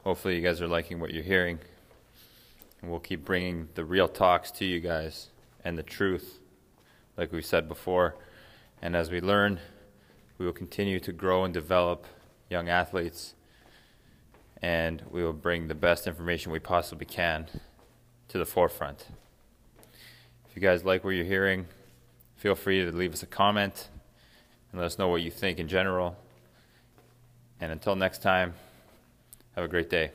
Hopefully, 0.05 0.37
you 0.37 0.43
guys 0.43 0.61
are 0.61 0.69
liking 0.69 1.01
what 1.01 1.15
you're 1.15 1.25
hearing, 1.25 1.59
and 2.81 2.91
we'll 2.91 3.01
keep 3.01 3.25
bringing 3.25 3.69
the 3.75 3.85
real 3.85 4.07
talks 4.07 4.51
to 4.53 4.65
you 4.67 4.81
guys 4.81 5.31
and 5.65 5.79
the 5.79 5.83
truth, 5.83 6.41
like 7.17 7.33
we 7.33 7.41
said 7.41 7.69
before. 7.69 8.17
And 8.83 8.95
as 8.95 9.11
we 9.11 9.21
learn, 9.21 9.61
we 10.39 10.47
will 10.47 10.53
continue 10.53 11.01
to 11.01 11.13
grow 11.13 11.45
and 11.45 11.53
develop 11.53 12.07
young 12.51 12.69
athletes, 12.69 13.35
and 14.63 15.03
we 15.11 15.25
will 15.25 15.33
bring 15.33 15.69
the 15.69 15.75
best 15.75 16.07
information 16.07 16.53
we 16.53 16.59
possibly 16.59 17.07
can 17.07 17.47
to 18.29 18.39
the 18.39 18.47
forefront. 18.47 19.07
If 20.49 20.55
you 20.55 20.61
guys 20.63 20.85
like 20.85 21.05
what 21.05 21.11
you're 21.11 21.25
hearing, 21.25 21.67
feel 22.37 22.55
free 22.55 22.85
to 22.85 22.93
leave 22.93 23.13
us 23.13 23.23
a 23.23 23.27
comment 23.27 23.89
and 24.71 24.81
let 24.81 24.87
us 24.87 24.99
know 24.99 25.09
what 25.09 25.23
you 25.23 25.31
think 25.31 25.59
in 25.59 25.69
general. 25.69 26.17
And 27.61 27.73
until 27.73 27.97
next 27.97 28.23
time, 28.23 28.55
have 29.55 29.65
a 29.65 29.69
great 29.69 29.91
day. 29.91 30.11